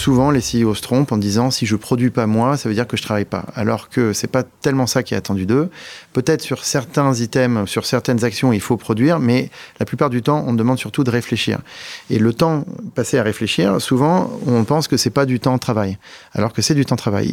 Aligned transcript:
souvent 0.00 0.30
les 0.30 0.40
CEO 0.40 0.74
se 0.74 0.80
trompent 0.80 1.12
en 1.12 1.18
disant 1.18 1.50
si 1.50 1.66
je 1.66 1.76
produis 1.76 2.10
pas 2.10 2.26
moi, 2.26 2.56
ça 2.56 2.68
veut 2.70 2.74
dire 2.74 2.86
que 2.86 2.96
je 2.96 3.02
travaille 3.02 3.26
pas. 3.26 3.44
Alors 3.54 3.90
que 3.90 4.14
c'est 4.14 4.28
pas 4.28 4.42
tellement 4.42 4.86
ça 4.86 5.02
qui 5.02 5.12
est 5.12 5.16
attendu 5.16 5.44
d'eux. 5.44 5.68
Peut-être 6.14 6.40
sur 6.40 6.64
certains 6.64 7.12
items, 7.14 7.68
sur 7.68 7.84
certaines 7.84 8.24
actions, 8.24 8.52
il 8.52 8.60
faut 8.62 8.78
produire, 8.78 9.20
mais 9.20 9.50
la 9.78 9.84
plupart 9.84 10.08
du 10.08 10.22
temps, 10.22 10.42
on 10.46 10.54
demande 10.54 10.78
surtout 10.78 11.04
de 11.04 11.10
réfléchir. 11.10 11.60
Et 12.08 12.18
le 12.18 12.32
temps 12.32 12.64
passé 12.94 13.18
à 13.18 13.22
réfléchir, 13.22 13.80
souvent, 13.80 14.30
on 14.46 14.64
pense 14.64 14.88
que 14.88 14.96
c'est 14.96 15.10
pas 15.10 15.26
du 15.26 15.38
temps 15.38 15.54
de 15.54 15.60
travail, 15.60 15.98
alors 16.32 16.54
que 16.54 16.62
c'est 16.62 16.74
du 16.74 16.86
temps 16.86 16.96
de 16.96 17.00
travail. 17.00 17.32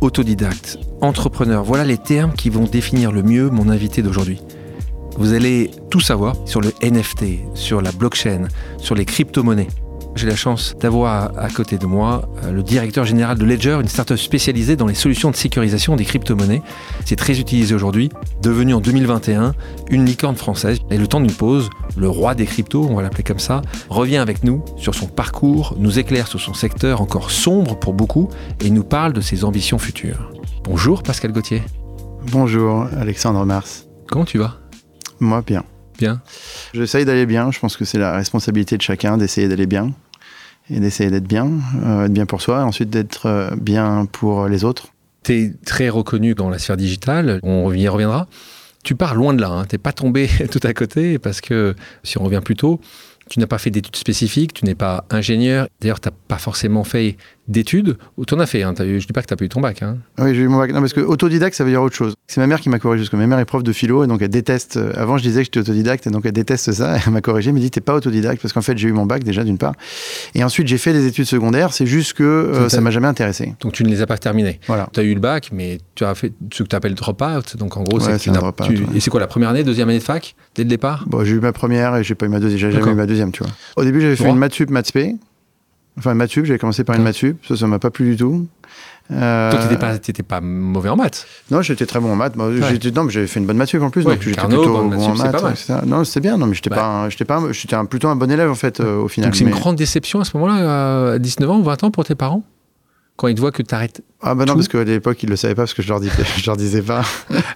autodidacte, 0.00 0.78
entrepreneur, 1.00 1.62
voilà 1.64 1.84
les 1.84 1.98
termes 1.98 2.32
qui 2.32 2.50
vont 2.50 2.64
définir 2.64 3.12
le 3.12 3.22
mieux 3.22 3.50
mon 3.50 3.68
invité 3.68 4.02
d'aujourd'hui. 4.02 4.40
Vous 5.16 5.32
allez 5.34 5.70
tout 5.90 6.00
savoir 6.00 6.36
sur 6.46 6.60
le 6.60 6.72
NFT, 6.82 7.54
sur 7.54 7.82
la 7.82 7.92
blockchain, 7.92 8.48
sur 8.78 8.94
les 8.94 9.04
crypto-monnaies. 9.04 9.68
J'ai 10.16 10.26
la 10.26 10.36
chance 10.36 10.74
d'avoir 10.78 11.30
à 11.38 11.48
côté 11.48 11.78
de 11.78 11.86
moi 11.86 12.28
euh, 12.44 12.50
le 12.50 12.62
directeur 12.62 13.04
général 13.04 13.38
de 13.38 13.44
Ledger, 13.44 13.78
une 13.80 13.88
startup 13.88 14.16
spécialisée 14.16 14.76
dans 14.76 14.86
les 14.86 14.94
solutions 14.94 15.30
de 15.30 15.36
sécurisation 15.36 15.96
des 15.96 16.04
crypto-monnaies. 16.04 16.62
C'est 17.04 17.16
très 17.16 17.38
utilisé 17.38 17.74
aujourd'hui, 17.74 18.10
devenu 18.42 18.74
en 18.74 18.80
2021 18.80 19.54
une 19.90 20.04
licorne 20.04 20.36
française. 20.36 20.78
Et 20.90 20.98
le 20.98 21.06
temps 21.06 21.20
d'une 21.20 21.32
pause, 21.32 21.70
le 21.96 22.08
roi 22.08 22.34
des 22.34 22.44
cryptos, 22.44 22.86
on 22.90 22.94
va 22.94 23.02
l'appeler 23.02 23.22
comme 23.22 23.38
ça, 23.38 23.62
revient 23.88 24.18
avec 24.18 24.44
nous 24.44 24.64
sur 24.76 24.94
son 24.94 25.06
parcours, 25.06 25.74
nous 25.78 25.98
éclaire 25.98 26.26
sur 26.26 26.40
son 26.40 26.54
secteur 26.54 27.00
encore 27.00 27.30
sombre 27.30 27.78
pour 27.78 27.94
beaucoup 27.94 28.28
et 28.60 28.70
nous 28.70 28.84
parle 28.84 29.12
de 29.12 29.20
ses 29.20 29.44
ambitions 29.44 29.78
futures. 29.78 30.32
Bonjour 30.64 31.02
Pascal 31.02 31.32
Gauthier. 31.32 31.62
Bonjour 32.30 32.86
Alexandre 32.98 33.44
Mars. 33.46 33.86
Comment 34.08 34.24
tu 34.24 34.38
vas? 34.38 34.58
Moi 35.20 35.42
bien. 35.46 35.64
Bien. 36.00 36.20
J'essaye 36.72 37.04
d'aller 37.04 37.26
bien. 37.26 37.50
Je 37.52 37.60
pense 37.60 37.76
que 37.76 37.84
c'est 37.84 37.98
la 37.98 38.12
responsabilité 38.12 38.76
de 38.76 38.82
chacun 38.82 39.18
d'essayer 39.18 39.48
d'aller 39.48 39.66
bien 39.66 39.92
et 40.70 40.80
d'essayer 40.80 41.10
d'être 41.10 41.26
bien, 41.26 41.50
euh, 41.84 42.06
être 42.06 42.12
bien 42.12 42.26
pour 42.26 42.40
soi, 42.40 42.60
et 42.60 42.62
ensuite 42.62 42.90
d'être 42.90 43.26
euh, 43.26 43.50
bien 43.60 44.06
pour 44.10 44.48
les 44.48 44.64
autres. 44.64 44.88
Tu 45.24 45.34
es 45.34 45.52
très 45.66 45.88
reconnu 45.88 46.34
dans 46.34 46.48
la 46.48 46.58
sphère 46.58 46.76
digitale, 46.76 47.40
on 47.42 47.72
y 47.72 47.86
reviendra. 47.88 48.28
Tu 48.82 48.94
pars 48.94 49.14
loin 49.14 49.34
de 49.34 49.42
là, 49.42 49.50
hein. 49.50 49.66
tu 49.68 49.74
n'es 49.74 49.78
pas 49.78 49.92
tombé 49.92 50.28
tout 50.50 50.60
à 50.62 50.72
côté, 50.72 51.18
parce 51.18 51.40
que 51.40 51.74
si 52.02 52.18
on 52.18 52.24
revient 52.24 52.40
plus 52.42 52.56
tôt, 52.56 52.80
tu 53.28 53.38
n'as 53.38 53.46
pas 53.46 53.58
fait 53.58 53.70
d'études 53.70 53.96
spécifiques, 53.96 54.54
tu 54.54 54.64
n'es 54.64 54.74
pas 54.74 55.04
ingénieur. 55.10 55.68
D'ailleurs, 55.80 56.00
tu 56.00 56.08
n'as 56.08 56.14
pas 56.28 56.38
forcément 56.38 56.84
fait 56.84 57.16
d'études. 57.50 57.98
Ou 58.16 58.24
tu 58.24 58.34
en 58.34 58.40
as 58.40 58.46
fait, 58.46 58.62
hein, 58.62 58.72
as 58.78 58.84
eu, 58.84 58.92
je 58.92 58.94
ne 58.94 59.00
dis 59.00 59.12
pas 59.12 59.22
que 59.22 59.26
tu 59.26 59.32
n'as 59.32 59.36
pas 59.36 59.44
eu 59.44 59.48
ton 59.48 59.60
bac. 59.60 59.82
Hein. 59.82 59.98
Oui, 60.18 60.34
j'ai 60.34 60.42
eu 60.42 60.48
mon 60.48 60.58
bac. 60.58 60.72
Non, 60.72 60.80
parce 60.80 60.92
que 60.92 61.00
autodidacte, 61.00 61.54
ça 61.56 61.64
veut 61.64 61.70
dire 61.70 61.82
autre 61.82 61.96
chose. 61.96 62.14
C'est 62.28 62.40
ma 62.40 62.46
mère 62.46 62.60
qui 62.60 62.68
m'a 62.68 62.78
corrigé, 62.78 63.02
parce 63.02 63.10
que 63.10 63.16
ma 63.16 63.26
mère 63.26 63.38
est 63.38 63.44
prof 63.44 63.62
de 63.62 63.72
philo, 63.72 64.04
et 64.04 64.06
donc 64.06 64.22
elle 64.22 64.28
déteste. 64.28 64.76
Euh, 64.76 64.92
avant, 64.96 65.18
je 65.18 65.22
disais 65.22 65.40
que 65.40 65.46
j'étais 65.46 65.60
autodidacte, 65.60 66.06
et 66.06 66.10
donc 66.10 66.24
elle 66.24 66.32
déteste 66.32 66.72
ça. 66.72 66.96
Elle 67.06 67.12
m'a 67.12 67.20
corrigé, 67.20 67.48
elle 67.50 67.54
m'a 67.54 67.60
dit 67.60 67.70
T'es 67.70 67.80
pas 67.80 67.94
autodidacte, 67.94 68.40
parce 68.40 68.52
qu'en 68.52 68.62
fait, 68.62 68.78
j'ai 68.78 68.88
eu 68.88 68.92
mon 68.92 69.04
bac 69.04 69.24
déjà, 69.24 69.42
d'une 69.42 69.58
part. 69.58 69.74
Et 70.34 70.44
ensuite, 70.44 70.68
j'ai 70.68 70.78
fait 70.78 70.92
des 70.92 71.06
études 71.06 71.24
secondaires, 71.24 71.72
c'est 71.72 71.86
juste 71.86 72.12
que 72.12 72.22
euh, 72.22 72.68
ça 72.68 72.80
m'a 72.80 72.90
jamais 72.90 73.08
intéressé. 73.08 73.54
Donc 73.60 73.72
tu 73.72 73.84
ne 73.84 73.88
les 73.88 74.00
as 74.00 74.06
pas 74.06 74.18
terminées. 74.18 74.60
Voilà. 74.66 74.88
Tu 74.92 75.00
as 75.00 75.02
eu 75.02 75.14
le 75.14 75.20
bac, 75.20 75.50
mais 75.52 75.78
tu 75.94 76.04
as 76.04 76.14
fait 76.14 76.32
ce 76.52 76.62
que 76.62 76.68
tu 76.68 76.76
appelles 76.76 76.94
drop-out. 76.94 77.56
Donc 77.56 77.76
en 77.76 77.82
gros, 77.82 78.00
Ouais, 78.00 78.18
c'est 78.18 78.30
drop-out, 78.30 78.68
ouais. 78.70 78.76
Et 78.94 79.00
c'est 79.00 79.10
quoi 79.10 79.20
la 79.20 79.26
première 79.26 79.48
année, 79.50 79.64
deuxième 79.64 79.88
année 79.88 79.98
de 79.98 80.04
fac, 80.04 80.34
dès 80.54 80.62
le 80.62 80.68
départ? 80.68 81.04
Bon, 81.06 81.24
j'ai 81.24 81.34
eu 81.34 81.40
ma 81.40 81.52
première, 81.52 81.96
et 81.96 82.04
j'ai 82.04 82.14
pas 82.14 82.26
eu 82.26 82.28
ma 82.28 82.38
deuxième. 82.40 82.58
J'ai 82.58 82.70
jamais 82.70 82.92
eu 82.92 82.94
ma 82.94 83.06
deuxième, 83.06 83.32
tu 83.32 83.42
vois. 83.42 83.52
Au 83.76 83.84
début, 83.84 84.00
j'avais 84.00 84.16
fait 84.16 84.28
une 84.28 84.36
maths 84.38 84.54
sup, 84.54 84.70
maths 84.70 84.86
spé. 84.86 85.16
Enfin, 85.98 86.14
sup, 86.28 86.44
j'avais 86.46 86.58
commencé 86.58 86.84
par 86.84 86.94
une 86.96 87.02
Ouais. 87.02 87.08
maths 87.08 87.16
sup. 87.16 87.44
Ça, 87.46 87.56
ça 87.56 87.66
m'a 87.66 87.78
pas 87.78 87.90
plu 87.90 88.10
du 88.12 88.16
tout. 88.16 88.46
Euh, 89.12 89.50
Toi, 89.50 89.58
tu 89.58 89.64
n'étais 89.66 89.78
pas, 89.78 89.98
t'étais 89.98 90.22
pas 90.22 90.40
mauvais 90.40 90.88
en 90.88 90.96
maths. 90.96 91.26
Non, 91.50 91.62
j'étais 91.62 91.84
très 91.84 91.98
bon 91.98 92.12
en 92.12 92.16
maths. 92.16 92.34
J'étais- 92.70 92.92
non, 92.92 93.04
mais 93.04 93.10
j'avais 93.10 93.26
fait 93.26 93.40
une 93.40 93.46
bonne 93.46 93.56
maths 93.56 93.70
sup 93.70 93.82
en 93.82 93.90
plus, 93.90 94.04
Ouais, 94.04 94.14
donc 94.14 94.22
j'étais 94.22 94.40
plutôt 94.40 94.64
bon 94.72 94.84
maths 94.88 95.00
en 95.00 95.14
maths. 95.16 95.66
pas. 95.66 95.82
Non, 95.84 96.04
c'était 96.04 96.20
bien. 96.20 96.38
Non, 96.38 96.46
mais 96.46 96.54
j'étais 96.54 96.70
Ouais. 96.70 96.76
pas, 96.76 96.86
un- 96.86 97.08
j'étais 97.08 97.24
pas, 97.24 97.40
j'étais 97.50 97.76
plutôt 97.88 98.08
un 98.08 98.14
bon 98.16 98.30
élève 98.30 98.50
en 98.50 98.54
fait 98.54 98.78
euh, 98.80 98.98
au 98.98 99.08
final. 99.08 99.30
Donc 99.30 99.36
c'est 99.36 99.44
une 99.44 99.50
grande 99.50 99.76
déception 99.76 100.20
à 100.20 100.24
ce 100.24 100.36
moment-là, 100.36 101.12
à 101.14 101.18
19 101.18 101.50
ans 101.50 101.58
ou 101.58 101.64
20 101.64 101.82
ans 101.82 101.90
pour 101.90 102.04
tes 102.04 102.14
parents? 102.14 102.44
Quand 103.16 103.26
ils 103.28 103.34
te 103.34 103.40
voient 103.40 103.52
que 103.52 103.62
tu 103.62 103.74
arrêtes. 103.74 104.00
Ah 104.22 104.34
bah 104.34 104.44
non, 104.46 104.52
tout? 104.52 104.58
parce 104.60 104.68
qu'à 104.68 104.82
l'époque 104.84 105.22
ils 105.22 105.28
le 105.28 105.36
savaient 105.36 105.54
pas 105.56 105.62
parce 105.62 105.74
que 105.74 105.82
je 105.82 105.88
leur 105.88 106.00
disais, 106.00 106.12
je 106.38 106.46
leur 106.46 106.56
disais 106.56 106.80
pas. 106.80 107.02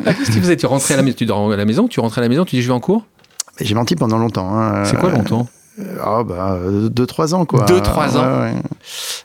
Qu'est-ce 0.05 0.19
que 0.19 0.33
tu 0.33 0.41
faisais 0.41 0.57
Tu 0.57 0.67
rentrais 0.67 0.95
à 0.95 0.97
la 0.99 1.03
maison, 1.05 1.17
tu 1.17 1.25
dors 1.27 1.53
à 1.53 1.57
la 1.57 1.65
maison, 1.65 1.89
tu 1.89 2.01
rentrais 2.01 2.21
à 2.21 2.23
la 2.23 2.29
maison, 2.29 2.45
tu 2.45 2.57
dis 2.57 2.63
je 2.63 2.67
vais 2.67 2.75
en 2.75 2.81
cours? 2.81 3.07
Mais 3.61 3.65
J'ai 3.67 3.75
menti 3.77 3.95
pendant 3.95 4.19
longtemps. 4.19 4.53
hein. 4.59 4.85
C'est 4.85 4.99
quoi 4.99 5.11
Euh, 5.11 5.17
longtemps? 5.17 5.49
Ah 6.03 6.23
bah 6.25 6.59
2-3 6.89 7.35
ans 7.35 7.45
quoi. 7.47 7.65
Deux, 7.65 7.81
trois 7.81 8.17
ans. 8.17 8.23
Ouais, 8.25 8.53
ouais. 8.53 8.55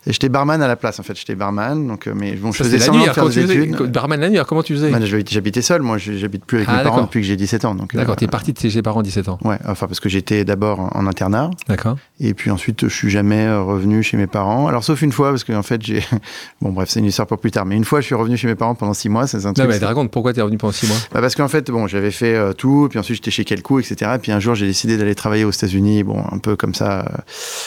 Et 0.07 0.13
j'étais 0.13 0.29
barman 0.29 0.61
à 0.61 0.67
la 0.67 0.75
place 0.75 0.99
en 0.99 1.03
fait. 1.03 1.15
J'étais 1.17 1.35
barman, 1.35 1.87
donc 1.87 2.07
euh, 2.07 2.13
mais 2.15 2.31
bon, 2.33 2.51
je 2.51 2.57
Ça, 2.59 2.63
faisais 2.63 2.77
la 2.79 2.87
nuit, 2.89 3.03
faire 3.05 3.25
des 3.27 3.31
tu 3.33 3.41
faisais- 3.41 3.55
études. 3.65 3.91
Barman 3.91 4.19
la 4.19 4.29
nuit, 4.29 4.37
alors 4.37 4.47
comment 4.47 4.63
tu 4.63 4.73
faisais? 4.73 4.89
Bah, 4.89 4.97
j'habitais 5.03 5.61
seul, 5.61 5.81
moi 5.83 5.97
je- 5.97 6.13
j'habite 6.13 6.45
plus 6.45 6.57
avec 6.57 6.69
Ah, 6.71 6.77
mes 6.77 6.83
parents 6.83 7.01
depuis 7.03 7.21
que 7.21 7.27
j'ai 7.27 7.35
17 7.35 7.65
ans. 7.65 7.75
D'accord, 7.93 8.13
euh, 8.13 8.15
tu 8.17 8.23
es 8.23 8.27
parti 8.27 8.53
de 8.53 8.59
chez 8.59 8.69
tes 8.71 8.81
parents 8.81 9.01
à 9.01 9.03
17 9.03 9.29
ans. 9.29 9.37
Ouais, 9.43 9.57
enfin 9.67 9.85
parce 9.87 9.99
que 9.99 10.09
j'étais 10.09 10.43
d'abord 10.45 10.79
en, 10.79 10.89
en 10.95 11.07
internat. 11.07 11.51
D'accord. 11.67 11.97
Et 12.19 12.33
puis 12.33 12.49
ensuite, 12.51 12.87
je 12.87 12.93
suis 12.93 13.09
jamais 13.11 13.45
euh, 13.45 13.61
revenu 13.61 14.01
chez 14.03 14.17
mes 14.17 14.27
parents. 14.27 14.67
Alors, 14.67 14.83
sauf 14.83 15.01
une 15.01 15.11
fois, 15.11 15.29
parce 15.29 15.43
qu'en 15.43 15.63
fait, 15.63 15.81
j'ai. 15.83 16.03
Bon, 16.61 16.71
bref, 16.71 16.89
c'est 16.89 16.99
une 16.99 17.05
histoire 17.05 17.27
pour 17.27 17.37
plus 17.39 17.51
tard. 17.51 17.65
Mais 17.65 17.75
une 17.77 17.85
fois, 17.85 18.01
je 18.01 18.05
suis 18.07 18.15
revenu 18.15 18.35
chez 18.35 18.47
mes 18.47 18.55
parents 18.55 18.75
pendant 18.75 18.93
six 18.93 19.07
mois. 19.07 19.27
C'est 19.27 19.37
un 19.45 19.49
Non, 19.49 19.53
truc. 19.53 19.67
mais 19.69 19.79
c'est- 19.79 19.85
raconte 19.85 20.11
pourquoi 20.11 20.33
tu 20.33 20.39
es 20.39 20.41
revenu 20.41 20.57
pendant 20.57 20.73
6 20.73 20.87
mois 20.87 20.97
Bah, 21.13 21.21
parce 21.21 21.35
qu'en 21.35 21.47
fait, 21.47 21.69
bon, 21.71 21.87
j'avais 21.87 22.11
fait 22.11 22.35
euh, 22.35 22.51
tout. 22.53 22.87
Puis 22.89 22.99
ensuite, 22.99 23.17
j'étais 23.17 23.31
chez 23.31 23.45
Kelco, 23.45 23.79
etc. 23.79 24.11
Puis 24.21 24.31
un 24.33 24.39
jour, 24.41 24.55
j'ai 24.55 24.65
décidé 24.65 24.97
d'aller 24.97 25.15
travailler 25.15 25.45
aux 25.45 25.51
États-Unis. 25.51 26.03
Bon, 26.03 26.21
un 26.39 26.41
peu 26.41 26.55
comme 26.55 26.73
ça. 26.73 27.05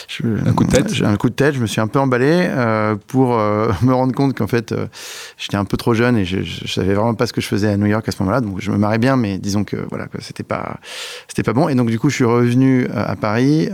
je- 0.08 0.48
Un 0.48 0.52
coup 0.54 0.64
de 0.64 0.70
tête. 0.70 0.92
J'ai 0.94 1.04
un 1.04 1.16
coup 1.16 1.28
de 1.28 1.34
tête. 1.34 1.54
Je 1.54 1.60
me 1.60 1.66
suis 1.66 1.80
un 1.80 1.86
peu 1.88 1.98
emballé 1.98 2.46
euh, 2.48 2.96
pour 3.06 3.38
euh, 3.38 3.70
me 3.82 3.92
rendre 3.92 4.14
compte 4.14 4.34
qu'en 4.36 4.46
fait, 4.46 4.72
euh, 4.72 4.86
j'étais 5.36 5.56
un 5.58 5.64
peu 5.66 5.76
trop 5.76 5.92
jeune 5.94 6.16
et 6.16 6.24
je, 6.24 6.38
je, 6.42 6.62
je 6.66 6.72
savais 6.72 6.94
vraiment 6.94 7.14
pas 7.14 7.26
ce 7.26 7.32
que 7.34 7.40
je 7.42 7.46
faisais 7.46 7.68
à 7.68 7.76
New 7.76 7.86
York 7.86 8.08
à 8.08 8.12
ce 8.12 8.22
moment-là. 8.22 8.40
Donc, 8.40 8.60
je 8.60 8.70
me 8.70 8.78
marrais 8.78 8.98
bien, 8.98 9.16
mais 9.16 9.36
disons 9.38 9.64
que 9.64 9.76
voilà, 9.90 10.06
c'était 10.20 10.42
pas, 10.42 10.78
c'était 11.28 11.42
pas 11.42 11.52
bon. 11.52 11.68
Et 11.68 11.74
donc, 11.74 11.90
du 11.90 11.98
coup, 11.98 12.08
je 12.08 12.14
suis 12.16 12.24
revenu 12.24 12.86
à 12.94 13.14
Paris. 13.16 13.68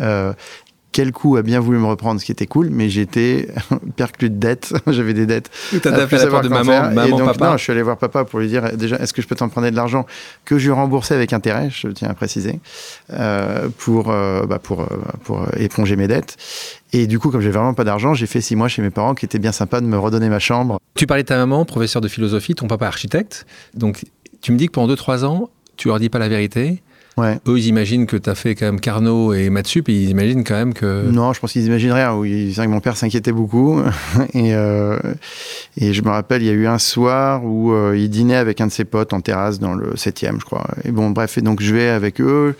Quel 0.98 1.12
coup 1.12 1.36
a 1.36 1.42
bien 1.42 1.60
voulu 1.60 1.78
me 1.78 1.86
reprendre, 1.86 2.20
ce 2.20 2.26
qui 2.26 2.32
était 2.32 2.48
cool, 2.48 2.70
mais 2.72 2.88
j'étais 2.88 3.46
perclus 3.96 4.30
de 4.30 4.34
dettes. 4.34 4.74
J'avais 4.88 5.14
des 5.14 5.26
dettes. 5.26 5.48
Tu 5.70 5.76
as 5.76 5.92
à 5.92 5.94
tapé 5.94 6.06
plus 6.08 6.16
à 6.16 6.24
la 6.24 6.30
porte 6.32 6.42
de 6.42 6.48
maman, 6.48 6.90
et 6.90 7.10
donc, 7.10 7.24
papa. 7.24 7.50
non, 7.50 7.56
je 7.56 7.62
suis 7.62 7.70
allé 7.70 7.82
voir 7.82 7.98
papa 7.98 8.24
pour 8.24 8.40
lui 8.40 8.48
dire 8.48 8.76
déjà, 8.76 8.96
est-ce 8.96 9.12
que 9.12 9.22
je 9.22 9.28
peux 9.28 9.36
t'emprunter 9.36 9.70
de 9.70 9.76
l'argent 9.76 10.06
que 10.44 10.58
je 10.58 10.72
remboursais 10.72 11.14
avec 11.14 11.32
intérêt, 11.32 11.70
je 11.70 11.86
tiens 11.86 12.08
à 12.08 12.14
préciser, 12.14 12.58
euh, 13.12 13.68
pour, 13.78 14.10
euh, 14.10 14.44
bah, 14.46 14.58
pour, 14.58 14.80
euh, 14.80 14.86
pour 15.22 15.46
éponger 15.56 15.94
mes 15.94 16.08
dettes. 16.08 16.36
Et 16.92 17.06
du 17.06 17.20
coup, 17.20 17.30
comme 17.30 17.42
j'ai 17.42 17.52
vraiment 17.52 17.74
pas 17.74 17.84
d'argent, 17.84 18.14
j'ai 18.14 18.26
fait 18.26 18.40
six 18.40 18.56
mois 18.56 18.66
chez 18.66 18.82
mes 18.82 18.90
parents, 18.90 19.14
qui 19.14 19.24
étaient 19.24 19.38
bien 19.38 19.52
sympas 19.52 19.80
de 19.80 19.86
me 19.86 20.00
redonner 20.00 20.28
ma 20.28 20.40
chambre. 20.40 20.80
Tu 20.96 21.06
parlais 21.06 21.22
de 21.22 21.28
ta 21.28 21.36
maman, 21.36 21.64
professeur 21.64 22.02
de 22.02 22.08
philosophie, 22.08 22.56
ton 22.56 22.66
papa 22.66 22.88
architecte. 22.88 23.46
Donc, 23.72 24.04
tu 24.40 24.50
me 24.50 24.56
dis 24.56 24.66
que 24.66 24.72
pendant 24.72 24.92
2-3 24.92 25.24
ans, 25.24 25.48
tu 25.76 25.86
leur 25.86 26.00
dis 26.00 26.08
pas 26.08 26.18
la 26.18 26.28
vérité. 26.28 26.82
Ouais. 27.18 27.38
Eux, 27.48 27.58
ils 27.58 27.66
imaginent 27.66 28.06
que 28.06 28.16
tu 28.16 28.30
as 28.30 28.34
fait 28.34 28.54
quand 28.54 28.66
même 28.66 28.80
Carnot 28.80 29.34
et 29.34 29.50
Matsup, 29.50 29.88
et 29.88 29.92
ils 29.92 30.10
imaginent 30.10 30.44
quand 30.44 30.54
même 30.54 30.72
que. 30.72 31.08
Non, 31.10 31.32
je 31.32 31.40
pense 31.40 31.52
qu'ils 31.52 31.66
imaginent 31.66 31.92
rien. 31.92 32.14
Oui, 32.14 32.50
c'est 32.50 32.60
vrai 32.60 32.66
que 32.66 32.72
mon 32.72 32.80
père 32.80 32.96
s'inquiétait 32.96 33.32
beaucoup. 33.32 33.80
et, 34.34 34.54
euh, 34.54 34.98
et 35.76 35.92
je 35.92 36.02
me 36.02 36.10
rappelle, 36.10 36.42
il 36.42 36.46
y 36.46 36.50
a 36.50 36.54
eu 36.54 36.66
un 36.68 36.78
soir 36.78 37.44
où 37.44 37.72
euh, 37.72 37.96
il 37.96 38.08
dînait 38.08 38.36
avec 38.36 38.60
un 38.60 38.68
de 38.68 38.72
ses 38.72 38.84
potes 38.84 39.12
en 39.12 39.20
terrasse 39.20 39.58
dans 39.58 39.74
le 39.74 39.94
7e, 39.94 40.38
je 40.38 40.44
crois. 40.44 40.66
Et 40.84 40.92
bon, 40.92 41.10
bref, 41.10 41.38
et 41.38 41.42
donc 41.42 41.60
je 41.60 41.74
vais 41.74 41.88
avec 41.88 42.20
eux. 42.20 42.54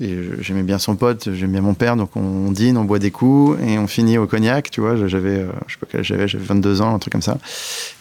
Et 0.00 0.18
j'aimais 0.40 0.64
bien 0.64 0.78
son 0.80 0.96
pote, 0.96 1.28
j'aimais 1.34 1.52
bien 1.52 1.60
mon 1.60 1.74
père, 1.74 1.94
donc 1.94 2.16
on 2.16 2.50
dîne, 2.50 2.76
on 2.76 2.84
boit 2.84 2.98
des 2.98 3.12
coups 3.12 3.60
et 3.64 3.78
on 3.78 3.86
finit 3.86 4.18
au 4.18 4.26
cognac, 4.26 4.68
tu 4.72 4.80
vois. 4.80 4.96
J'avais, 5.06 5.38
euh, 5.38 5.46
je 5.68 5.74
sais 5.74 5.78
pas 5.78 5.86
quel 5.88 6.02
j'avais, 6.02 6.26
j'avais 6.26 6.42
22 6.44 6.80
ans, 6.82 6.96
un 6.96 6.98
truc 6.98 7.12
comme 7.12 7.22
ça. 7.22 7.38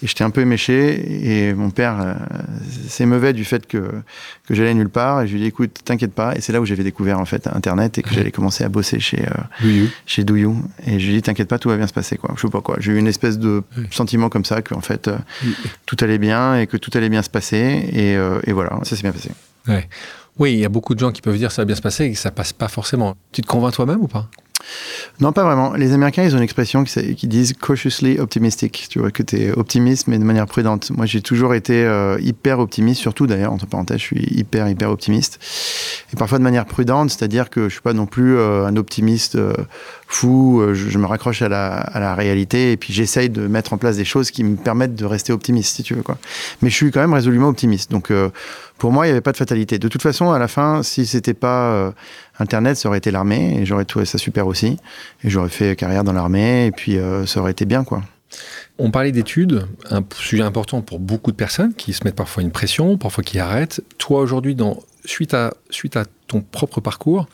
Et 0.01 0.07
j'étais 0.07 0.23
un 0.23 0.31
peu 0.31 0.41
éméché 0.41 1.47
et 1.49 1.53
mon 1.53 1.69
père 1.69 2.01
euh, 2.01 2.13
s'émeuvait 2.87 3.33
du 3.33 3.45
fait 3.45 3.67
que, 3.67 3.77
que 4.47 4.55
j'allais 4.55 4.73
nulle 4.73 4.89
part. 4.89 5.21
Et 5.21 5.27
je 5.27 5.33
lui 5.33 5.41
dis, 5.41 5.45
écoute, 5.45 5.81
t'inquiète 5.85 6.13
pas. 6.13 6.35
Et 6.35 6.41
c'est 6.41 6.51
là 6.51 6.61
où 6.61 6.65
j'avais 6.65 6.83
découvert 6.83 7.19
en 7.19 7.25
fait 7.25 7.45
Internet 7.45 7.99
et 7.99 8.01
que 8.01 8.11
j'allais 8.11 8.31
commencer 8.31 8.63
à 8.63 8.69
bosser 8.69 8.99
chez, 8.99 9.21
euh, 9.21 9.43
oui. 9.63 9.87
chez 10.07 10.23
Douyou. 10.23 10.57
Et 10.87 10.99
je 10.99 11.05
lui 11.05 11.13
ai 11.13 11.17
dit, 11.17 11.21
t'inquiète 11.21 11.47
pas, 11.47 11.59
tout 11.59 11.69
va 11.69 11.77
bien 11.77 11.85
se 11.85 11.93
passer, 11.93 12.17
quoi. 12.17 12.33
Je 12.35 12.41
sais 12.41 12.49
pas 12.49 12.61
quoi. 12.61 12.77
J'ai 12.79 12.93
eu 12.93 12.97
une 12.97 13.05
espèce 13.07 13.37
de 13.37 13.61
Oui. 13.77 13.83
sentiment 13.91 14.29
comme 14.29 14.45
ça, 14.45 14.63
qu'en 14.63 14.81
fait, 14.81 15.09
euh, 15.09 15.17
Oui. 15.45 15.55
tout 15.85 15.97
allait 16.01 16.17
bien 16.17 16.57
et 16.59 16.65
que 16.65 16.77
tout 16.77 16.89
allait 16.95 17.09
bien 17.09 17.21
se 17.21 17.29
passer. 17.29 17.57
Et, 17.93 18.13
et 18.49 18.51
voilà, 18.51 18.79
ça 18.81 18.95
s'est 18.95 19.03
bien 19.03 19.11
passé. 19.11 19.29
Ouais. 19.67 19.87
Oui, 20.39 20.53
il 20.53 20.59
y 20.59 20.65
a 20.65 20.69
beaucoup 20.69 20.95
de 20.95 20.99
gens 20.99 21.11
qui 21.11 21.21
peuvent 21.21 21.37
dire 21.37 21.51
ça 21.51 21.61
va 21.61 21.65
bien 21.65 21.75
se 21.75 21.81
passer 21.81 22.05
et 22.05 22.11
que 22.11 22.17
ça 22.17 22.31
passe 22.31 22.53
pas 22.53 22.67
forcément. 22.67 23.15
Tu 23.31 23.41
te 23.41 23.47
convaincs 23.47 23.73
toi-même 23.73 24.01
ou 24.01 24.07
pas? 24.07 24.29
Non, 25.19 25.31
pas 25.31 25.43
vraiment. 25.43 25.73
Les 25.73 25.93
Américains, 25.93 26.23
ils 26.23 26.33
ont 26.33 26.37
une 26.37 26.43
expression 26.43 26.83
qui, 26.83 27.27
disent 27.27 27.53
cautiously 27.53 28.19
optimistic. 28.19 28.87
Tu 28.89 28.99
vois, 28.99 29.11
que 29.11 29.23
tu 29.23 29.37
es 29.37 29.51
optimiste, 29.51 30.07
mais 30.07 30.17
de 30.17 30.23
manière 30.23 30.45
prudente. 30.45 30.91
Moi, 30.91 31.05
j'ai 31.05 31.21
toujours 31.21 31.53
été 31.53 31.83
euh, 31.83 32.17
hyper 32.21 32.59
optimiste, 32.59 33.01
surtout 33.01 33.27
d'ailleurs, 33.27 33.51
entre 33.51 33.67
parenthèses, 33.67 33.99
je 33.99 34.05
suis 34.05 34.27
hyper, 34.31 34.67
hyper 34.69 34.89
optimiste. 34.89 35.39
Et 36.13 36.15
parfois 36.15 36.37
de 36.37 36.43
manière 36.43 36.65
prudente, 36.65 37.09
c'est-à-dire 37.09 37.49
que 37.49 37.63
je 37.63 37.73
suis 37.73 37.81
pas 37.81 37.93
non 37.93 38.05
plus 38.05 38.37
euh, 38.37 38.65
un 38.67 38.75
optimiste 38.75 39.35
euh, 39.35 39.53
fou, 40.07 40.61
euh, 40.61 40.75
je, 40.75 40.97
me 40.99 41.07
raccroche 41.07 41.41
à 41.41 41.49
la, 41.49 41.73
à 41.73 41.99
la 41.99 42.13
réalité 42.13 42.71
et 42.71 42.77
puis 42.77 42.93
j'essaye 42.93 43.31
de 43.31 43.47
mettre 43.47 43.73
en 43.73 43.77
place 43.77 43.97
des 43.97 44.05
choses 44.05 44.29
qui 44.29 44.43
me 44.43 44.55
permettent 44.55 44.93
de 44.93 45.05
rester 45.05 45.33
optimiste, 45.33 45.75
si 45.75 45.81
tu 45.81 45.95
veux. 45.95 46.03
Quoi. 46.03 46.19
Mais 46.61 46.69
je 46.69 46.75
suis 46.75 46.91
quand 46.91 47.01
même 47.01 47.13
résolument 47.13 47.47
optimiste. 47.47 47.89
Donc 47.89 48.11
pour 48.77 48.91
moi, 48.91 49.05
il 49.05 49.09
n'y 49.09 49.13
avait 49.13 49.21
pas 49.21 49.31
de 49.31 49.37
fatalité. 49.37 49.79
De 49.79 49.87
toute 49.87 50.03
façon, 50.03 50.31
à 50.31 50.37
la 50.37 50.47
fin, 50.47 50.83
si 50.83 51.07
c'était 51.07 51.33
pas 51.33 51.93
Internet, 52.39 52.77
ça 52.77 52.89
aurait 52.89 52.99
été 52.99 53.09
l'armée 53.09 53.57
et 53.59 53.65
j'aurais 53.65 53.85
trouvé 53.85 54.05
ça 54.05 54.19
super 54.19 54.45
aussi. 54.45 54.77
Et 55.23 55.29
j'aurais 55.29 55.49
fait 55.49 55.75
carrière 55.75 56.03
dans 56.03 56.13
l'armée 56.13 56.67
et 56.67 56.71
puis 56.71 56.99
ça 57.25 57.39
aurait 57.39 57.51
été 57.51 57.65
bien, 57.65 57.83
quoi. 57.83 58.03
On 58.79 58.91
parlait 58.91 59.11
d'études, 59.11 59.65
un 59.89 60.03
sujet 60.15 60.43
important 60.43 60.81
pour 60.81 60.99
beaucoup 60.99 61.31
de 61.31 61.35
personnes 61.35 61.73
qui 61.73 61.93
se 61.93 62.03
mettent 62.03 62.15
parfois 62.15 62.43
une 62.43 62.51
pression, 62.51 62.97
parfois 62.97 63.23
qui 63.23 63.39
arrêtent. 63.39 63.81
Toi, 63.97 64.21
aujourd'hui, 64.21 64.57
suite, 65.05 65.33
à, 65.33 65.53
suite 65.69 65.95
à 65.97 66.05
ton 66.27 66.41
propre 66.41 66.81
parcours, 66.81 67.27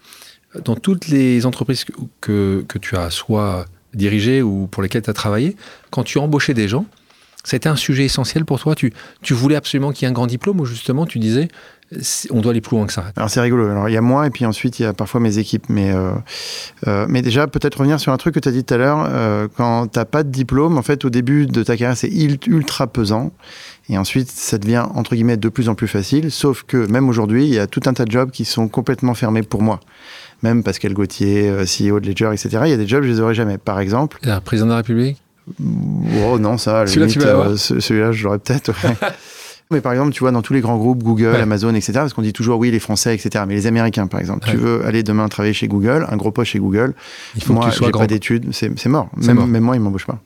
dans 0.65 0.75
toutes 0.75 1.07
les 1.07 1.45
entreprises 1.45 1.85
que, 2.21 2.65
tu 2.81 2.95
as 2.95 3.09
soit 3.09 3.65
dirigées 3.93 4.41
ou 4.41 4.67
pour 4.67 4.83
lesquelles 4.83 5.01
tu 5.01 5.09
as 5.09 5.13
travaillé, 5.13 5.55
quand 5.91 6.03
tu 6.03 6.17
embauchais 6.17 6.53
des 6.53 6.67
gens, 6.67 6.85
c'était 7.43 7.69
un 7.69 7.75
sujet 7.75 8.03
essentiel 8.03 8.43
pour 8.43 8.59
toi 8.59 8.75
tu, 8.75 8.91
tu 9.21 9.33
voulais 9.33 9.55
absolument 9.55 9.93
qu'il 9.93 10.05
y 10.05 10.05
ait 10.05 10.09
un 10.09 10.13
grand 10.13 10.27
diplôme 10.27 10.59
ou 10.59 10.65
justement 10.65 11.05
tu 11.05 11.19
disais 11.19 11.47
on 12.30 12.41
doit 12.41 12.51
aller 12.51 12.62
plus 12.62 12.75
loin 12.75 12.86
que 12.86 12.94
ça 12.94 13.06
Alors 13.15 13.30
c'est 13.30 13.41
rigolo. 13.41 13.68
Alors 13.68 13.89
il 13.89 13.94
y 13.94 13.97
a 13.97 14.01
moi 14.01 14.27
et 14.27 14.30
puis 14.30 14.45
ensuite 14.45 14.80
il 14.80 14.83
y 14.83 14.86
a 14.86 14.94
parfois 14.94 15.19
mes 15.19 15.38
équipes. 15.38 15.65
Mais, 15.69 15.91
euh, 15.91 16.12
euh, 16.88 17.06
mais 17.09 17.21
déjà, 17.21 17.47
peut-être 17.47 17.75
revenir 17.80 18.00
sur 18.00 18.13
un 18.13 18.18
truc 18.18 18.36
que 18.36 18.39
tu 18.39 18.50
as 18.50 18.51
dit 18.51 18.63
tout 18.63 18.74
à 18.74 18.77
l'heure. 18.77 19.07
Euh, 19.09 19.47
quand 19.56 19.88
tu 19.88 19.97
n'as 19.97 20.06
pas 20.06 20.24
de 20.24 20.30
diplôme, 20.30 20.77
en 20.77 20.81
fait, 20.81 21.03
au 21.06 21.09
début 21.09 21.47
de 21.47 21.63
ta 21.63 21.77
carrière, 21.77 21.97
c'est 21.97 22.12
ultra 22.47 22.88
pesant. 22.88 23.31
Et 23.89 23.97
ensuite, 23.97 24.30
ça 24.30 24.59
devient, 24.59 24.86
entre 24.94 25.15
guillemets, 25.15 25.38
de 25.38 25.50
plus 25.50 25.68
en 25.68 25.75
plus 25.75 25.88
facile. 25.88 26.31
Sauf 26.31 26.63
que 26.63 26.77
même 26.77 27.09
aujourd'hui, 27.09 27.45
il 27.45 27.53
y 27.53 27.59
a 27.59 27.65
tout 27.65 27.81
un 27.88 27.94
tas 27.94 28.06
de 28.06 28.12
jobs 28.12 28.30
qui 28.30 28.45
sont 28.45 28.68
complètement 28.68 29.13
fermés 29.13 29.44
pour 29.44 29.62
moi 29.62 29.80
même 30.42 30.63
Pascal 30.63 30.94
Gauthier, 30.94 31.51
CEO 31.65 32.00
de 32.00 32.07
Ledger, 32.07 32.30
etc. 32.31 32.62
Il 32.63 32.69
y 32.69 32.74
a 32.74 32.77
des 32.77 32.88
jobs, 32.88 33.03
je 33.03 33.09
les 33.09 33.19
aurais 33.19 33.33
jamais. 33.33 33.57
Par 33.57 33.81
exemple. 33.81 34.19
La 34.24 34.39
président 34.39 34.68
de 34.68 34.71
la 34.71 34.77
République? 34.77 35.18
Oh 36.24 36.38
non, 36.39 36.57
ça, 36.57 36.85
celui-là, 36.85 37.27
euh, 37.27 37.57
celui-là, 37.57 38.12
je 38.12 38.24
l'aurais 38.24 38.39
peut-être. 38.39 38.71
Mais 39.71 39.81
par 39.81 39.92
exemple, 39.92 40.12
tu 40.13 40.21
vois, 40.21 40.31
dans 40.31 40.42
tous 40.42 40.54
les 40.54 40.62
grands 40.62 40.77
groupes, 40.77 41.04
Google, 41.04 41.36
Amazon, 41.36 41.75
etc., 41.75 41.94
parce 41.94 42.13
qu'on 42.13 42.24
dit 42.24 42.33
toujours 42.33 42.57
oui, 42.57 42.71
les 42.71 42.80
Français, 42.80 43.13
etc., 43.13 43.45
mais 43.48 43.54
les 43.54 43.68
Américains, 43.68 44.07
par 44.07 44.19
exemple, 44.19 44.48
tu 44.50 44.57
veux 44.57 44.83
aller 44.83 45.04
demain 45.04 45.27
travailler 45.27 45.54
chez 45.54 45.68
Google, 45.68 46.07
un 46.10 46.18
gros 46.18 46.31
poste 46.31 46.51
chez 46.51 46.60
Google, 46.60 46.95
il 47.36 47.44
faut 47.44 47.54
moi, 47.54 47.69
j'ai 47.69 47.92
pas 47.92 48.07
d'études, 48.07 48.50
c'est 48.51 48.86
mort. 48.88 49.10
Même, 49.16 49.36
mort. 49.36 49.48
même 49.48 49.63
moi, 49.63 49.75
ils 49.75 49.80
m'embauchent 49.80 50.07
pas. 50.07 50.19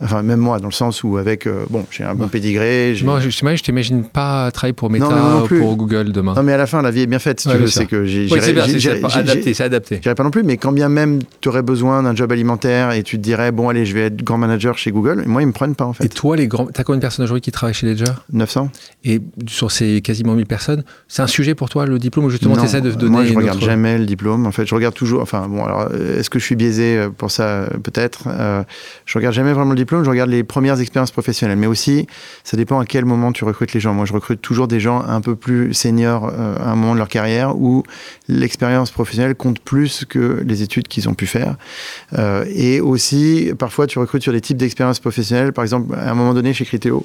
Enfin, 0.00 0.22
même 0.22 0.38
moi, 0.38 0.60
dans 0.60 0.68
le 0.68 0.72
sens 0.72 1.02
où 1.02 1.16
avec, 1.16 1.46
euh, 1.46 1.64
bon, 1.70 1.84
j'ai 1.90 2.04
un 2.04 2.14
bon 2.14 2.28
pédigré. 2.28 2.96
Moi, 3.02 3.20
je, 3.20 3.30
je 3.30 3.62
t'imagine 3.62 4.04
pas 4.04 4.50
travailler 4.52 4.72
pour 4.72 4.90
Meta 4.90 5.42
ou 5.42 5.48
pour 5.48 5.76
Google 5.76 6.12
demain. 6.12 6.34
Non, 6.34 6.42
mais 6.42 6.52
à 6.52 6.56
la 6.56 6.66
fin, 6.66 6.82
la 6.82 6.90
vie 6.90 7.00
est 7.00 7.06
bien 7.06 7.18
faite, 7.18 7.40
si 7.40 7.48
tu 7.48 7.56
veux. 7.56 7.66
C'est 7.66 7.86
que 7.86 8.04
j'ai. 8.04 8.28
c'est 8.28 9.18
adapté, 9.18 9.54
c'est 9.54 9.64
adapté. 9.64 9.96
pas 9.98 10.22
non 10.22 10.30
plus, 10.30 10.42
mais 10.42 10.56
quand 10.56 10.72
bien 10.72 10.88
même 10.88 11.18
tu 11.40 11.48
aurais 11.48 11.62
besoin 11.62 12.02
d'un 12.02 12.14
job 12.14 12.30
alimentaire 12.30 12.92
et 12.92 13.02
tu 13.02 13.16
te 13.16 13.22
dirais, 13.22 13.50
bon, 13.52 13.68
allez, 13.68 13.84
je 13.84 13.94
vais 13.94 14.06
être 14.06 14.22
grand 14.22 14.38
manager 14.38 14.78
chez 14.78 14.92
Google, 14.92 15.24
moi, 15.26 15.42
ils 15.42 15.46
me 15.46 15.52
prennent 15.52 15.74
pas, 15.74 15.84
en 15.84 15.92
fait. 15.92 16.04
Et 16.04 16.08
toi, 16.08 16.36
les 16.36 16.46
grands. 16.46 16.66
T'as 16.66 16.84
combien 16.84 16.98
de 16.98 17.02
personnes 17.02 17.24
aujourd'hui 17.24 17.40
qui 17.42 17.50
travaillent 17.50 17.74
chez 17.74 17.86
Ledger? 17.86 18.12
900. 18.32 18.70
Et 19.04 19.20
sur 19.48 19.70
ces 19.70 20.00
quasiment 20.00 20.34
1000 20.34 20.46
personnes, 20.46 20.84
c'est 21.08 21.22
un 21.22 21.26
sujet 21.26 21.54
pour 21.54 21.68
toi, 21.68 21.86
le 21.86 21.98
diplôme, 21.98 22.26
ou 22.26 22.30
justement, 22.30 22.56
tu 22.56 22.64
essaies 22.64 22.80
de 22.80 22.90
donner. 22.92 23.10
Moi, 23.10 23.24
je 23.24 23.34
regarde 23.34 23.60
jamais 23.60 23.98
le 23.98 24.06
diplôme. 24.06 24.46
En 24.46 24.52
fait, 24.52 24.66
je 24.66 24.74
regarde 24.74 24.94
toujours. 24.94 25.22
Enfin, 25.22 25.48
bon, 25.48 25.64
alors, 25.64 25.88
est-ce 25.92 26.30
que 26.30 26.38
je 26.38 26.44
suis 26.44 26.56
biaisé 26.56 27.08
pour 27.16 27.30
ça? 27.30 27.68
Peut-être. 27.82 28.28
Euh, 28.28 28.62
je 29.06 29.18
regarde 29.18 29.34
jamais 29.34 29.52
vraiment 29.52 29.70
le 29.70 29.76
diplôme, 29.76 29.87
je 29.90 30.10
regarde 30.10 30.30
les 30.30 30.44
premiers 30.44 30.78
expériences 30.80 31.10
professionnelles. 31.10 31.58
Mais 31.58 31.66
aussi, 31.66 32.06
ça 32.44 32.56
dépend 32.56 32.80
à 32.80 32.86
quel 32.86 33.04
moment 33.04 33.32
tu 33.32 33.44
recrutes 33.44 33.72
les 33.72 33.80
gens. 33.80 33.94
Moi, 33.94 34.06
je 34.06 34.12
recrute 34.12 34.40
toujours 34.40 34.68
des 34.68 34.80
gens 34.80 35.02
un 35.02 35.20
peu 35.20 35.36
plus 35.36 35.74
seniors 35.74 36.26
euh, 36.26 36.56
à 36.56 36.70
un 36.70 36.76
moment 36.76 36.94
de 36.94 36.98
leur 36.98 37.08
carrière 37.08 37.56
où 37.56 37.82
l'expérience 38.28 38.90
professionnelle 38.90 39.34
compte 39.34 39.60
plus 39.60 40.04
que 40.04 40.42
les 40.46 40.62
études 40.62 40.88
qu'ils 40.88 41.08
ont 41.08 41.14
pu 41.14 41.26
faire. 41.26 41.56
Euh, 42.18 42.44
et 42.48 42.80
aussi, 42.80 43.52
parfois, 43.58 43.86
tu 43.86 43.98
recrutes 43.98 44.22
sur 44.22 44.32
des 44.32 44.40
types 44.40 44.56
d'expériences 44.56 45.00
professionnelles. 45.00 45.52
Par 45.52 45.64
exemple, 45.64 45.94
à 45.94 46.10
un 46.10 46.14
moment 46.14 46.34
donné, 46.34 46.52
chez 46.52 46.64
Criteo, 46.64 47.04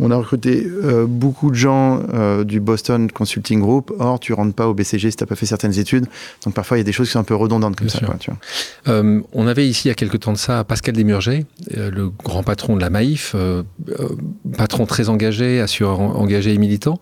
on 0.00 0.10
a 0.10 0.16
recruté 0.16 0.64
euh, 0.66 1.06
beaucoup 1.08 1.50
de 1.50 1.56
gens 1.56 2.02
du 2.44 2.60
Boston 2.60 3.10
Consulting 3.10 3.60
Group. 3.60 3.92
Or, 3.98 4.20
tu 4.20 4.32
rentres 4.32 4.54
pas 4.54 4.68
au 4.68 4.74
BCG 4.74 5.10
si 5.10 5.16
tu 5.16 5.22
n'as 5.22 5.28
pas 5.28 5.36
fait 5.36 5.46
certaines 5.46 5.78
études. 5.78 6.06
Donc, 6.44 6.54
parfois, 6.54 6.76
il 6.76 6.80
y 6.80 6.82
a 6.82 6.84
des 6.84 6.92
choses 6.92 7.08
qui 7.08 7.12
sont 7.12 7.20
un 7.20 7.24
peu 7.24 7.34
redondantes 7.34 7.76
comme 7.76 7.88
ça. 7.88 8.00
tu 8.20 8.30
vois. 8.30 9.02
on 9.32 9.46
avait 9.46 9.66
ici, 9.66 9.86
il 9.86 9.88
y 9.88 9.92
a 9.92 9.94
quelques 9.94 10.20
temps 10.20 10.32
de 10.32 10.38
ça, 10.38 10.64
Pascal 10.64 10.94
Desmurger, 10.94 11.46
le 11.70 12.10
grand 12.24 12.42
patron 12.42 12.76
de 12.76 12.80
la 12.80 12.90
Maïf, 12.90 13.32
euh, 13.34 13.62
euh, 13.88 14.08
patron 14.56 14.86
très 14.86 15.08
engagé, 15.08 15.60
assureur 15.60 16.00
engagé 16.00 16.52
et 16.52 16.58
militant, 16.58 17.00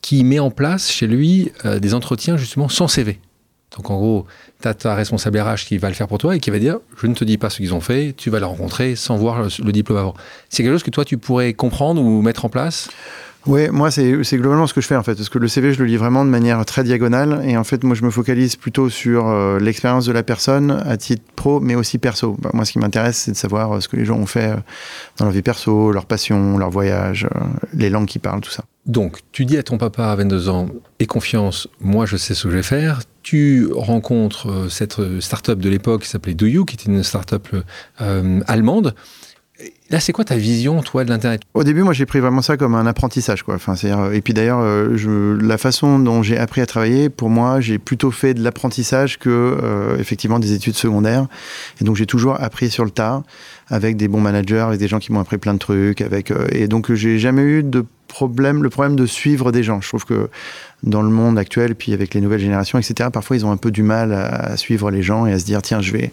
qui 0.00 0.24
met 0.24 0.38
en 0.38 0.50
place 0.50 0.90
chez 0.90 1.06
lui 1.06 1.52
euh, 1.64 1.78
des 1.78 1.94
entretiens 1.94 2.36
justement 2.36 2.68
sans 2.68 2.88
CV. 2.88 3.20
Donc 3.76 3.90
en 3.90 3.96
gros, 3.96 4.26
tu 4.62 4.68
as 4.68 4.74
ta 4.74 4.94
responsable 4.94 5.40
RH 5.40 5.66
qui 5.66 5.78
va 5.78 5.88
le 5.88 5.94
faire 5.94 6.06
pour 6.06 6.18
toi 6.18 6.36
et 6.36 6.40
qui 6.40 6.50
va 6.50 6.58
dire 6.58 6.78
Je 6.96 7.06
ne 7.06 7.14
te 7.14 7.24
dis 7.24 7.38
pas 7.38 7.50
ce 7.50 7.56
qu'ils 7.56 7.74
ont 7.74 7.80
fait, 7.80 8.14
tu 8.16 8.30
vas 8.30 8.38
le 8.38 8.46
rencontrer 8.46 8.94
sans 8.94 9.16
voir 9.16 9.42
le 9.42 9.72
diplôme 9.72 9.98
avant. 9.98 10.14
C'est 10.48 10.62
quelque 10.62 10.72
chose 10.72 10.84
que 10.84 10.90
toi 10.90 11.04
tu 11.04 11.18
pourrais 11.18 11.54
comprendre 11.54 12.00
ou 12.00 12.22
mettre 12.22 12.44
en 12.44 12.48
place? 12.48 12.88
Oui, 13.46 13.68
moi, 13.68 13.90
c'est 13.90 14.36
globalement 14.38 14.66
ce 14.66 14.72
que 14.72 14.80
je 14.80 14.86
fais, 14.86 14.96
en 14.96 15.02
fait. 15.02 15.14
Parce 15.14 15.28
que 15.28 15.38
le 15.38 15.48
CV, 15.48 15.74
je 15.74 15.78
le 15.78 15.84
lis 15.84 15.98
vraiment 15.98 16.24
de 16.24 16.30
manière 16.30 16.64
très 16.64 16.82
diagonale. 16.82 17.42
Et 17.44 17.56
en 17.56 17.64
fait, 17.64 17.84
moi, 17.84 17.94
je 17.94 18.02
me 18.02 18.10
focalise 18.10 18.56
plutôt 18.56 18.88
sur 18.88 19.28
euh, 19.28 19.58
l'expérience 19.58 20.06
de 20.06 20.12
la 20.12 20.22
personne 20.22 20.70
à 20.70 20.96
titre 20.96 21.22
pro, 21.36 21.60
mais 21.60 21.74
aussi 21.74 21.98
perso. 21.98 22.36
Bah, 22.40 22.50
moi, 22.54 22.64
ce 22.64 22.72
qui 22.72 22.78
m'intéresse, 22.78 23.18
c'est 23.18 23.32
de 23.32 23.36
savoir 23.36 23.72
euh, 23.72 23.80
ce 23.80 23.88
que 23.88 23.96
les 23.96 24.06
gens 24.06 24.16
ont 24.16 24.26
fait 24.26 24.52
euh, 24.52 24.56
dans 25.18 25.26
leur 25.26 25.34
vie 25.34 25.42
perso, 25.42 25.92
leur 25.92 26.06
passion, 26.06 26.56
leur 26.56 26.70
voyage, 26.70 27.28
les 27.74 27.90
langues 27.90 28.06
qu'ils 28.06 28.22
parlent, 28.22 28.40
tout 28.40 28.50
ça. 28.50 28.64
Donc, 28.86 29.20
tu 29.32 29.44
dis 29.44 29.58
à 29.58 29.62
ton 29.62 29.76
papa 29.76 30.06
à 30.06 30.16
22 30.16 30.48
ans, 30.48 30.68
aie 30.98 31.06
confiance, 31.06 31.68
moi, 31.80 32.06
je 32.06 32.16
sais 32.16 32.34
ce 32.34 32.44
que 32.44 32.50
je 32.50 32.56
vais 32.56 32.62
faire. 32.62 33.00
Tu 33.22 33.68
rencontres 33.74 34.70
cette 34.70 35.20
start-up 35.20 35.58
de 35.58 35.68
l'époque 35.70 36.02
qui 36.02 36.08
s'appelait 36.08 36.34
DoYou, 36.34 36.64
qui 36.64 36.74
était 36.74 36.90
une 36.90 37.02
start-up 37.02 37.48
allemande. 37.98 38.94
Là, 39.94 40.00
c'est 40.00 40.12
quoi 40.12 40.24
ta 40.24 40.34
vision, 40.34 40.82
toi, 40.82 41.04
de 41.04 41.10
l'Internet? 41.10 41.42
Au 41.54 41.62
début, 41.62 41.84
moi, 41.84 41.92
j'ai 41.92 42.04
pris 42.04 42.18
vraiment 42.18 42.42
ça 42.42 42.56
comme 42.56 42.74
un 42.74 42.84
apprentissage, 42.84 43.44
quoi. 43.44 43.54
Enfin, 43.54 43.76
et 44.12 44.20
puis 44.22 44.34
d'ailleurs, 44.34 44.58
euh, 44.60 45.38
la 45.40 45.56
façon 45.56 46.00
dont 46.00 46.20
j'ai 46.24 46.36
appris 46.36 46.60
à 46.60 46.66
travailler, 46.66 47.10
pour 47.10 47.30
moi, 47.30 47.60
j'ai 47.60 47.78
plutôt 47.78 48.10
fait 48.10 48.34
de 48.34 48.42
l'apprentissage 48.42 49.20
que, 49.20 49.30
euh, 49.30 49.96
effectivement, 50.00 50.40
des 50.40 50.52
études 50.52 50.74
secondaires. 50.74 51.28
Et 51.80 51.84
donc, 51.84 51.94
j'ai 51.94 52.06
toujours 52.06 52.42
appris 52.42 52.70
sur 52.70 52.84
le 52.84 52.90
tas, 52.90 53.22
avec 53.68 53.96
des 53.96 54.08
bons 54.08 54.20
managers, 54.20 54.64
avec 54.66 54.80
des 54.80 54.88
gens 54.88 54.98
qui 54.98 55.12
m'ont 55.12 55.20
appris 55.20 55.38
plein 55.38 55.54
de 55.54 55.60
trucs, 55.60 56.00
avec, 56.00 56.32
euh, 56.32 56.48
et 56.50 56.66
donc, 56.66 56.92
j'ai 56.92 57.20
jamais 57.20 57.42
eu 57.42 57.62
de 57.62 57.84
problème, 58.14 58.62
le 58.62 58.70
problème 58.70 58.94
de 58.94 59.06
suivre 59.06 59.50
des 59.50 59.62
gens. 59.62 59.80
Je 59.80 59.88
trouve 59.88 60.04
que 60.04 60.28
dans 60.84 61.02
le 61.02 61.08
monde 61.08 61.38
actuel, 61.38 61.74
puis 61.74 61.92
avec 61.92 62.14
les 62.14 62.20
nouvelles 62.20 62.40
générations, 62.40 62.78
etc., 62.78 63.08
parfois 63.12 63.36
ils 63.36 63.44
ont 63.44 63.50
un 63.50 63.56
peu 63.56 63.70
du 63.70 63.82
mal 63.82 64.12
à, 64.12 64.56
suivre 64.56 64.90
les 64.90 65.02
gens 65.02 65.26
et 65.26 65.32
à 65.32 65.38
se 65.38 65.44
dire 65.44 65.62
tiens, 65.62 65.80
je 65.80 65.92
vais, 65.92 66.12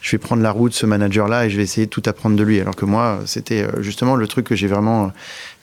je 0.00 0.12
vais 0.12 0.18
prendre 0.18 0.42
la 0.42 0.50
route 0.50 0.72
ce 0.72 0.86
manager-là 0.86 1.46
et 1.46 1.50
je 1.50 1.56
vais 1.56 1.62
essayer 1.62 1.86
de 1.86 1.90
tout 1.90 2.02
apprendre 2.06 2.36
de 2.36 2.42
lui. 2.42 2.58
Alors 2.60 2.74
que 2.74 2.84
moi, 2.84 3.20
c'était 3.26 3.62
euh, 3.62 3.82
justement 3.82 4.16
le 4.16 4.26
truc 4.26 4.46
que 4.46 4.54
j'ai 4.54 4.66
vraiment 4.66 5.06
euh, 5.06 5.08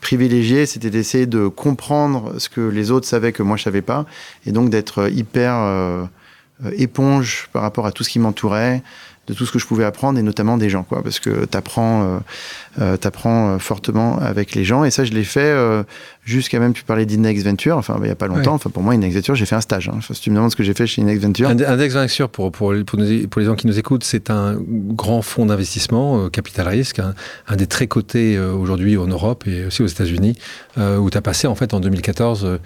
privilégié, 0.01 0.65
c'était 0.65 0.89
d'essayer 0.89 1.25
de 1.25 1.47
comprendre 1.47 2.39
ce 2.39 2.49
que 2.49 2.61
les 2.61 2.91
autres 2.91 3.07
savaient 3.07 3.31
que 3.31 3.43
moi 3.43 3.57
je 3.57 3.63
savais 3.63 3.81
pas, 3.81 4.05
et 4.45 4.51
donc 4.51 4.69
d'être 4.69 5.03
euh, 5.03 5.09
hyper 5.09 6.09
éponge 6.77 7.47
par 7.53 7.61
rapport 7.61 7.85
à 7.85 7.91
tout 7.93 8.03
ce 8.03 8.09
qui 8.09 8.19
m'entourait, 8.19 8.83
de 9.29 9.33
tout 9.33 9.45
ce 9.45 9.51
que 9.51 9.59
je 9.59 9.65
pouvais 9.65 9.85
apprendre 9.85 10.19
et 10.19 10.23
notamment 10.23 10.57
des 10.57 10.69
gens 10.69 10.83
quoi 10.83 11.01
parce 11.03 11.19
que 11.19 11.45
tu 11.45 11.57
apprends 11.57 12.19
t'apprends 12.99 13.59
fortement 13.59 14.17
avec 14.19 14.55
les 14.55 14.63
gens 14.63 14.83
et 14.83 14.91
ça 14.91 15.05
je 15.05 15.11
l'ai 15.11 15.23
fait 15.23 15.53
jusqu'à 16.29 16.59
même, 16.59 16.73
tu 16.73 16.83
parlais 16.83 17.05
d'Index 17.05 17.43
Venture, 17.43 17.77
enfin, 17.77 17.95
il 17.97 18.03
n'y 18.03 18.09
a 18.09 18.15
pas 18.15 18.27
longtemps. 18.27 18.53
Enfin, 18.53 18.69
pour 18.69 18.83
moi, 18.83 18.93
Index 18.93 19.15
Venture, 19.15 19.35
j'ai 19.35 19.45
fait 19.45 19.55
un 19.55 19.61
stage. 19.61 19.89
Hein. 19.89 19.99
si 20.01 20.21
tu 20.21 20.29
me 20.29 20.35
demandes 20.35 20.51
ce 20.51 20.55
que 20.55 20.63
j'ai 20.63 20.73
fait 20.73 20.87
chez 20.87 21.01
Index 21.01 21.21
Venture. 21.21 21.49
Index 21.49 21.93
Venture, 21.93 22.29
pour, 22.29 22.51
pour, 22.51 22.73
pour, 22.85 22.99
les 22.99 23.45
gens 23.45 23.55
qui 23.55 23.67
nous 23.67 23.79
écoutent, 23.79 24.03
c'est 24.03 24.29
un 24.29 24.57
grand 24.59 25.21
fonds 25.21 25.47
d'investissement, 25.47 26.25
euh, 26.25 26.29
capital 26.29 26.67
risque, 26.67 26.99
un, 26.99 27.55
des 27.55 27.67
très 27.67 27.87
cotés 27.87 28.37
euh, 28.37 28.53
aujourd'hui 28.53 28.97
en 28.97 29.07
Europe 29.07 29.45
et 29.47 29.65
aussi 29.65 29.81
aux 29.81 29.87
États-Unis, 29.87 30.37
euh, 30.77 30.97
où 30.97 31.09
tu 31.09 31.17
as 31.17 31.21
passé, 31.21 31.47
en 31.47 31.55
fait, 31.55 31.73
en 31.73 31.79
2014, 31.79 32.59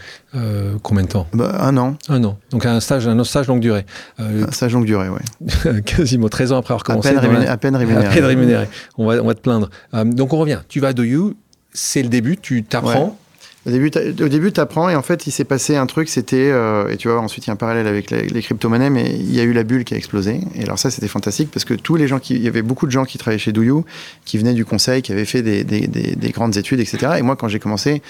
combien 0.84 1.04
de 1.04 1.10
temps? 1.10 1.28
Bah, 1.34 1.56
Un 1.60 1.78
an. 1.78 1.98
Un 2.10 2.24
an. 2.26 2.38
Donc, 2.52 2.66
un 2.66 2.80
stage, 2.80 3.08
un 3.08 3.24
stage 3.24 3.48
longue 3.48 3.62
durée. 3.62 3.86
un 4.20 4.52
stage 4.52 4.74
longue 4.74 4.86
durée, 4.86 5.08
oui. 5.10 5.82
Quasiment 5.86 6.28
13 6.28 6.52
ans 6.52 6.53
après 6.58 6.74
avoir 6.74 6.84
commencé. 6.84 7.10
À 7.10 7.12
peine, 7.12 7.20
rémunéré, 7.20 7.48
à 7.48 7.58
peine 7.58 7.76
rémunéré. 7.78 8.06
À 8.06 8.10
peine 8.10 8.26
rémunéré. 8.26 8.68
On, 8.98 9.08
va, 9.08 9.22
on 9.22 9.28
va 9.28 9.34
te 9.34 9.42
plaindre. 9.42 9.70
donc, 9.94 10.34
on 10.34 10.38
revient. 10.38 10.60
Tu 10.68 10.80
vas 10.80 10.90
à 10.90 10.94
Do 10.94 11.04
You, 11.04 11.36
c'est 11.74 12.04
le 12.04 12.10
début, 12.10 12.38
tu 12.38 12.64
t'apprends. 12.64 13.18
Au 13.66 13.72
début, 13.72 13.92
au 14.22 14.28
début, 14.28 14.52
tu 14.52 14.60
apprends 14.60 14.90
et 14.90 14.96
en 14.96 15.02
fait, 15.02 15.26
il 15.26 15.32
s'est 15.32 15.46
passé 15.46 15.78
un 15.78 15.86
truc, 15.86 16.10
c'était, 16.10 16.52
euh, 16.52 16.90
et 16.90 16.98
tu 16.98 17.08
vois, 17.08 17.22
ensuite, 17.22 17.46
il 17.46 17.48
y 17.48 17.52
a 17.52 17.54
un 17.54 17.58
parallèle 17.58 17.88
avec 17.88 18.12
les, 18.12 18.42
crypto-monnaies, 18.42 18.90
mais 18.90 19.10
il 19.10 19.34
y 19.34 19.40
a 19.40 19.44
eu 19.44 19.54
la 19.54 19.64
bulle 19.64 19.86
qui 19.86 19.94
a 19.94 19.98
explosé. 19.98 20.42
Et 20.56 20.64
alors 20.64 20.78
ça, 20.78 20.92
c'était 20.92 21.08
fantastique 21.08 21.50
parce 21.50 21.64
que 21.64 21.74
tous 21.74 21.96
les 21.96 22.10
gens 22.10 22.20
qui, 22.20 22.36
il 22.36 22.42
y 22.42 22.50
avait 22.50 22.62
beaucoup 22.62 22.86
de 22.88 22.92
gens 22.92 23.06
qui 23.06 23.18
travaillaient 23.18 23.40
chez 23.40 23.54
Douyou, 23.54 23.86
qui 24.26 24.38
venaient 24.38 24.54
du 24.54 24.66
conseil, 24.66 25.02
qui 25.02 25.14
avaient 25.14 25.24
fait 25.24 25.42
des, 25.42 25.64
des, 25.64 25.88
des, 25.88 26.30
grandes 26.32 26.58
études, 26.58 26.82
etc. 26.82 27.14
Et 27.18 27.22
moi, 27.22 27.38
quand 27.38 27.48
j'ai 27.48 27.60
commencé, 27.60 28.02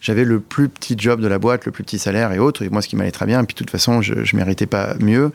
j'avais 0.00 0.24
le 0.24 0.40
plus 0.40 0.68
petit 0.68 0.96
job 0.98 1.20
de 1.20 1.28
la 1.28 1.38
boîte, 1.38 1.66
le 1.66 1.72
plus 1.72 1.84
petit 1.84 2.00
salaire 2.00 2.32
et 2.32 2.40
autres, 2.40 2.64
et 2.64 2.68
moi, 2.68 2.82
ce 2.82 2.88
qui 2.88 2.96
m'allait 2.96 3.12
très 3.12 3.26
bien. 3.26 3.40
Et 3.40 3.46
puis, 3.46 3.54
de 3.54 3.58
toute 3.58 3.70
façon, 3.70 4.02
je, 4.02 4.24
je 4.24 4.34
méritais 4.34 4.66
pas 4.66 4.96
mieux. 4.98 5.30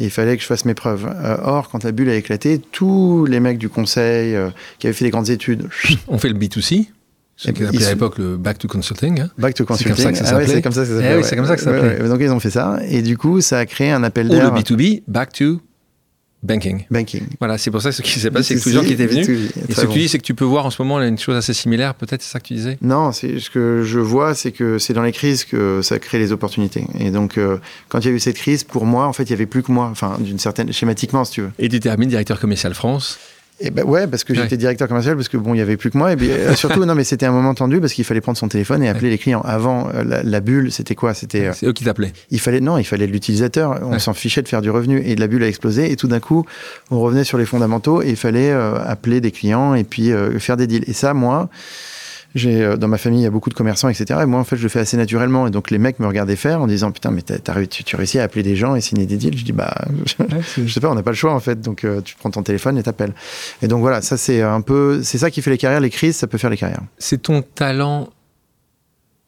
Et 0.00 0.04
il 0.04 0.10
fallait 0.10 0.36
que 0.36 0.42
je 0.42 0.46
fasse 0.46 0.64
mes 0.64 0.74
preuves. 0.74 1.06
Euh, 1.06 1.36
or, 1.42 1.68
quand 1.70 1.84
la 1.84 1.92
bulle 1.92 2.08
a 2.08 2.14
éclaté, 2.14 2.60
tous 2.72 3.26
les 3.26 3.40
mecs 3.40 3.58
du 3.58 3.68
conseil 3.68 4.34
euh, 4.36 4.50
qui 4.78 4.86
avaient 4.86 4.94
fait 4.94 5.04
des 5.04 5.10
grandes 5.10 5.30
études. 5.30 5.68
On 6.08 6.18
fait 6.18 6.28
le 6.28 6.38
B2C 6.38 6.86
c'est 7.40 7.56
à 7.62 7.90
l'époque 7.90 8.18
le 8.18 8.36
Back 8.36 8.58
to 8.58 8.66
Consulting. 8.66 9.20
Hein. 9.20 9.30
Back 9.38 9.54
to 9.54 9.64
Consulting. 9.64 9.94
C'est 9.94 10.02
comme 10.02 10.12
ça 10.12 10.12
que 10.12 10.18
ça 10.18 10.24
s'appelait. 10.24 10.46
c'est 10.48 10.62
comme 10.62 10.72
ça 10.72 10.80
que 10.82 10.88
ça 10.88 10.94
s'appelait. 10.96 11.12
Eh 11.14 11.16
oui, 11.18 11.24
c'est 11.24 11.36
comme 11.36 11.46
ça 11.46 11.54
que 11.54 11.62
ça 11.62 11.70
s'appelait. 11.72 12.08
donc 12.08 12.18
ils 12.20 12.30
ont 12.30 12.40
fait 12.40 12.50
ça. 12.50 12.80
Et 12.88 13.00
du 13.00 13.16
coup, 13.16 13.40
ça 13.40 13.58
a 13.58 13.66
créé 13.66 13.92
un 13.92 14.02
appel 14.02 14.28
d'air. 14.28 14.52
Ou 14.52 14.56
le 14.56 14.60
B2B, 14.60 15.04
Back 15.06 15.32
to 15.34 15.60
Banking. 16.42 16.84
Banking. 16.90 17.26
Voilà, 17.40 17.58
c'est 17.58 17.70
pour 17.70 17.82
ça 17.82 17.90
que 17.90 17.96
ce 17.96 18.02
qui 18.02 18.20
s'est 18.20 18.30
passé, 18.30 18.54
c'est 18.54 18.60
que 18.60 18.62
tous 18.62 18.68
les 18.68 18.74
gens 18.76 18.84
qui 18.84 18.92
étaient 18.92 19.06
venus. 19.06 19.28
Et 19.68 19.74
ce 19.74 19.82
que 19.82 19.92
tu 19.92 19.98
dis, 19.98 20.08
c'est 20.08 20.18
que 20.18 20.24
tu 20.24 20.34
peux 20.34 20.44
voir 20.44 20.66
en 20.66 20.70
ce 20.70 20.80
moment 20.80 21.02
une 21.02 21.18
chose 21.18 21.36
assez 21.36 21.52
similaire, 21.52 21.94
peut-être, 21.94 22.22
c'est 22.22 22.30
ça 22.30 22.38
que 22.38 22.46
tu 22.46 22.54
disais? 22.54 22.78
Non, 22.80 23.12
ce 23.12 23.50
que 23.50 23.82
je 23.84 23.98
vois, 23.98 24.34
c'est 24.34 24.52
que 24.52 24.78
c'est 24.78 24.94
dans 24.94 25.02
les 25.02 25.12
crises 25.12 25.44
que 25.44 25.82
ça 25.82 25.98
crée 25.98 26.18
les 26.18 26.30
opportunités. 26.30 26.84
Et 26.98 27.10
donc, 27.10 27.38
euh, 27.38 27.58
quand 27.88 28.00
il 28.00 28.06
y 28.06 28.10
a 28.10 28.14
eu 28.14 28.20
cette 28.20 28.36
crise, 28.36 28.62
pour 28.62 28.86
moi, 28.86 29.06
en 29.06 29.12
fait, 29.12 29.24
il 29.24 29.30
y 29.30 29.32
avait 29.32 29.46
plus 29.46 29.62
que 29.62 29.72
moi, 29.72 29.88
enfin, 29.90 30.16
d'une 30.20 30.38
certaine 30.38 30.72
schématiquement, 30.72 31.24
si 31.24 31.32
tu 31.32 31.40
veux. 31.42 31.50
Et 31.58 31.68
tu 31.68 31.80
termines 31.80 32.08
directeur 32.08 32.38
commercial 32.38 32.74
France. 32.74 33.18
Et 33.60 33.70
ben 33.70 33.84
ouais, 33.84 34.06
parce 34.06 34.22
que 34.22 34.34
j'étais 34.34 34.56
directeur 34.56 34.86
commercial, 34.86 35.16
parce 35.16 35.28
que 35.28 35.36
bon, 35.36 35.54
il 35.54 35.58
y 35.58 35.60
avait 35.60 35.76
plus 35.76 35.90
que 35.90 35.98
moi. 35.98 36.12
Et 36.12 36.16
bien, 36.16 36.30
euh, 36.30 36.54
surtout, 36.56 36.84
non, 36.84 36.94
mais 36.94 37.04
c'était 37.04 37.26
un 37.26 37.32
moment 37.32 37.54
tendu 37.54 37.80
parce 37.80 37.92
qu'il 37.92 38.04
fallait 38.04 38.20
prendre 38.20 38.38
son 38.38 38.48
téléphone 38.48 38.82
et 38.82 38.88
appeler 38.88 39.10
les 39.10 39.18
clients. 39.18 39.42
Avant, 39.44 39.88
euh, 39.94 40.22
la, 40.22 40.40
bulle, 40.40 40.70
c'était 40.70 40.94
quoi? 40.94 41.14
C'était. 41.14 41.50
c'est 41.54 41.66
eux 41.66 41.72
qui 41.72 41.84
t'appelaient. 41.84 42.12
Il 42.30 42.40
fallait 42.40 42.60
non, 42.60 42.78
il 42.78 42.84
fallait 42.84 43.06
l'utilisateur. 43.06 43.80
On 43.82 43.98
s'en 43.98 44.14
fichait 44.14 44.42
de 44.42 44.48
faire 44.48 44.62
du 44.62 44.70
revenu 44.70 45.00
et 45.04 45.16
la 45.16 45.26
bulle 45.26 45.42
a 45.42 45.48
explosé. 45.48 45.90
Et 45.90 45.96
tout 45.96 46.08
d'un 46.08 46.20
coup, 46.20 46.44
on 46.90 47.00
revenait 47.00 47.24
sur 47.24 47.38
les 47.38 47.46
fondamentaux 47.46 48.02
et 48.02 48.10
il 48.10 48.16
fallait 48.16 48.52
appeler 48.52 49.20
des 49.20 49.32
clients 49.32 49.74
et 49.74 49.84
puis 49.84 50.12
faire 50.38 50.56
des 50.56 50.66
deals. 50.66 50.84
Et 50.86 50.92
ça, 50.92 51.14
moi. 51.14 51.48
J'ai 52.34 52.62
euh, 52.62 52.76
dans 52.76 52.88
ma 52.88 52.98
famille, 52.98 53.20
il 53.20 53.24
y 53.24 53.26
a 53.26 53.30
beaucoup 53.30 53.48
de 53.48 53.54
commerçants, 53.54 53.88
etc. 53.88 54.20
Et 54.22 54.26
moi, 54.26 54.38
en 54.40 54.44
fait, 54.44 54.56
je 54.56 54.62
le 54.62 54.68
fais 54.68 54.80
assez 54.80 54.96
naturellement. 54.96 55.46
Et 55.46 55.50
donc, 55.50 55.70
les 55.70 55.78
mecs 55.78 55.98
me 55.98 56.06
regardaient 56.06 56.36
faire 56.36 56.60
en 56.60 56.66
disant 56.66 56.92
Putain, 56.92 57.10
mais 57.10 57.22
t'as, 57.22 57.66
tu, 57.66 57.84
tu 57.84 57.96
réussis 57.96 58.18
à 58.18 58.24
appeler 58.24 58.42
des 58.42 58.54
gens 58.54 58.74
et 58.74 58.80
signer 58.80 59.06
des 59.06 59.16
deals. 59.16 59.38
Je 59.38 59.44
dis 59.44 59.52
Bah, 59.52 59.74
je, 60.56 60.72
sais 60.72 60.80
pas, 60.80 60.90
on 60.90 60.94
n'a 60.94 61.02
pas 61.02 61.10
le 61.10 61.16
choix, 61.16 61.34
en 61.34 61.40
fait. 61.40 61.60
Donc, 61.60 61.84
euh, 61.84 62.00
tu 62.02 62.16
prends 62.16 62.30
ton 62.30 62.42
téléphone 62.42 62.76
et 62.76 62.82
t'appelles. 62.82 63.14
Et 63.62 63.68
donc, 63.68 63.80
voilà, 63.80 64.02
ça, 64.02 64.16
c'est 64.16 64.42
un 64.42 64.60
peu. 64.60 65.02
C'est 65.02 65.18
ça 65.18 65.30
qui 65.30 65.40
fait 65.40 65.50
les 65.50 65.58
carrières. 65.58 65.80
Les 65.80 65.90
crises, 65.90 66.16
ça 66.16 66.26
peut 66.26 66.38
faire 66.38 66.50
les 66.50 66.58
carrières. 66.58 66.82
C'est 66.98 67.22
ton 67.22 67.42
talent 67.42 68.10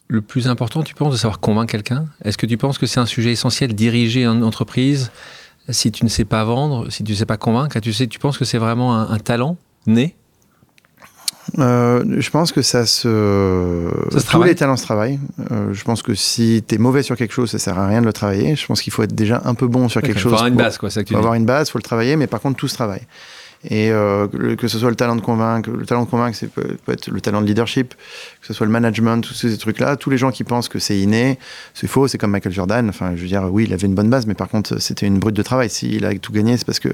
le 0.08 0.20
plus 0.22 0.48
important, 0.48 0.82
tu 0.82 0.94
penses, 0.94 1.12
de 1.12 1.18
savoir 1.18 1.38
convaincre 1.38 1.70
quelqu'un? 1.70 2.06
Est-ce 2.24 2.36
que 2.36 2.46
tu 2.46 2.58
penses 2.58 2.78
que 2.78 2.86
c'est 2.86 2.98
un 2.98 3.06
sujet 3.06 3.30
essentiel, 3.30 3.74
diriger 3.74 4.24
une 4.24 4.42
entreprise 4.42 5.12
si 5.68 5.92
tu 5.92 6.04
ne 6.04 6.10
sais 6.10 6.24
pas 6.24 6.42
vendre, 6.42 6.90
si 6.90 7.04
tu 7.04 7.12
ne 7.12 7.16
sais 7.16 7.26
pas 7.26 7.36
convaincre? 7.36 7.78
Tu 7.78 7.92
sais, 7.92 8.08
tu 8.08 8.18
penses 8.18 8.36
que 8.36 8.44
c'est 8.44 8.58
vraiment 8.58 8.98
un 8.98 9.18
talent 9.20 9.56
né? 9.86 10.14
Euh, 11.58 12.04
je 12.18 12.30
pense 12.30 12.52
que 12.52 12.62
ça 12.62 12.86
se. 12.86 13.08
Tous 14.30 14.42
les 14.42 14.54
talents 14.54 14.76
se 14.76 14.84
travaillent. 14.84 15.18
Euh, 15.50 15.72
je 15.72 15.84
pense 15.84 16.02
que 16.02 16.14
si 16.14 16.64
tu 16.66 16.74
es 16.74 16.78
mauvais 16.78 17.02
sur 17.02 17.16
quelque 17.16 17.32
chose, 17.32 17.50
ça 17.50 17.58
sert 17.58 17.78
à 17.78 17.86
rien 17.86 18.00
de 18.00 18.06
le 18.06 18.12
travailler. 18.12 18.56
Je 18.56 18.66
pense 18.66 18.82
qu'il 18.82 18.92
faut 18.92 19.02
être 19.02 19.14
déjà 19.14 19.42
un 19.44 19.54
peu 19.54 19.66
bon 19.66 19.88
sur 19.88 20.00
quelque 20.02 20.18
chose. 20.18 20.32
Il 20.32 20.36
faut 20.36 20.44
avoir 20.44 20.46
une 20.46 20.56
base, 20.56 20.78
quoi. 20.78 20.88
Il 20.94 21.06
faut 21.06 21.16
avoir 21.16 21.34
une 21.34 21.46
base, 21.46 21.68
il 21.68 21.72
faut 21.72 21.78
le 21.78 21.82
travailler, 21.82 22.16
mais 22.16 22.26
par 22.26 22.40
contre, 22.40 22.56
tout 22.56 22.68
se 22.68 22.74
travaille. 22.74 23.02
Et 23.62 23.90
euh, 23.90 24.26
que 24.56 24.68
ce 24.68 24.78
soit 24.78 24.88
le 24.88 24.96
talent 24.96 25.16
de 25.16 25.20
convaincre, 25.20 25.68
le 25.70 25.84
talent 25.84 26.04
de 26.04 26.08
convaincre, 26.08 26.34
c'est 26.34 26.50
peut, 26.50 26.78
être 26.88 27.08
le 27.10 27.20
talent 27.20 27.42
de 27.42 27.46
leadership, 27.46 27.94
que 28.40 28.46
ce 28.46 28.54
soit 28.54 28.64
le 28.64 28.72
management, 28.72 29.20
tous 29.20 29.34
ces 29.34 29.58
trucs-là, 29.58 29.96
tous 29.96 30.08
les 30.08 30.16
gens 30.16 30.30
qui 30.30 30.44
pensent 30.44 30.70
que 30.70 30.78
c'est 30.78 30.98
inné, 30.98 31.38
c'est 31.74 31.86
faux, 31.86 32.08
c'est 32.08 32.16
comme 32.16 32.30
Michael 32.30 32.54
Jordan. 32.54 32.88
Enfin, 32.88 33.12
je 33.16 33.20
veux 33.20 33.28
dire, 33.28 33.46
oui, 33.52 33.64
il 33.66 33.74
avait 33.74 33.86
une 33.86 33.94
bonne 33.94 34.08
base, 34.08 34.26
mais 34.26 34.32
par 34.32 34.48
contre, 34.48 34.80
c'était 34.80 35.06
une 35.06 35.18
brute 35.18 35.36
de 35.36 35.42
travail. 35.42 35.68
S'il 35.68 36.06
a 36.06 36.14
tout 36.14 36.32
gagné, 36.32 36.56
c'est 36.56 36.64
parce 36.64 36.80
que 36.80 36.88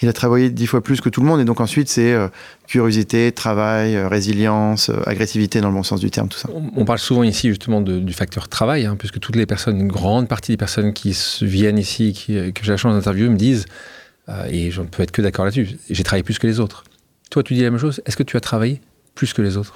il 0.00 0.08
a 0.08 0.14
travaillé 0.14 0.48
dix 0.48 0.66
fois 0.66 0.80
plus 0.80 1.02
que 1.02 1.10
tout 1.10 1.20
le 1.20 1.26
monde. 1.26 1.40
Et 1.40 1.44
donc 1.44 1.60
ensuite, 1.60 1.90
c'est 1.90 2.14
euh, 2.14 2.28
curiosité, 2.66 3.30
travail, 3.32 3.94
euh, 3.94 4.08
résilience, 4.08 4.90
agressivité 5.04 5.60
dans 5.60 5.68
le 5.68 5.74
bon 5.74 5.82
sens 5.82 6.00
du 6.00 6.10
terme, 6.10 6.28
tout 6.28 6.38
ça. 6.38 6.48
On, 6.76 6.86
parle 6.86 6.98
souvent 6.98 7.24
ici 7.24 7.48
justement 7.48 7.82
du 7.82 8.12
facteur 8.14 8.48
travail, 8.48 8.86
hein, 8.86 8.96
puisque 8.98 9.20
toutes 9.20 9.36
les 9.36 9.44
personnes, 9.44 9.78
une 9.78 9.88
grande 9.88 10.28
partie 10.28 10.52
des 10.52 10.56
personnes 10.56 10.94
qui 10.94 11.14
viennent 11.42 11.78
ici, 11.78 12.14
que 12.26 12.64
j'ai 12.64 12.70
la 12.70 12.78
chance 12.78 12.94
d'interviewer, 12.94 13.28
me 13.28 13.36
disent 13.36 13.66
et 14.48 14.70
je 14.70 14.82
ne 14.82 14.86
peux 14.86 15.02
être 15.02 15.12
que 15.12 15.22
d'accord 15.22 15.44
là-dessus. 15.44 15.78
J'ai 15.88 16.02
travaillé 16.02 16.22
plus 16.22 16.38
que 16.38 16.46
les 16.46 16.60
autres. 16.60 16.84
Toi, 17.30 17.42
tu 17.42 17.54
dis 17.54 17.62
la 17.62 17.70
même 17.70 17.80
chose. 17.80 18.00
Est-ce 18.06 18.16
que 18.16 18.22
tu 18.22 18.36
as 18.36 18.40
travaillé 18.40 18.80
plus 19.14 19.32
que 19.32 19.42
les 19.42 19.56
autres? 19.56 19.74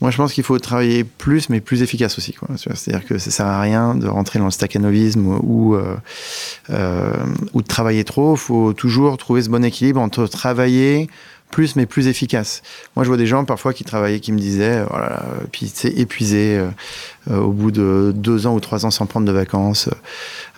Moi, 0.00 0.10
je 0.10 0.18
pense 0.18 0.34
qu'il 0.34 0.44
faut 0.44 0.58
travailler 0.58 1.04
plus, 1.04 1.48
mais 1.48 1.60
plus 1.60 1.82
efficace 1.82 2.18
aussi. 2.18 2.34
C'est-à-dire 2.56 3.06
que 3.06 3.16
ça 3.16 3.30
sert 3.30 3.46
à 3.46 3.60
rien 3.60 3.94
de 3.94 4.06
rentrer 4.06 4.38
dans 4.38 4.44
le 4.44 4.50
staccanovisme 4.50 5.38
ou, 5.42 5.74
euh, 5.74 5.96
euh, 6.68 7.12
ou 7.54 7.62
de 7.62 7.66
travailler 7.66 8.04
trop. 8.04 8.34
Il 8.34 8.38
faut 8.38 8.72
toujours 8.74 9.16
trouver 9.16 9.42
ce 9.42 9.48
bon 9.48 9.64
équilibre 9.64 10.00
entre 10.00 10.26
travailler, 10.26 11.08
plus 11.50 11.76
mais 11.76 11.86
plus 11.86 12.08
efficace. 12.08 12.62
Moi, 12.96 13.04
je 13.04 13.08
vois 13.08 13.16
des 13.16 13.26
gens 13.26 13.44
parfois 13.44 13.72
qui 13.72 13.84
travaillaient, 13.84 14.20
qui 14.20 14.32
me 14.32 14.38
disaient, 14.38 14.84
voilà, 14.84 15.24
oh 15.26 15.46
puis 15.52 15.70
c'est 15.72 15.90
épuisé 15.90 16.58
euh, 16.58 16.68
euh, 17.30 17.38
au 17.38 17.52
bout 17.52 17.70
de 17.70 18.12
deux 18.14 18.46
ans 18.46 18.54
ou 18.54 18.60
trois 18.60 18.84
ans 18.84 18.90
sans 18.90 19.06
prendre 19.06 19.26
de 19.26 19.32
vacances. 19.32 19.88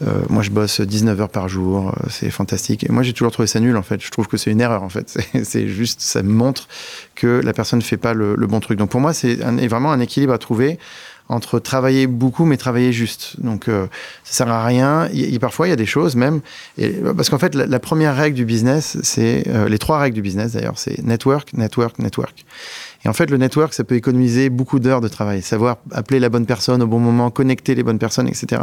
Euh, 0.03 0.23
moi, 0.29 0.43
je 0.43 0.51
bosse 0.51 0.81
19 0.81 1.21
heures 1.21 1.29
par 1.29 1.49
jour, 1.49 1.95
c'est 2.09 2.31
fantastique. 2.31 2.85
Et 2.85 2.93
moi, 2.93 3.03
j'ai 3.03 3.13
toujours 3.13 3.33
trouvé 3.33 3.47
ça 3.47 3.61
nul, 3.61 3.77
en 3.77 3.83
fait. 3.83 4.03
Je 4.03 4.11
trouve 4.11 4.27
que 4.27 4.37
c'est 4.37 4.51
une 4.51 4.61
erreur, 4.61 4.83
en 4.83 4.89
fait. 4.89 5.19
C'est 5.45 5.69
juste, 5.69 6.01
ça 6.01 6.23
montre 6.23 6.69
que 7.15 7.41
la 7.45 7.53
personne 7.53 7.79
ne 7.79 7.85
fait 7.85 7.97
pas 7.97 8.13
le, 8.13 8.35
le, 8.35 8.47
bon 8.47 8.61
truc. 8.61 8.79
Donc, 8.79 8.91
pour 8.91 9.01
moi, 9.01 9.13
c'est 9.13 9.37
vraiment 9.69 9.93
un 9.93 10.01
équilibre 10.01 10.33
à 10.33 10.39
trouver 10.39 10.79
entre 11.29 11.59
travailler 11.59 12.07
beaucoup 12.07 12.45
mais 12.45 12.57
travailler 12.57 12.93
juste. 12.93 13.37
Donc 13.41 13.69
euh, 13.69 13.87
ça 14.25 14.45
sert 14.45 14.49
à 14.49 14.65
rien. 14.65 15.09
Il, 15.13 15.39
parfois 15.41 15.67
il 15.67 15.71
y 15.71 15.73
a 15.73 15.77
des 15.77 15.87
choses 15.87 16.17
même 16.17 16.41
et, 16.79 16.91
parce 17.17 17.29
qu'en 17.31 17.39
fait 17.39 17.55
la, 17.55 17.79
première 17.79 18.17
règle 18.17 18.37
du 18.37 18.45
business, 18.45 18.99
c'est 19.03 19.45
euh, 19.49 19.69
les 19.69 19.79
trois 19.79 19.99
règles 19.99 20.15
du 20.15 20.23
business 20.23 20.53
d'ailleurs, 20.53 20.79
c'est 20.79 21.03
network, 21.03 21.53
network, 21.53 21.99
network. 21.99 22.45
Et 23.05 23.09
en 23.09 23.13
fait 23.13 23.31
le 23.31 23.37
network 23.37 23.75
ça 23.75 23.85
peut 23.85 23.95
économiser 23.95 24.49
beaucoup 24.49 24.79
d'heures 24.79 25.01
de 25.01 25.09
travail, 25.09 25.43
savoir 25.43 25.77
appeler 25.93 26.19
la 26.19 26.31
bonne 26.31 26.47
personne 26.47 26.83
au 26.83 26.87
bon 26.87 26.99
moment, 26.99 27.31
connecter 27.31 27.75
les 27.75 27.83
bonnes 27.83 27.99
personnes, 27.99 28.29
etc. 28.29 28.63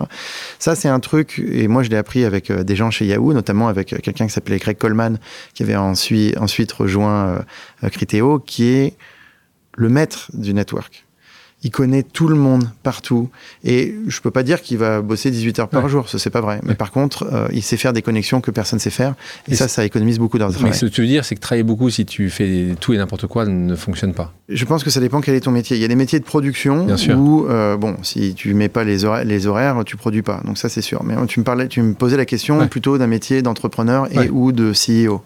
Ça 0.58 0.76
c'est 0.76 0.90
un 0.90 1.00
truc 1.00 1.40
et 1.40 1.68
moi 1.68 1.84
je 1.84 1.90
l'ai 1.90 1.98
appris 1.98 2.26
avec 2.26 2.50
euh, 2.50 2.64
des 2.64 2.76
gens 2.76 2.90
chez 2.90 3.06
Yahoo, 3.06 3.34
notamment 3.34 3.68
avec 3.68 3.96
quelqu'un 4.02 4.26
qui 4.26 4.34
s'appelait 4.34 4.58
Greg 4.58 4.78
Coleman 4.78 5.20
qui 5.54 5.64
avait 5.64 5.76
ensuite 5.76 6.38
ensuite 6.38 6.72
rejoint 6.72 7.44
Criteo, 7.92 8.40
qui 8.40 8.68
est 8.68 8.94
le 9.78 9.90
maître 9.90 10.32
du 10.34 10.54
network 10.54 11.05
il 11.66 11.72
connaît 11.72 12.04
tout 12.04 12.28
le 12.28 12.36
monde 12.36 12.70
partout. 12.84 13.30
Et 13.64 13.96
je 14.08 14.22
peux 14.22 14.30
pas 14.30 14.44
dire 14.44 14.62
qu'il 14.62 14.78
va 14.78 15.02
bosser 15.02 15.32
18 15.32 15.60
heures 15.60 15.68
par 15.68 15.90
jour, 15.90 16.08
ça 16.08 16.20
c'est 16.20 16.30
pas 16.30 16.40
vrai. 16.40 16.60
Mais 16.64 16.76
par 16.76 16.92
contre, 16.92 17.28
euh, 17.34 17.48
il 17.52 17.64
sait 17.64 17.76
faire 17.76 17.92
des 17.92 18.04
connexions 18.04 18.40
que 18.40 18.52
personne 18.52 18.78
sait 18.78 18.92
faire. 18.92 19.16
Et, 19.48 19.56
ça, 19.56 19.68
ça 19.68 19.84
économise 19.84 20.20
beaucoup 20.20 20.38
d'heures 20.38 20.50
de 20.50 20.54
travail. 20.54 20.72
Mais 20.72 20.78
ce 20.78 20.86
que 20.86 20.92
tu 20.92 21.02
veux 21.02 21.08
dire, 21.08 21.26
c'est 21.26 21.34
que 21.34 21.40
travailler 21.40 21.64
beaucoup 21.64 21.90
si 21.90 22.06
tu 22.06 22.30
fais 22.30 22.76
tout 22.80 22.94
et 22.94 22.98
n'importe 22.98 23.26
quoi 23.26 23.48
ne 23.48 23.76
fonctionne 23.76 24.14
pas. 24.14 24.32
Je 24.48 24.64
pense 24.64 24.84
que 24.84 24.92
ça 24.92 25.00
dépend 25.00 25.22
quel 25.22 25.34
est 25.34 25.42
ton 25.42 25.52
métier. 25.52 25.76
Il 25.76 25.82
y 25.82 25.86
a 25.86 25.88
des 25.88 25.96
métiers 25.96 26.20
de 26.20 26.24
production 26.24 26.86
où, 27.18 27.48
euh, 27.48 27.78
bon, 27.78 27.96
si 28.04 28.36
tu 28.36 28.54
mets 28.54 28.70
pas 28.70 28.84
les, 28.84 29.04
horaires, 29.04 29.26
les 29.26 29.48
horaires, 29.48 29.82
tu 29.88 29.98
produis 29.98 30.22
pas. 30.22 30.42
Donc 30.46 30.60
ça, 30.60 30.70
c'est 30.70 30.84
sûr. 30.84 31.04
Mais 31.04 31.16
tu 31.26 31.40
me 31.40 31.46
parlais, 31.46 31.68
tu 31.68 31.82
me 31.82 31.96
posais 31.96 32.16
la 32.16 32.26
question 32.26 32.68
plutôt 32.68 33.00
d'un 33.00 33.08
métier 33.08 33.42
d'entrepreneur 33.42 34.08
et 34.12 34.30
ou 34.30 34.52
de 34.52 34.72
CEO. 34.72 35.24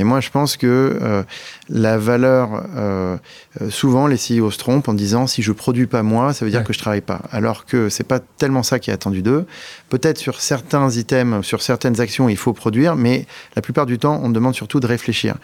Et 0.00 0.04
moi, 0.04 0.20
je 0.20 0.30
pense 0.30 0.56
que 0.56 0.98
euh, 1.00 1.22
la 1.68 1.98
valeur, 1.98 2.64
euh, 2.76 3.16
euh, 3.60 3.70
souvent, 3.70 4.06
les 4.06 4.16
CEO 4.16 4.50
se 4.50 4.58
trompent 4.58 4.88
en 4.88 4.94
disant 4.94 5.26
si 5.26 5.42
je 5.42 5.52
produis 5.52 5.86
pas 5.86 6.02
moi, 6.02 6.32
ça 6.32 6.44
veut 6.44 6.50
dire 6.50 6.62
que 6.62 6.72
je 6.72 6.78
travaille 6.78 7.00
pas. 7.00 7.22
Alors 7.30 7.64
que 7.64 7.88
c'est 7.88 8.04
pas 8.04 8.20
tellement 8.20 8.62
ça 8.62 8.78
qui 8.78 8.90
est 8.90 8.92
attendu 8.92 9.22
d'eux. 9.22 9.46
Peut-être 9.88 10.18
sur 10.18 10.40
certains 10.40 10.88
items, 10.90 11.44
sur 11.44 11.62
certaines 11.62 12.00
actions, 12.00 12.28
il 12.28 12.36
faut 12.36 12.52
produire, 12.52 12.94
mais 12.94 13.26
la 13.56 13.62
plupart 13.62 13.86
du 13.86 13.98
temps, 13.98 14.20
on 14.22 14.30
demande 14.30 14.54
surtout 14.54 14.80
de 14.80 14.86
réfléchir. 14.86 15.36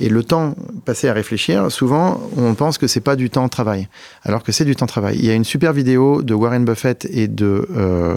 Et 0.00 0.08
le 0.08 0.22
temps 0.22 0.54
passé 0.84 1.08
à 1.08 1.12
réfléchir, 1.12 1.70
souvent, 1.72 2.20
on 2.36 2.54
pense 2.54 2.76
que 2.76 2.86
c'est 2.86 3.00
pas 3.00 3.16
du 3.16 3.30
temps 3.30 3.44
de 3.44 3.50
travail, 3.50 3.88
alors 4.24 4.42
que 4.42 4.52
c'est 4.52 4.64
du 4.64 4.76
temps 4.76 4.86
de 4.86 4.90
travail. 4.90 5.16
Il 5.18 5.24
y 5.24 5.30
a 5.30 5.34
une 5.34 5.44
super 5.44 5.72
vidéo 5.72 6.22
de 6.22 6.34
Warren 6.34 6.64
Buffett 6.64 7.06
et 7.10 7.28
de 7.28 7.66
euh, 7.74 8.16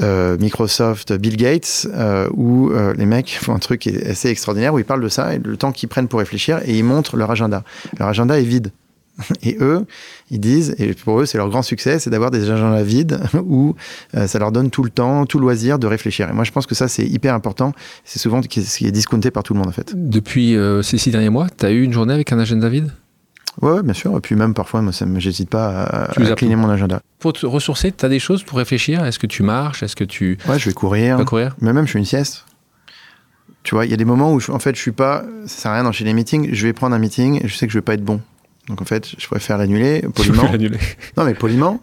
Microsoft, 0.00 1.12
Bill 1.12 1.36
Gates, 1.36 1.86
euh, 1.92 2.28
où 2.34 2.70
euh, 2.70 2.94
les 2.96 3.06
mecs 3.06 3.38
font 3.40 3.54
un 3.54 3.58
truc 3.58 3.86
assez 3.86 4.28
extraordinaire, 4.28 4.74
où 4.74 4.78
ils 4.78 4.84
parlent 4.84 5.02
de 5.02 5.08
ça 5.08 5.34
et 5.34 5.38
le 5.38 5.56
temps 5.56 5.72
qu'ils 5.72 5.88
prennent 5.88 6.08
pour 6.08 6.18
réfléchir, 6.18 6.60
et 6.64 6.76
ils 6.76 6.84
montrent 6.84 7.16
leur 7.16 7.30
agenda. 7.30 7.64
Leur 7.98 8.08
agenda 8.08 8.38
est 8.38 8.44
vide. 8.44 8.70
Et 9.44 9.56
eux, 9.60 9.86
ils 10.32 10.40
disent, 10.40 10.74
et 10.80 10.92
pour 10.92 11.20
eux, 11.20 11.24
c'est 11.24 11.38
leur 11.38 11.48
grand 11.48 11.62
succès, 11.62 12.00
c'est 12.00 12.10
d'avoir 12.10 12.32
des 12.32 12.50
agendas 12.50 12.82
vides 12.82 13.20
où 13.46 13.76
ça 14.12 14.40
leur 14.40 14.50
donne 14.50 14.70
tout 14.70 14.82
le 14.82 14.90
temps, 14.90 15.24
tout 15.24 15.38
loisir 15.38 15.78
de 15.78 15.86
réfléchir. 15.86 16.28
Et 16.28 16.32
moi, 16.32 16.42
je 16.42 16.50
pense 16.50 16.66
que 16.66 16.74
ça, 16.74 16.88
c'est 16.88 17.06
hyper 17.06 17.32
important. 17.32 17.74
C'est 18.04 18.18
souvent 18.18 18.42
ce 18.42 18.48
qui 18.48 18.58
est 18.58 18.90
discounté 18.90 19.30
par 19.30 19.44
tout 19.44 19.54
le 19.54 19.60
monde, 19.60 19.68
en 19.68 19.72
fait. 19.72 19.92
Depuis 19.94 20.56
ces 20.82 20.98
six 20.98 21.12
derniers 21.12 21.28
mois, 21.28 21.46
tu 21.48 21.64
as 21.64 21.70
eu 21.70 21.84
une 21.84 21.92
journée 21.92 22.12
avec 22.12 22.32
un 22.32 22.40
agenda 22.40 22.68
vide? 22.68 22.90
Ouais, 23.62 23.82
bien 23.82 23.92
sûr. 23.92 24.16
Et 24.16 24.20
puis 24.20 24.34
même 24.34 24.54
parfois, 24.54 24.82
moi, 24.82 24.92
j'hésite 25.16 25.48
pas 25.50 25.82
à, 25.84 26.10
à 26.10 26.34
cligner 26.34 26.56
mon 26.56 26.68
agenda. 26.68 27.00
Pour 27.18 27.32
te 27.32 27.46
ressourcer, 27.46 27.92
tu 27.92 28.04
as 28.04 28.08
des 28.08 28.18
choses 28.18 28.42
pour 28.42 28.58
réfléchir? 28.58 29.04
Est-ce 29.04 29.18
que 29.18 29.26
tu 29.26 29.42
marches? 29.42 29.82
Est-ce 29.82 29.96
que 29.96 30.04
tu... 30.04 30.38
Ouais, 30.48 30.58
je 30.58 30.66
vais 30.68 30.74
courir. 30.74 31.24
Courir? 31.24 31.54
Mais 31.60 31.72
même, 31.72 31.86
je 31.86 31.92
fais 31.92 31.98
une 31.98 32.04
sieste. 32.04 32.44
Tu 33.62 33.74
vois, 33.74 33.86
il 33.86 33.90
y 33.90 33.94
a 33.94 33.96
des 33.96 34.04
moments 34.04 34.34
où, 34.34 34.40
en 34.50 34.58
fait, 34.58 34.74
je 34.74 34.80
suis 34.80 34.92
pas... 34.92 35.24
Ça 35.46 35.62
sert 35.62 35.70
à 35.70 35.74
rien 35.74 35.84
d'enchaîner 35.84 36.10
les 36.10 36.14
meetings. 36.14 36.50
Je 36.52 36.66
vais 36.66 36.72
prendre 36.72 36.94
un 36.94 36.98
meeting 36.98 37.44
et 37.44 37.48
je 37.48 37.54
sais 37.54 37.66
que 37.66 37.72
je 37.72 37.78
vais 37.78 37.82
pas 37.82 37.94
être 37.94 38.04
bon. 38.04 38.20
Donc, 38.68 38.82
en 38.82 38.84
fait, 38.84 39.08
je 39.16 39.26
préfère 39.26 39.56
l'annuler 39.56 40.02
poliment. 40.14 40.50
l'annuler. 40.50 40.78
Non, 41.16 41.24
mais 41.24 41.34
poliment. 41.34 41.80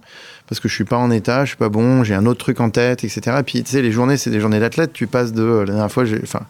Parce 0.47 0.59
que 0.59 0.67
je 0.67 0.75
suis 0.75 0.83
pas 0.83 0.97
en 0.97 1.09
état, 1.11 1.45
je 1.45 1.51
suis 1.51 1.57
pas 1.57 1.69
bon, 1.69 2.03
j'ai 2.03 2.13
un 2.13 2.25
autre 2.25 2.39
truc 2.39 2.59
en 2.59 2.69
tête, 2.69 3.05
etc. 3.05 3.37
Et 3.39 3.43
puis, 3.43 3.63
tu 3.63 3.71
sais, 3.71 3.81
les 3.81 3.91
journées, 3.93 4.17
c'est 4.17 4.29
des 4.29 4.41
journées 4.41 4.59
d'athlète. 4.59 4.91
Tu 4.91 5.07
passes 5.07 5.31
de... 5.31 5.43
La 5.43 5.65
dernière 5.65 5.91
fois, 5.91 6.03
enfin, 6.21 6.41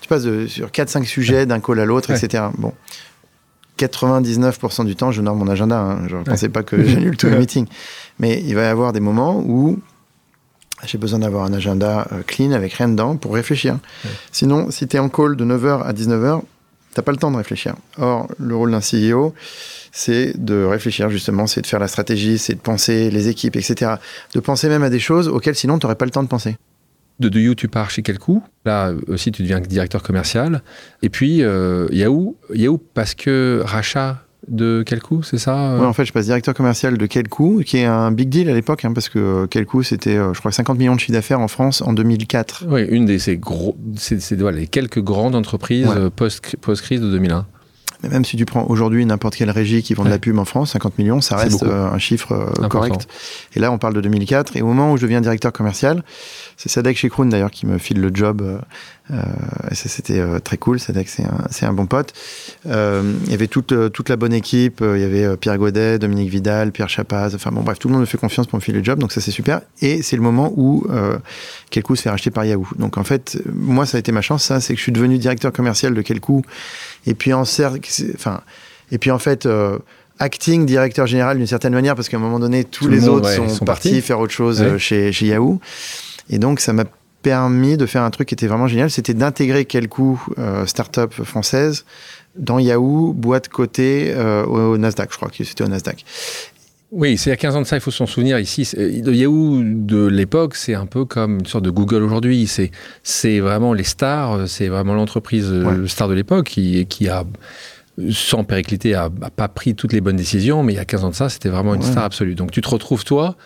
tu 0.00 0.08
passes 0.08 0.22
de, 0.22 0.46
sur 0.46 0.68
4-5 0.68 1.04
sujets 1.04 1.44
d'un 1.44 1.60
call 1.60 1.78
à 1.78 1.84
l'autre, 1.84 2.10
etc. 2.10 2.44
Bon. 2.56 2.72
99% 3.80 4.84
du 4.84 4.96
temps, 4.96 5.10
je 5.10 5.22
nomme 5.22 5.38
mon 5.38 5.48
agenda. 5.48 5.78
Hein. 5.78 6.08
Je 6.08 6.16
ne 6.16 6.22
pensais 6.22 6.48
pas 6.48 6.62
que 6.62 6.82
j'annule 6.84 7.16
tous 7.16 7.28
les 7.28 7.36
meetings. 7.38 7.66
Mais 8.18 8.42
il 8.46 8.54
va 8.54 8.62
y 8.62 8.66
avoir 8.66 8.92
des 8.92 9.00
moments 9.00 9.42
où 9.44 9.78
j'ai 10.84 10.98
besoin 10.98 11.18
d'avoir 11.18 11.44
un 11.44 11.52
agenda 11.52 12.06
euh, 12.12 12.22
clean 12.26 12.52
avec 12.52 12.72
rien 12.74 12.88
dedans 12.88 13.16
pour 13.16 13.34
réfléchir. 13.34 13.78
Sinon, 14.32 14.70
si 14.70 14.86
tu 14.86 14.96
es 14.96 14.98
en 14.98 15.08
call 15.08 15.36
de 15.36 15.44
9h 15.44 15.82
à 15.82 15.92
19h, 15.92 16.42
t'as 16.94 17.02
pas 17.02 17.12
le 17.12 17.18
temps 17.18 17.30
de 17.30 17.36
réfléchir. 17.36 17.74
Or, 17.98 18.28
le 18.38 18.56
rôle 18.56 18.70
d'un 18.70 18.80
CEO, 18.80 19.34
c'est 19.92 20.32
de 20.36 20.64
réfléchir 20.64 21.10
justement, 21.10 21.46
c'est 21.46 21.62
de 21.62 21.66
faire 21.66 21.80
la 21.80 21.88
stratégie, 21.88 22.38
c'est 22.38 22.54
de 22.54 22.60
penser 22.60 23.10
les 23.10 23.28
équipes, 23.28 23.56
etc. 23.56 23.92
De 24.34 24.40
penser 24.40 24.68
même 24.68 24.82
à 24.82 24.90
des 24.90 25.00
choses 25.00 25.28
auxquelles 25.28 25.56
sinon 25.56 25.78
tu 25.78 25.86
n'aurais 25.86 25.96
pas 25.96 26.04
le 26.04 26.10
temps 26.10 26.22
de 26.22 26.28
penser. 26.28 26.56
De 27.20 27.38
You, 27.38 27.54
tu 27.54 27.68
pars 27.68 27.90
chez 27.90 28.02
quel 28.02 28.18
coup 28.18 28.42
Là 28.64 28.92
aussi, 29.08 29.30
tu 29.30 29.42
deviens 29.42 29.60
directeur 29.60 30.02
commercial. 30.02 30.62
Et 31.02 31.08
puis, 31.10 31.42
euh, 31.42 31.86
Yahoo, 31.92 32.36
Yahoo, 32.54 32.80
parce 32.94 33.14
que 33.14 33.62
rachat 33.64 34.22
de 34.48 34.82
quel 34.86 35.00
coup, 35.02 35.22
c'est 35.22 35.36
ça 35.38 35.76
Ouais, 35.78 35.84
en 35.84 35.92
fait, 35.92 36.06
je 36.06 36.12
passe 36.12 36.24
directeur 36.24 36.54
commercial 36.54 36.96
de 36.96 37.06
quel 37.06 37.28
coup, 37.28 37.62
qui 37.64 37.76
est 37.76 37.84
un 37.84 38.10
big 38.10 38.30
deal 38.30 38.48
à 38.48 38.54
l'époque, 38.54 38.84
hein, 38.84 38.92
parce 38.94 39.08
que 39.10 39.18
euh, 39.18 39.46
quel 39.46 39.66
coup, 39.66 39.82
c'était, 39.82 40.16
euh, 40.16 40.32
je 40.32 40.40
crois, 40.40 40.50
50 40.50 40.78
millions 40.78 40.94
de 40.94 41.00
chiffre 41.00 41.12
d'affaires 41.12 41.40
en 41.40 41.48
France 41.48 41.82
en 41.82 41.92
2004. 41.92 42.64
Oui, 42.68 42.82
une 42.88 43.04
des 43.04 43.18
ces 43.18 43.36
gros, 43.36 43.76
c'est, 43.96 44.34
voilà, 44.40 44.58
les 44.58 44.66
quelques 44.66 45.02
grandes 45.02 45.34
entreprises 45.34 45.86
Ouais. 45.86 45.96
euh, 45.96 46.10
post, 46.10 46.56
post-crise 46.60 47.00
de 47.02 47.10
2001. 47.10 47.46
Mais 48.02 48.08
même 48.08 48.24
si 48.24 48.38
tu 48.38 48.46
prends 48.46 48.64
aujourd'hui 48.66 49.04
n'importe 49.04 49.36
quelle 49.36 49.50
régie 49.50 49.82
qui 49.82 49.92
vend 49.92 50.04
de 50.04 50.08
la 50.08 50.18
pub 50.18 50.38
en 50.38 50.46
France, 50.46 50.72
50 50.72 50.96
millions, 50.96 51.20
ça 51.20 51.36
reste 51.36 51.62
euh, 51.64 51.90
un 51.90 51.98
chiffre 51.98 52.32
euh, 52.32 52.68
correct. 52.68 53.06
Et 53.54 53.60
là, 53.60 53.70
on 53.70 53.76
parle 53.76 53.92
de 53.92 54.00
2004. 54.00 54.56
Et 54.56 54.62
au 54.62 54.66
moment 54.66 54.90
où 54.92 54.96
je 54.96 55.02
deviens 55.02 55.20
directeur 55.20 55.52
commercial, 55.52 56.02
c'est 56.62 56.68
Sadek 56.68 56.94
Chekroun 56.94 57.30
d'ailleurs 57.30 57.50
qui 57.50 57.64
me 57.64 57.78
file 57.78 58.02
le 58.02 58.10
job. 58.12 58.42
euh, 58.42 58.58
euh, 59.12 59.22
et 59.70 59.74
ça, 59.74 59.88
c'était 59.88 60.18
euh, 60.18 60.40
très 60.40 60.58
cool. 60.58 60.78
Sadek, 60.78 61.08
c'est 61.08 61.64
un, 61.64 61.72
bon 61.72 61.86
pote. 61.86 62.12
Il 62.66 62.70
y 63.30 63.32
avait 63.32 63.46
toute, 63.46 63.72
toute 63.92 64.10
la 64.10 64.16
bonne 64.16 64.34
équipe. 64.34 64.82
Il 64.82 65.00
y 65.00 65.04
avait 65.04 65.38
Pierre 65.38 65.56
Godet, 65.56 65.98
Dominique 65.98 66.28
Vidal, 66.28 66.70
Pierre 66.70 66.90
Chapaz. 66.90 67.34
Enfin 67.34 67.50
bon, 67.50 67.62
bref, 67.62 67.78
tout 67.78 67.88
le 67.88 67.92
monde 67.92 68.02
me 68.02 68.06
fait 68.06 68.18
confiance 68.18 68.46
pour 68.46 68.58
me 68.58 68.62
filer 68.62 68.80
le 68.80 68.84
job. 68.84 68.98
Donc 68.98 69.10
ça, 69.10 69.22
c'est 69.22 69.30
super. 69.30 69.62
Et 69.80 70.02
c'est 70.02 70.16
le 70.16 70.22
moment 70.22 70.52
où 70.54 70.86
Kelkou 71.70 71.96
se 71.96 72.02
fait 72.02 72.10
racheter 72.10 72.30
par 72.30 72.44
Yahoo. 72.44 72.66
Donc 72.78 72.98
en 72.98 73.04
fait, 73.04 73.38
moi, 73.50 73.86
ça 73.86 73.96
a 73.96 74.00
été 74.00 74.12
ma 74.12 74.20
chance. 74.20 74.44
Ça, 74.44 74.60
c'est 74.60 74.74
que 74.74 74.78
je 74.78 74.82
suis 74.82 74.92
devenu 74.92 75.16
directeur 75.16 75.52
commercial 75.52 75.94
de 75.94 76.02
Kelkou. 76.02 76.42
Et 77.06 77.14
puis 77.14 77.32
en 77.32 77.46
cercle, 77.46 77.80
enfin, 78.14 78.42
et 78.92 78.98
puis 78.98 79.10
en 79.10 79.18
fait. 79.18 79.48
acting 80.22 80.66
directeur 80.66 81.06
général 81.06 81.38
d'une 81.38 81.46
certaine 81.46 81.72
manière 81.72 81.94
parce 81.94 82.10
qu'à 82.10 82.18
un 82.18 82.20
moment 82.20 82.38
donné 82.38 82.64
tous 82.64 82.84
Tout 82.84 82.90
les 82.90 83.00
monde, 83.00 83.08
autres 83.08 83.30
ouais, 83.30 83.36
sont, 83.36 83.48
sont 83.48 83.64
partis 83.64 83.88
partis. 83.88 84.02
faire 84.02 84.20
autre 84.20 84.34
chose 84.34 84.60
Ouais. 84.60 84.78
chez, 84.78 85.12
chez 85.12 85.28
Yahoo 85.28 85.58
et 86.30 86.38
donc 86.38 86.60
ça 86.60 86.72
m'a 86.72 86.84
permis 87.22 87.76
de 87.76 87.84
faire 87.84 88.02
un 88.02 88.10
truc 88.10 88.28
qui 88.28 88.34
était 88.34 88.46
vraiment 88.46 88.66
génial 88.66 88.90
c'était 88.90 89.12
d'intégrer 89.12 89.66
quelques 89.66 89.98
euh, 90.38 90.64
start-up 90.64 91.12
française 91.22 91.84
dans 92.36 92.58
Yahoo 92.58 93.12
boîte 93.12 93.48
cotée 93.48 94.12
euh, 94.14 94.44
au, 94.46 94.72
au 94.74 94.78
Nasdaq 94.78 95.10
je 95.12 95.16
crois 95.18 95.28
que 95.28 95.44
c'était 95.44 95.64
au 95.64 95.68
Nasdaq 95.68 96.02
Oui, 96.92 97.18
c'est 97.18 97.28
il 97.28 97.32
y 97.32 97.34
a 97.34 97.36
15 97.36 97.56
ans 97.56 97.60
de 97.62 97.66
ça, 97.66 97.76
il 97.76 97.80
faut 97.80 97.92
s'en 97.92 98.06
souvenir. 98.06 98.38
Ici, 98.40 98.68
le 98.76 99.12
Yahoo 99.14 99.62
de 99.62 100.06
l'époque, 100.06 100.56
c'est 100.56 100.74
un 100.74 100.86
peu 100.86 101.04
comme 101.04 101.38
une 101.38 101.46
sorte 101.46 101.64
de 101.64 101.70
Google 101.70 102.02
aujourd'hui. 102.02 102.48
C'est, 102.48 102.72
c'est 103.04 103.38
vraiment 103.38 103.72
les 103.74 103.84
stars, 103.84 104.48
c'est 104.48 104.66
vraiment 104.68 104.94
l'entreprise 104.94 105.46
euh, 105.52 105.86
star 105.86 106.08
de 106.08 106.14
l'époque 106.14 106.46
qui, 106.48 106.86
qui 106.86 107.08
a, 107.08 107.22
sans 108.10 108.42
péricliter, 108.42 108.94
a, 108.94 109.04
a 109.22 109.30
pas 109.30 109.46
pris 109.46 109.76
toutes 109.76 109.92
les 109.92 110.00
bonnes 110.00 110.16
décisions, 110.16 110.64
mais 110.64 110.72
il 110.72 110.76
y 110.76 110.80
a 110.80 110.84
15 110.84 111.04
ans 111.04 111.10
de 111.10 111.14
ça, 111.14 111.28
c'était 111.28 111.48
vraiment 111.48 111.74
une 111.74 111.82
Ouais. 111.82 111.90
star 111.92 112.02
absolue. 112.02 112.34
Donc 112.34 112.50
tu 112.50 112.60
te 112.60 112.68
retrouves, 112.68 113.04
toi, 113.04 113.36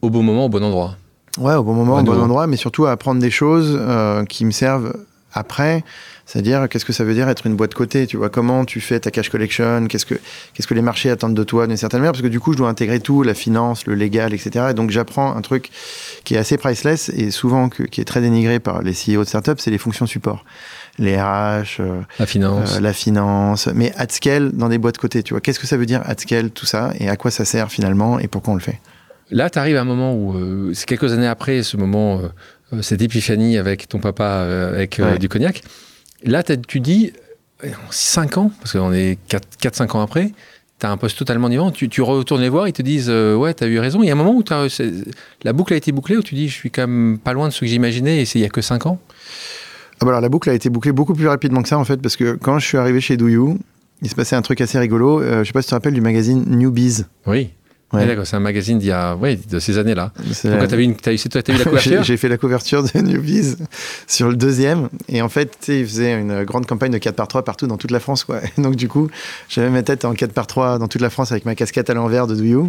au 0.00 0.10
bon 0.10 0.22
moment, 0.22 0.44
au 0.44 0.48
bon 0.48 0.62
endroit. 0.62 0.96
Ouais, 1.38 1.54
au 1.54 1.62
bon 1.64 1.74
moment, 1.74 1.94
au 1.94 2.02
bon 2.04 2.12
endroit, 2.24 2.46
mais 2.46 2.56
surtout 2.56 2.86
à 2.86 2.92
apprendre 2.92 3.20
des 3.20 3.30
choses 3.30 3.76
euh, 3.80 4.24
qui 4.24 4.44
me 4.44 4.50
servent 4.52 4.94
après. 5.32 5.82
C'est-à-dire, 6.26 6.68
qu'est-ce 6.70 6.84
que 6.86 6.92
ça 6.94 7.04
veut 7.04 7.12
dire 7.12 7.28
être 7.28 7.46
une 7.46 7.54
boîte 7.56 7.74
cotée 7.74 8.06
Tu 8.06 8.16
vois, 8.16 8.30
comment 8.30 8.64
tu 8.64 8.80
fais 8.80 8.98
ta 9.00 9.10
cash 9.10 9.28
collection? 9.28 9.86
Qu'est-ce 9.88 10.06
que, 10.06 10.14
qu'est-ce 10.54 10.66
que 10.66 10.72
les 10.74 10.80
marchés 10.80 11.10
attendent 11.10 11.34
de 11.34 11.42
toi 11.44 11.66
d'une 11.66 11.76
certaine 11.76 12.00
manière? 12.00 12.12
Parce 12.12 12.22
que 12.22 12.28
du 12.28 12.40
coup, 12.40 12.52
je 12.52 12.58
dois 12.58 12.68
intégrer 12.68 12.98
tout, 13.00 13.22
la 13.22 13.34
finance, 13.34 13.84
le 13.86 13.94
légal, 13.94 14.32
etc. 14.32 14.68
Et 14.70 14.74
donc, 14.74 14.90
j'apprends 14.90 15.36
un 15.36 15.40
truc 15.42 15.70
qui 16.24 16.34
est 16.34 16.38
assez 16.38 16.56
priceless 16.56 17.10
et 17.10 17.30
souvent 17.30 17.68
que- 17.68 17.82
qui 17.82 18.00
est 18.00 18.04
très 18.06 18.20
dénigré 18.22 18.58
par 18.60 18.80
les 18.80 18.94
CEO 18.94 19.24
de 19.24 19.28
startup, 19.28 19.60
c'est 19.60 19.70
les 19.70 19.76
fonctions 19.78 20.06
support. 20.06 20.44
Les 20.98 21.20
RH, 21.20 21.80
euh, 21.80 22.00
La 22.20 22.26
finance. 22.26 22.76
euh, 22.76 22.80
la 22.80 22.92
finance, 22.92 23.68
mais 23.74 23.92
at 23.96 24.06
scale 24.08 24.52
dans 24.52 24.68
des 24.70 24.78
boîtes 24.78 24.96
cotées. 24.98 25.24
Tu 25.24 25.34
vois, 25.34 25.40
qu'est-ce 25.42 25.58
que 25.58 25.66
ça 25.66 25.76
veut 25.76 25.86
dire 25.86 26.00
at 26.06 26.14
scale, 26.16 26.50
tout 26.52 26.66
ça, 26.66 26.92
et 27.00 27.08
à 27.10 27.16
quoi 27.16 27.30
ça 27.32 27.44
sert 27.44 27.70
finalement, 27.70 28.18
et 28.20 28.28
pourquoi 28.28 28.52
on 28.52 28.56
le 28.56 28.62
fait? 28.62 28.80
Là, 29.30 29.50
tu 29.50 29.58
arrives 29.58 29.76
à 29.76 29.80
un 29.80 29.84
moment 29.84 30.14
où, 30.14 30.34
euh, 30.36 30.72
c'est 30.74 30.86
quelques 30.86 31.12
années 31.12 31.26
après 31.26 31.62
ce 31.62 31.76
moment, 31.76 32.18
euh, 32.18 32.28
euh, 32.74 32.82
cette 32.82 33.02
épiphanie 33.02 33.56
avec 33.58 33.88
ton 33.88 33.98
papa, 33.98 34.24
euh, 34.24 34.74
avec 34.74 35.00
Ouais. 35.02 35.18
du 35.18 35.28
cognac. 35.28 35.62
Là, 36.24 36.42
tu 36.42 36.80
dis, 36.80 37.12
5 37.90 38.38
ans, 38.38 38.50
parce 38.60 38.72
qu'on 38.72 38.92
est 38.92 39.18
4-5 39.60 39.94
ans 39.96 40.00
après, 40.02 40.32
tu 40.78 40.86
as 40.86 40.90
un 40.90 40.96
poste 40.96 41.18
totalement 41.18 41.48
différent. 41.48 41.70
Tu, 41.70 41.88
tu 41.88 42.02
retournes 42.02 42.40
les 42.42 42.48
voir, 42.48 42.68
ils 42.68 42.72
te 42.72 42.82
disent, 42.82 43.08
ouais, 43.10 43.54
tu 43.54 43.64
as 43.64 43.66
eu 43.66 43.78
raison. 43.78 44.02
Il 44.02 44.06
y 44.06 44.10
a 44.10 44.12
un 44.12 44.16
moment 44.16 44.34
où 44.34 44.42
la 45.44 45.52
boucle 45.52 45.72
a 45.72 45.76
été 45.76 45.92
bouclée, 45.92 46.16
où 46.16 46.22
tu 46.22 46.34
dis, 46.34 46.48
je 46.48 46.54
suis 46.54 46.70
quand 46.70 46.86
même 46.86 47.18
pas 47.18 47.32
loin 47.32 47.48
de 47.48 47.52
ce 47.52 47.60
que 47.60 47.66
j'imaginais, 47.66 48.20
et 48.20 48.24
c'est 48.26 48.38
il 48.38 48.42
y 48.42 48.46
a 48.46 48.48
que 48.50 48.60
5 48.60 48.86
ans? 48.86 48.98
Ah 50.00 50.04
bah 50.04 50.08
alors 50.08 50.20
la 50.20 50.28
boucle 50.28 50.50
a 50.50 50.54
été 50.54 50.68
bouclée 50.70 50.90
beaucoup 50.92 51.14
plus 51.14 51.28
rapidement 51.28 51.62
que 51.62 51.68
ça 51.68 51.78
en 51.78 51.84
fait 51.84 52.02
parce 52.02 52.16
que 52.16 52.34
quand 52.34 52.58
je 52.58 52.66
suis 52.66 52.76
arrivé 52.76 53.00
chez 53.00 53.16
Do 53.16 53.28
You, 53.28 53.58
il 54.02 54.10
se 54.10 54.16
passait 54.16 54.34
un 54.34 54.42
truc 54.42 54.60
assez 54.60 54.76
rigolo. 54.76 55.20
Euh, 55.22 55.44
je 55.44 55.46
sais 55.46 55.52
pas 55.52 55.62
si 55.62 55.66
tu 55.66 55.70
te 55.70 55.74
rappelles 55.76 55.94
du 55.94 56.00
magazine 56.00 56.44
Newbies. 56.48 57.04
Oui. 57.26 57.50
Ouais. 57.92 58.06
D'accord, 58.06 58.26
c'est 58.26 58.34
un 58.34 58.40
magazine 58.40 58.78
d'il 58.80 58.88
y 58.88 58.92
a, 58.92 59.14
ouais, 59.14 59.38
de 59.48 59.58
ces 59.60 59.78
années-là. 59.78 60.10
Donc, 60.44 60.68
t'as 60.68 60.76
vu, 60.76 60.82
une- 60.82 60.96
t'as 60.96 61.12
eu, 61.12 61.18
toi, 61.18 61.42
t'as 61.42 61.52
eu 61.52 61.56
la 61.56 61.58
j'ai 61.58 61.64
couverture 61.64 62.02
j'ai 62.02 62.16
fait 62.16 62.28
la 62.28 62.38
couverture 62.38 62.82
de 62.82 62.98
Newbies 62.98 63.54
sur 64.08 64.28
le 64.28 64.34
deuxième 64.36 64.88
et 65.08 65.22
en 65.22 65.28
fait 65.28 65.56
tu 65.62 65.78
ils 65.80 65.86
faisaient 65.86 66.18
une 66.20 66.42
grande 66.44 66.66
campagne 66.66 66.90
de 66.90 66.98
4 66.98 67.14
par 67.14 67.28
3 67.28 67.44
partout 67.44 67.66
dans 67.68 67.76
toute 67.76 67.92
la 67.92 68.00
France 68.00 68.24
quoi. 68.24 68.40
Et 68.58 68.60
donc 68.60 68.74
du 68.74 68.88
coup 68.88 69.08
j'avais 69.48 69.70
ma 69.70 69.82
tête 69.84 70.04
en 70.04 70.14
4 70.14 70.32
par 70.32 70.46
3 70.48 70.78
dans 70.80 70.88
toute 70.88 71.02
la 71.02 71.10
France 71.10 71.30
avec 71.30 71.44
ma 71.44 71.54
casquette 71.54 71.88
à 71.88 71.94
l'envers 71.94 72.26
de 72.26 72.34
Do 72.34 72.42
You. 72.42 72.68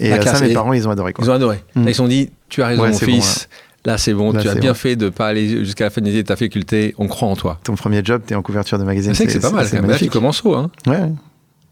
Et 0.00 0.10
euh, 0.10 0.16
ça 0.16 0.18
classe. 0.22 0.40
mes 0.42 0.50
Et- 0.50 0.54
parents 0.54 0.72
ils 0.72 0.88
ont 0.88 0.90
adoré 0.90 1.12
quoi. 1.12 1.24
Ils 1.24 1.30
ont 1.30 1.34
adoré. 1.34 1.62
Mm. 1.74 1.84
Là, 1.84 1.90
ils 1.90 1.94
se 1.94 1.98
sont 1.98 2.08
dit, 2.08 2.30
tu 2.48 2.62
as 2.62 2.68
raison, 2.68 2.82
Ouais, 2.82 2.88
mon 2.92 2.94
bon, 2.98 3.04
fils. 3.04 3.48
Là, 3.84 3.98
c'est 3.98 4.14
bon, 4.14 4.32
Là, 4.32 4.40
tu 4.40 4.48
as 4.48 4.54
bien 4.54 4.70
bon. 4.70 4.74
fait 4.74 4.96
de 4.96 5.10
pas 5.10 5.26
aller 5.26 5.62
jusqu'à 5.64 5.84
la 5.84 5.90
fin 5.90 6.00
de 6.00 6.22
ta 6.22 6.36
faculté. 6.36 6.94
On 6.96 7.06
croit 7.06 7.28
en 7.28 7.36
toi. 7.36 7.60
Ton 7.64 7.74
premier 7.74 8.00
job 8.02 8.22
t'es 8.26 8.34
en 8.34 8.40
couverture 8.40 8.78
de 8.78 8.84
magazine. 8.84 9.12
C'est 9.12 9.26
que 9.26 9.32
c'est 9.32 9.40
pas 9.40 9.50
mal. 9.50 9.66
c'est 9.66 9.74
même. 9.74 9.82
Là, 9.82 9.88
tu 9.88 10.04
magnifique. 10.04 10.10
commences 10.12 10.42
haut. 10.44 10.54
Hein. 10.54 10.70
Ouais. 10.86 11.02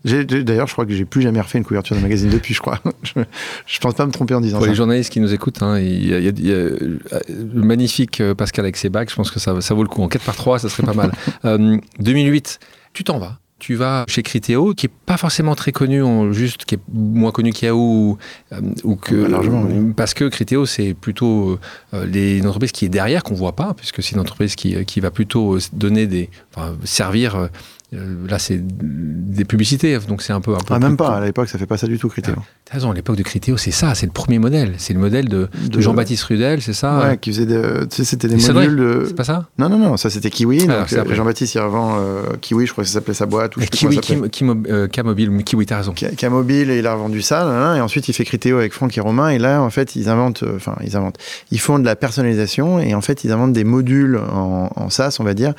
D'ailleurs, 0.05 0.67
je 0.67 0.73
crois 0.73 0.85
que 0.87 0.93
j'ai 0.93 1.05
plus 1.05 1.23
jamais 1.23 1.41
refait 1.41 1.59
une 1.59 1.65
couverture 1.65 1.95
de 1.97 2.01
magazine 2.01 2.31
depuis, 2.33 2.55
je 2.55 2.61
crois. 2.61 2.81
je, 3.03 3.21
je 3.67 3.79
pense 3.79 3.95
pas 3.95 4.07
me 4.07 4.13
tromper 4.13 4.35
en 4.35 4.41
disant 4.41 4.59
Pour 4.59 4.65
ça. 4.67 4.71
les 4.71 4.77
journalistes 4.77 5.13
qui 5.13 5.21
nous 5.21 5.33
écoutent, 5.33 5.63
hein, 5.63 5.79
il, 5.79 6.07
y 6.09 6.15
a, 6.15 6.19
il 6.19 6.47
y 6.47 6.51
euh, 6.53 6.99
le 7.29 7.63
magnifique 7.63 8.21
euh, 8.21 8.35
Pascal 8.35 8.65
avec 8.65 8.77
ses 8.77 8.89
bacs, 8.89 9.11
je 9.11 9.15
pense 9.17 9.31
que 9.31 9.41
ça, 9.41 9.61
ça 9.61 9.75
vaut 9.75 9.83
le 9.83 9.89
coup. 9.89 10.03
En 10.03 10.09
4 10.09 10.25
par 10.25 10.37
3 10.37 10.59
ça 10.59 10.69
serait 10.69 10.83
pas 10.87 10.95
mal. 10.95 11.13
Euh, 11.45 11.77
2008, 11.99 12.61
tu 12.93 13.05
t'en 13.05 13.19
vas. 13.19 13.39
Tu 13.59 13.75
vas 13.77 14.05
chez 14.09 14.23
Criteo, 14.25 14.75
qui 14.75 14.87
est 14.87 14.91
pas 15.07 15.17
forcément 15.17 15.55
très 15.55 15.71
connu, 15.71 16.03
juste 16.33 16.65
qui 16.65 16.75
est 16.75 16.81
moins 16.93 17.31
connu 17.31 17.53
qu'Yahoo, 17.53 17.79
ou, 17.79 18.19
euh, 18.53 18.61
ou 18.83 18.97
que 18.97 19.15
Bah, 19.23 19.29
largement, 19.29 19.63
oui. 19.63 19.93
parce 19.97 20.15
que 20.15 20.25
Criteo 20.29 20.67
c'est 20.67 20.95
plutôt 20.95 21.59
euh, 21.95 22.05
les 22.07 22.39
une 22.39 22.47
entreprise 22.47 22.73
qui 22.73 22.85
est 22.87 22.89
derrière 22.89 23.23
qu'on 23.23 23.35
voit 23.35 23.55
pas, 23.55 23.73
puisque 23.75 24.03
c'est 24.03 24.13
une 24.13 24.21
entreprise 24.21 24.57
qui, 24.57 24.85
qui 24.85 24.99
va 25.01 25.11
plutôt 25.13 25.55
euh, 25.55 25.61
donner 25.73 26.07
des, 26.09 26.29
enfin, 26.55 26.75
servir. 26.85 27.49
Euh, 27.95 27.97
euh, 28.25 28.29
là, 28.29 28.39
c'est 28.39 28.59
des 28.63 29.45
publicités, 29.45 29.99
donc 30.09 30.23
c'est 30.23 30.33
un 30.33 30.41
peu 30.41 30.53
un 30.55 30.59
peu. 30.59 30.75
Ah, 30.75 30.79
même 30.79 30.97
pas, 30.97 31.17
à 31.17 31.25
l'époque, 31.25 31.49
ça 31.49 31.59
fait 31.59 31.67
pas 31.67 31.77
ça 31.77 31.87
du 31.87 31.99
tout, 31.99 32.09
Critéo. 32.09 32.35
T'as 32.65 32.75
raison, 32.75 32.91
à 32.91 32.95
l'époque 32.95 33.17
de 33.17 33.23
Criteo, 33.23 33.57
c'est 33.57 33.71
ça, 33.71 33.95
c'est 33.95 34.07
le 34.07 34.13
premier 34.13 34.39
modèle. 34.39 34.75
C'est 34.79 34.93
le 34.95 35.01
modèle 35.01 35.29
de, 35.29 35.49
de 35.65 35.69
De- 35.69 35.81
Jean-Baptiste 35.81 36.23
Rudel, 36.25 36.61
c'est 36.63 36.73
ça 36.73 36.99
Ouais, 37.01 37.19
qui 37.19 37.31
faisait 37.33 37.47
des. 37.47 37.61
Tu 37.91 37.97
sais, 37.97 38.05
c'était 38.05 38.29
des 38.29 38.37
modules 38.37 38.77
de. 38.77 39.05
C'est 39.09 39.15
pas 39.17 39.25
ça 39.25 39.49
Non, 39.59 39.69
non, 39.69 39.79
non, 39.79 39.97
ça 39.97 40.11
c'était 40.11 40.31
Kiwi. 40.31 40.61
C'est 40.61 40.71
euh, 40.71 40.83
après. 41.03 41.15
Jean-Baptiste, 41.15 41.55
il 41.55 41.61
revend 41.61 41.97
euh, 41.99 42.23
Kiwi, 42.41 42.67
je 42.67 42.73
crois 42.73 42.85
que 42.85 42.89
ça 42.89 42.95
s'appelait 42.95 43.15
sa 43.15 43.27
boîte. 43.27 43.57
Ou 43.57 43.61
je 43.61 43.67
plus 43.67 43.79
Kiwi. 43.79 44.01
Kim, 44.01 44.29
Kim, 44.31 44.65
euh, 44.69 44.89
K-Mobile, 44.89 45.31
Kiwi, 45.45 45.67
t'as 45.67 45.79
raison. 45.79 45.93
K- 45.93 46.15
K-Mobile, 46.17 46.71
et 46.71 46.79
il 46.79 46.87
a 46.87 46.95
revendu 46.95 47.21
ça, 47.23 47.45
nan, 47.45 47.55
nan, 47.61 47.77
et 47.77 47.81
ensuite 47.81 48.09
il 48.09 48.13
fait 48.13 48.25
Critéo 48.25 48.59
avec 48.59 48.73
Franck 48.73 48.97
et 48.97 49.01
Romain, 49.01 49.29
et 49.31 49.39
là, 49.39 49.61
en 49.63 49.71
fait, 49.71 49.97
ils 49.97 50.09
inventent, 50.09 50.43
euh, 50.43 50.57
enfin, 50.57 50.77
ils 50.85 50.97
inventent, 50.97 51.19
ils 51.51 51.61
font 51.61 51.79
de 51.79 51.85
la 51.85 51.97
personnalisation, 51.97 52.79
et 52.81 52.95
en 52.95 53.01
fait, 53.01 53.25
ils 53.25 53.33
inventent 53.33 53.53
des 53.53 53.65
modules 53.65 54.19
en, 54.19 54.71
en 54.75 54.91
SaaS, 54.91 55.17
on 55.21 55.25
va 55.25 55.35
dire, 55.35 55.53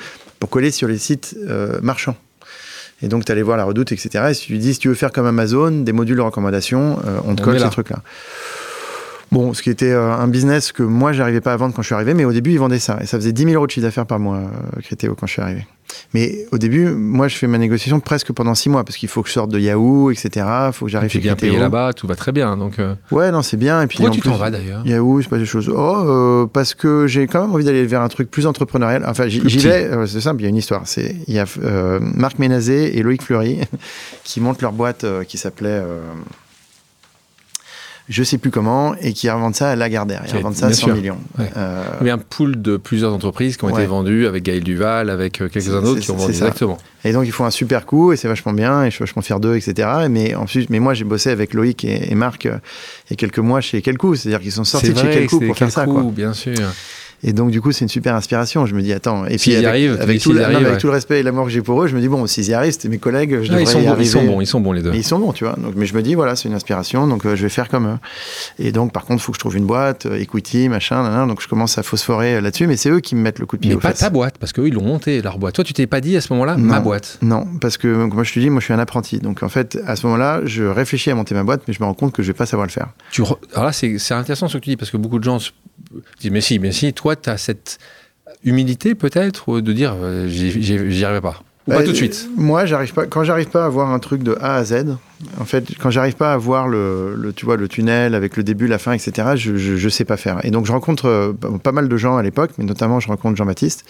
pour 0.43 0.49
coller 0.49 0.71
sur 0.71 0.89
les 0.89 0.97
sites 0.97 1.37
euh, 1.47 1.79
marchands. 1.81 2.17
Et 3.01 3.07
donc, 3.07 3.23
tu 3.23 3.31
allais 3.31 3.43
voir 3.43 3.55
la 3.55 3.63
redoute, 3.63 3.93
etc. 3.93 4.25
Et 4.31 4.33
si 4.33 4.47
tu 4.47 4.51
lui 4.51 4.59
dis, 4.59 4.73
si 4.73 4.79
tu 4.81 4.89
veux 4.89 4.93
faire 4.93 5.13
comme 5.13 5.25
Amazon, 5.25 5.71
des 5.71 5.93
modules 5.93 6.17
de 6.17 6.21
recommandation, 6.21 6.99
euh, 7.07 7.19
on 7.23 7.33
te 7.33 7.41
On 7.41 7.45
colle 7.45 7.59
ces 7.59 7.63
là. 7.63 7.69
trucs-là. 7.69 8.01
Bon, 9.33 9.53
ce 9.53 9.63
qui 9.63 9.71
était 9.71 9.91
euh, 9.91 10.13
un 10.13 10.27
business 10.27 10.71
que 10.71 10.83
moi, 10.83 11.11
j'arrivais 11.11 11.41
pas 11.41 11.53
à 11.53 11.57
vendre 11.57 11.73
quand 11.73 11.81
je 11.81 11.87
suis 11.87 11.95
arrivé, 11.95 12.13
mais 12.13 12.23
au 12.23 12.31
début, 12.31 12.51
ils 12.51 12.59
vendaient 12.59 12.77
ça. 12.77 12.99
Et 13.01 13.07
ça 13.07 13.17
faisait 13.17 13.31
10 13.31 13.45
000 13.45 13.55
euros 13.55 13.65
de 13.65 13.71
chiffre 13.71 13.85
d'affaires 13.85 14.05
par 14.05 14.19
mois, 14.19 14.37
euh, 14.37 14.81
Critéo, 14.81 15.15
quand 15.19 15.25
je 15.25 15.33
suis 15.33 15.41
arrivé. 15.41 15.65
Mais 16.13 16.45
au 16.51 16.57
début, 16.57 16.89
moi, 16.89 17.27
je 17.27 17.35
fais 17.35 17.47
ma 17.47 17.57
négociation 17.57 17.99
presque 17.99 18.31
pendant 18.31 18.55
6 18.55 18.69
mois, 18.69 18.83
parce 18.83 18.97
qu'il 18.97 19.09
faut 19.09 19.21
que 19.23 19.29
je 19.29 19.33
sorte 19.33 19.51
de 19.51 19.59
Yahoo, 19.59 20.11
etc. 20.11 20.45
Il 20.67 20.73
faut 20.73 20.85
que 20.85 20.91
j'arrive 20.91 21.09
Tu 21.09 21.17
es 21.17 21.21
chez 21.21 21.23
bien 21.23 21.35
payé 21.35 21.57
là-bas, 21.57 21.93
tout 21.93 22.07
va 22.07 22.15
très 22.15 22.31
bien. 22.31 22.57
Donc, 22.57 22.79
euh, 22.79 22.95
Ouais, 23.11 23.31
non, 23.31 23.41
c'est 23.41 23.57
bien. 23.57 23.81
Et 23.81 23.87
puis, 23.87 23.97
pourquoi 23.97 24.11
en 24.11 24.13
tu 24.13 24.21
t'en 24.21 24.37
vas 24.37 24.51
d'ailleurs? 24.51 24.85
Yahoo, 24.85 25.21
c'est 25.21 25.29
pas 25.29 25.37
des 25.37 25.45
choses. 25.45 25.69
Oh, 25.69 26.03
euh, 26.05 26.45
parce 26.45 26.73
que 26.73 27.07
j'ai 27.07 27.27
quand 27.27 27.41
même 27.41 27.51
envie 27.51 27.65
d'aller 27.65 27.85
vers 27.85 28.01
un 28.01 28.09
truc 28.09 28.29
plus 28.29 28.45
entrepreneurial. 28.45 29.03
Enfin, 29.07 29.27
j'y 29.27 29.39
vais, 29.39 29.85
euh, 29.85 30.05
c'est 30.05 30.21
simple, 30.21 30.41
il 30.41 30.43
y 30.43 30.47
a 30.47 30.49
une 30.49 30.57
histoire. 30.57 30.83
C'est 30.85 31.15
Il 31.27 31.33
y 31.33 31.39
a 31.39 31.45
Marc 31.99 32.39
Ménazé 32.39 32.97
et 32.97 33.03
Loïc 33.03 33.21
Fleury 33.21 33.61
qui 34.23 34.41
montent 34.41 34.61
leur 34.61 34.73
boîte 34.73 35.05
qui 35.27 35.37
s'appelait. 35.37 35.81
Je 38.09 38.21
sais 38.23 38.37
plus 38.37 38.51
comment, 38.51 38.95
et 38.95 39.13
qui 39.13 39.29
revendent 39.29 39.55
ça 39.55 39.69
à 39.71 39.75
Lagardère. 39.75 40.23
Ils 40.27 40.35
revendent 40.35 40.55
ça 40.55 40.65
à 40.65 40.69
bien 40.69 40.77
100 40.77 40.85
sûr. 40.87 40.95
millions. 40.95 41.17
Ouais. 41.39 41.49
Euh, 41.55 41.83
Il 42.01 42.07
y 42.07 42.09
a 42.09 42.13
un 42.13 42.17
pool 42.17 42.61
de 42.61 42.75
plusieurs 42.77 43.13
entreprises 43.13 43.55
qui 43.57 43.63
ont 43.63 43.67
Ouais. 43.71 43.81
été 43.81 43.85
vendues 43.87 44.27
avec 44.27 44.43
Gaël 44.43 44.63
Duval, 44.63 45.09
avec 45.09 45.41
euh, 45.41 45.47
quelques-uns 45.47 45.81
d'autres 45.81 46.01
qui 46.01 46.11
ont 46.11 46.15
vendu. 46.17 46.31
Exactement. 46.31 46.77
Et 47.05 47.13
donc 47.13 47.25
ils 47.25 47.31
font 47.31 47.45
un 47.45 47.51
super 47.51 47.85
coup 47.85 48.11
et 48.13 48.17
c'est 48.17 48.27
vachement 48.27 48.53
bien 48.53 48.83
et 48.83 48.89
je 48.89 48.95
suis 48.95 49.03
vachement 49.03 49.21
fier 49.21 49.39
d'eux, 49.39 49.55
etc. 49.55 49.87
Mais 50.09 50.35
en 50.35 50.45
plus, 50.45 50.69
mais 50.69 50.79
moi 50.79 50.93
j'ai 50.93 51.03
bossé 51.05 51.29
avec 51.29 51.53
Loïc 51.53 51.83
et, 51.85 52.11
et 52.11 52.15
Marc 52.15 52.45
euh, 52.45 52.57
il 53.09 53.11
y 53.11 53.13
a 53.13 53.15
quelques 53.15 53.39
mois 53.39 53.61
chez 53.61 53.81
Kelkou, 53.81 54.15
c'est-à-dire 54.15 54.41
qu'ils 54.41 54.51
sont 54.51 54.63
sortis 54.65 54.91
de 54.93 54.97
chez 54.99 55.27
c'est 55.29 55.39
pour 55.45 55.57
faire 55.57 55.71
ça. 55.71 55.85
Kelkou, 55.85 56.01
Quoi. 56.01 56.11
bien 56.11 56.33
sûr. 56.33 56.53
Et 57.23 57.33
donc, 57.33 57.51
du 57.51 57.61
coup, 57.61 57.71
c'est 57.71 57.85
une 57.85 57.89
super 57.89 58.15
inspiration. 58.15 58.65
Je 58.65 58.75
me 58.75 58.81
dis, 58.81 58.91
attends, 58.91 59.25
et 59.25 59.37
puis, 59.37 59.55
avec, 59.55 59.65
arrivent, 59.65 59.97
avec, 60.01 60.21
tout, 60.21 60.33
le, 60.33 60.43
avec 60.43 60.77
tout, 60.77 60.87
le 60.87 60.93
respect 60.93 61.19
et 61.19 61.23
l'amour 61.23 61.45
que 61.45 61.51
j'ai 61.51 61.61
pour 61.61 61.81
eux, 61.81 61.87
je 61.87 61.95
me 61.95 62.01
dis, 62.01 62.07
bon, 62.07 62.27
s'ils 62.27 62.49
y 62.49 62.53
arrivent, 62.53 62.73
c'était 62.73 62.89
mes 62.89 62.97
collègues, 62.97 63.39
je 63.41 63.51
ah, 63.51 63.55
devrais 63.55 63.63
ils, 63.63 63.67
sont 63.67 63.79
y 63.79 63.83
bons, 63.83 63.91
arriver. 63.91 64.05
ils 64.05 64.09
sont 64.09 64.25
bons, 64.25 64.41
ils 64.41 64.47
sont 64.47 64.59
bons 64.59 64.71
les 64.73 64.81
deux. 64.81 64.93
Et 64.93 64.97
ils 64.97 65.03
sont 65.03 65.19
bons, 65.19 65.31
tu 65.31 65.45
vois. 65.45 65.55
Donc, 65.57 65.73
mais 65.75 65.85
je 65.85 65.95
me 65.95 66.01
dis, 66.01 66.15
voilà, 66.15 66.35
c'est 66.35 66.49
une 66.49 66.55
inspiration, 66.55 67.07
donc 67.07 67.25
euh, 67.25 67.35
je 67.35 67.43
vais 67.43 67.49
faire 67.49 67.69
comme 67.69 67.87
eux. 67.87 67.97
Et 68.59 68.71
donc, 68.71 68.91
par 68.91 69.05
contre, 69.05 69.21
il 69.21 69.25
faut 69.25 69.31
que 69.31 69.37
je 69.37 69.39
trouve 69.39 69.55
une 69.55 69.65
boîte, 69.65 70.05
euh, 70.05 70.19
equity, 70.19 70.69
machin, 70.69 71.03
nan, 71.03 71.13
nan, 71.13 71.27
donc 71.27 71.41
je 71.41 71.47
commence 71.47 71.77
à 71.77 71.83
phosphorer 71.83 72.41
là-dessus, 72.41 72.67
mais 72.67 72.77
c'est 72.77 72.89
eux 72.89 72.99
qui 72.99 73.15
me 73.15 73.21
mettent 73.21 73.39
le 73.39 73.45
coup 73.45 73.55
de 73.55 73.61
pied 73.61 73.69
mais 73.69 73.75
aux 73.77 73.79
pas 73.79 73.93
ta 73.93 74.09
boîte, 74.09 74.37
parce 74.37 74.51
qu'eux, 74.51 74.67
ils 74.67 74.73
l'ont 74.73 74.83
monté, 74.83 75.21
leur 75.21 75.37
boîte. 75.37 75.55
Toi, 75.55 75.63
tu 75.63 75.73
t'es 75.73 75.87
pas 75.87 76.01
dit 76.01 76.17
à 76.17 76.21
ce 76.21 76.33
moment-là, 76.33 76.57
ma 76.57 76.79
boîte. 76.79 77.19
Non, 77.21 77.47
parce 77.61 77.77
que 77.77 77.87
donc, 77.93 78.13
moi 78.13 78.23
je 78.23 78.33
te 78.33 78.39
dis, 78.39 78.49
moi 78.49 78.59
je 78.59 78.65
suis 78.65 78.73
un 78.73 78.79
apprenti. 78.79 79.19
Donc 79.19 79.43
en 79.43 79.49
fait, 79.49 79.79
à 79.87 79.95
ce 79.95 80.05
moment-là, 80.07 80.41
je 80.45 80.63
réfléchis 80.63 81.09
à 81.09 81.15
monter 81.15 81.35
ma 81.35 81.43
boîte, 81.43 81.61
mais 81.67 81.73
je 81.73 81.79
me 81.81 81.85
rends 81.85 81.93
compte 81.93 82.13
que 82.13 82.21
je 82.21 82.27
vais 82.27 82.33
pas 82.37 82.45
savoir 82.45 82.67
le 82.67 82.71
faire. 82.71 82.87
Tu 83.11 83.21
re- 83.21 83.37
Alors 83.53 83.65
là, 83.65 83.71
c'est 83.71 83.97
c'est 83.97 84.13
intéressant 84.13 84.47
ce 84.47 84.57
que 84.57 84.63
tu 84.63 84.71
dis, 84.71 84.77
parce 84.77 84.91
que 84.91 84.97
beaucoup 84.97 85.19
de 85.19 85.23
gens 85.23 85.39
mais 86.29 86.41
si, 86.41 86.59
mais 86.59 86.71
si, 86.71 86.93
toi, 86.93 87.15
tu 87.15 87.29
as 87.29 87.37
cette 87.37 87.79
humilité 88.43 88.95
peut-être 88.95 89.59
de 89.61 89.73
dire, 89.73 89.95
euh, 90.01 90.27
j'y 90.27 91.05
arriverai 91.05 91.21
pas. 91.21 91.43
Ou 91.67 91.71
pas 91.71 91.77
Bah, 91.79 91.83
tout 91.83 91.91
de 91.91 91.95
suite. 91.95 92.27
Moi, 92.35 92.65
j'arrive 92.65 92.93
pas. 92.93 93.05
Quand 93.05 93.23
j'arrive 93.23 93.49
pas 93.49 93.65
à 93.65 93.69
voir 93.69 93.91
un 93.91 93.99
truc 93.99 94.21
de 94.23 94.37
A 94.41 94.55
à 94.55 94.63
Z, 94.65 94.97
en 95.39 95.45
fait, 95.45 95.65
quand 95.79 95.89
j'arrive 95.89 96.15
pas 96.15 96.33
à 96.33 96.37
voir 96.37 96.67
le, 96.67 97.15
le- 97.15 97.31
tu 97.33 97.45
vois, 97.45 97.55
le 97.55 97.67
tunnel 97.67 98.13
avec 98.13 98.35
le 98.35 98.43
début, 98.43 98.67
la 98.67 98.77
fin, 98.77 98.91
etc., 98.91 99.29
je, 99.35 99.55
je, 99.55 99.77
je 99.77 99.89
sais 99.89 100.03
pas 100.05 100.17
faire. 100.17 100.43
Et 100.43 100.51
donc, 100.51 100.65
je 100.65 100.71
rencontre 100.71 101.05
euh, 101.07 101.33
pas 101.63 101.71
mal 101.71 101.87
de 101.87 101.97
gens 101.97 102.17
à 102.17 102.23
l'époque, 102.23 102.51
mais 102.57 102.65
notamment, 102.65 102.99
je 102.99 103.07
rencontre 103.07 103.37
Jean-Baptiste. 103.37 103.85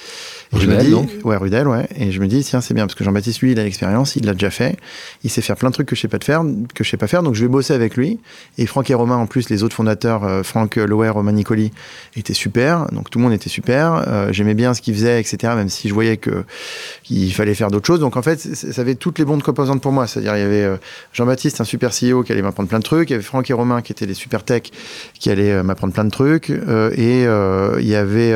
Et 0.55 0.59
je 0.59 0.67
me 0.67 0.71
Rudel, 0.73 0.85
dis, 0.85 0.91
donc. 0.91 1.09
ouais, 1.23 1.35
Rudel, 1.37 1.67
ouais. 1.67 1.87
Et 1.95 2.11
je 2.11 2.19
me 2.19 2.27
dis, 2.27 2.43
tiens, 2.43 2.61
c'est 2.61 2.73
bien 2.75 2.85
parce 2.85 2.93
que 2.95 3.03
Jean-Baptiste, 3.03 3.39
lui, 3.41 3.53
il 3.53 3.59
a 3.59 3.63
l'expérience, 3.63 4.15
il 4.15 4.25
l'a 4.25 4.33
déjà 4.33 4.51
fait. 4.51 4.77
Il 5.23 5.29
sait 5.31 5.41
faire 5.41 5.55
plein 5.55 5.69
de 5.69 5.73
trucs 5.73 5.87
que 5.87 5.95
je 5.95 6.01
sais 6.01 6.07
pas 6.07 6.19
de 6.19 6.23
faire, 6.23 6.43
que 6.75 6.83
je 6.83 6.89
sais 6.89 6.97
pas 6.97 7.07
faire. 7.07 7.23
Donc, 7.23 7.33
je 7.33 7.41
vais 7.41 7.49
bosser 7.49 7.73
avec 7.73 7.95
lui. 7.97 8.19
Et 8.59 8.65
Franck 8.67 8.91
et 8.91 8.93
Romain, 8.93 9.15
en 9.17 9.25
plus, 9.25 9.49
les 9.49 9.63
autres 9.63 9.75
fondateurs, 9.75 10.23
euh, 10.25 10.43
Franck 10.43 10.75
Loer, 10.75 11.09
Romain 11.09 11.31
Nicoli, 11.31 11.71
étaient 12.15 12.33
super. 12.35 12.85
Donc, 12.91 13.09
tout 13.09 13.17
le 13.17 13.23
monde 13.23 13.33
était 13.33 13.49
super. 13.49 14.03
Euh, 14.07 14.31
J'aimais 14.31 14.53
bien 14.53 14.73
ce 14.75 14.81
qu'ils 14.81 14.93
faisaient, 14.93 15.19
etc. 15.19 15.53
Même 15.55 15.69
si 15.69 15.89
je 15.89 15.93
voyais 15.95 16.17
que 16.17 16.43
qu'il 17.01 17.33
fallait 17.33 17.55
faire 17.55 17.71
d'autres 17.71 17.87
choses. 17.87 17.99
Donc, 17.99 18.17
en 18.17 18.21
fait, 18.21 18.37
ça 18.39 18.81
avait 18.81 18.95
toutes 18.95 19.17
les 19.17 19.25
bonnes 19.25 19.41
composantes 19.41 19.81
pour 19.81 19.91
moi. 19.91 20.05
C'est-à-dire, 20.05 20.35
il 20.37 20.41
y 20.41 20.43
avait 20.45 20.63
euh, 20.63 20.77
Jean-Baptiste, 21.23 21.61
un 21.61 21.63
super 21.63 21.91
CEO 21.91 22.23
qui 22.23 22.33
allait 22.33 22.41
m'apprendre 22.41 22.67
plein 22.67 22.79
de 22.79 22.83
trucs. 22.83 23.09
Il 23.09 23.13
y 23.13 23.15
avait 23.15 23.23
Franck 23.23 23.49
et 23.49 23.53
Romain 23.53 23.81
qui 23.81 23.93
étaient 23.93 24.05
des 24.05 24.13
super 24.13 24.43
tech 24.43 24.63
qui 25.17 25.29
allaient 25.29 25.53
euh, 25.53 25.63
m'apprendre 25.63 25.93
plein 25.93 26.03
de 26.03 26.11
trucs. 26.11 26.49
Euh, 26.49 26.91
et 26.91 27.25
euh, 27.25 27.77
il 27.79 27.87
y 27.87 27.95
avait 27.95 28.35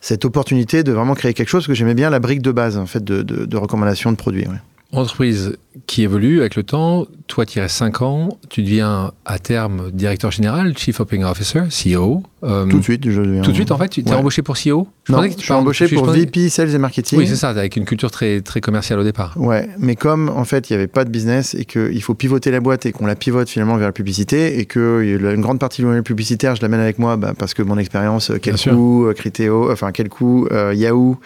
cette 0.00 0.24
opportunité 0.24 0.82
de 0.82 0.92
vraiment 0.92 1.14
créer 1.14 1.32
quelque 1.32 1.48
chose 1.48 1.66
que 1.66 1.74
j'aimais 1.74 1.94
bien, 1.94 2.10
la 2.10 2.20
brique 2.20 2.42
de 2.42 2.52
base, 2.52 2.76
en 2.76 2.86
fait, 2.86 3.02
de, 3.02 3.22
de, 3.22 3.46
de 3.46 3.56
recommandation 3.56 4.12
de 4.12 4.16
produits. 4.16 4.46
Entreprise 4.92 5.56
qui 5.86 6.02
évolue 6.02 6.40
avec 6.40 6.54
le 6.54 6.64
temps. 6.64 7.06
Toi, 7.28 7.46
tu 7.46 7.60
restes 7.60 7.76
5 7.76 8.02
ans. 8.02 8.38
Tu 8.50 8.62
deviens 8.62 9.12
à 9.24 9.38
terme 9.38 9.90
directeur 9.90 10.30
général, 10.30 10.76
Chief 10.76 11.00
Operating 11.00 11.24
Officer, 11.24 11.62
CEO. 11.70 12.22
Euh, 12.44 12.66
Tout 12.66 12.78
de 12.78 12.82
suite, 12.82 13.08
je 13.08 13.20
deviens- 13.20 13.42
Tout 13.42 13.50
de 13.50 13.56
suite, 13.56 13.70
en 13.70 13.78
fait, 13.78 13.88
tu 13.88 14.02
t'es 14.02 14.10
Ouais. 14.10 14.16
embauché 14.16 14.42
pour 14.42 14.56
CEO 14.56 14.88
Non, 15.08 15.16
pensais 15.16 15.28
que 15.28 15.32
je 15.34 15.38
tu 15.38 15.44
suis 15.44 15.52
embauché 15.52 15.84
je- 15.86 15.90
je 15.90 15.94
pour 15.94 16.06
pensais- 16.06 16.20
VP 16.20 16.48
Sales 16.48 16.74
et 16.74 16.78
Marketing. 16.78 17.18
Oui, 17.18 17.26
c'est 17.28 17.36
ça, 17.36 17.50
avec 17.50 17.76
une 17.76 17.84
culture 17.84 18.10
très, 18.10 18.40
très 18.40 18.60
commerciale 18.60 18.98
au 18.98 19.04
départ. 19.04 19.34
Ouais, 19.36 19.68
mais 19.78 19.94
comme 19.96 20.28
en 20.28 20.44
fait 20.44 20.68
il 20.68 20.72
n'y 20.72 20.76
avait 20.76 20.86
pas 20.88 21.04
de 21.04 21.10
business 21.10 21.54
et 21.54 21.64
qu'il 21.64 22.02
faut 22.02 22.14
pivoter 22.14 22.50
la 22.50 22.60
boîte 22.60 22.84
et 22.86 22.92
qu'on 22.92 23.06
la 23.06 23.14
pivote 23.14 23.48
finalement 23.48 23.76
vers 23.76 23.86
la 23.88 23.92
publicité 23.92 24.58
et 24.58 24.64
que 24.64 25.04
y 25.04 25.26
a 25.26 25.32
une 25.32 25.40
grande 25.40 25.58
partie 25.60 25.82
de 25.82 25.86
l'unité 25.86 26.02
publicitaire 26.02 26.56
je 26.56 26.62
l'amène 26.62 26.80
avec 26.80 26.98
moi 26.98 27.16
bah, 27.16 27.32
parce 27.38 27.54
que 27.54 27.62
mon 27.62 27.78
expérience, 27.78 28.30
euh, 28.30 28.38
quel 28.42 28.54
Bien 28.54 28.62
sûr. 28.62 28.72
coup, 28.74 29.06
euh, 29.06 29.12
Criteo, 29.14 29.70
enfin 29.70 29.90
quel 29.92 30.08
coup, 30.08 30.46
euh, 30.52 30.72
Yahoo. 30.74 31.16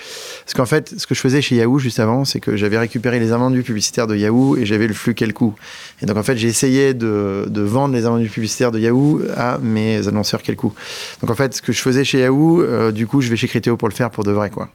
Parce 0.44 0.54
qu'en 0.54 0.66
fait 0.66 0.94
ce 0.98 1.06
que 1.06 1.14
je 1.14 1.20
faisais 1.20 1.40
chez 1.42 1.56
Yahoo 1.56 1.78
juste 1.78 1.98
avant 2.00 2.24
c'est 2.26 2.40
que 2.40 2.56
j'avais 2.56 2.78
récupéré 2.78 3.18
les 3.20 3.32
invendus 3.32 3.62
publicitaires 3.62 4.06
de 4.06 4.16
Yahoo 4.16 4.56
et 4.56 4.66
j'avais 4.66 4.86
le 4.86 4.94
flux 4.94 5.14
quel 5.14 5.32
coup. 5.32 5.54
Et 6.02 6.06
donc 6.06 6.16
en 6.16 6.22
fait 6.22 6.36
j'ai 6.36 6.48
essayé 6.48 6.92
de, 6.94 7.44
de 7.48 7.60
vendre 7.62 7.94
les 7.94 8.04
invendus 8.06 8.28
publicitaires 8.28 8.70
de 8.70 8.78
Yahoo 8.78 9.22
à 9.36 9.58
mes 9.58 10.06
annonceurs 10.08 10.42
quel 10.42 10.56
coup. 10.56 10.72
Donc 11.20 11.30
en 11.30 11.34
fait 11.34 11.54
ce 11.54 11.62
que 11.62 11.72
je 11.72 11.80
faisais 11.80 12.04
chez 12.04 12.20
Yahoo, 12.20 12.60
euh, 12.62 12.92
du 12.92 13.06
coup 13.06 13.20
je 13.20 13.28
vais 13.30 13.36
chez 13.36 13.48
Criteo 13.48 13.76
pour 13.76 13.88
le 13.88 13.94
faire 13.94 14.10
pour 14.10 14.24
de 14.24 14.30
vrai 14.32 14.50
quoi. 14.50 14.68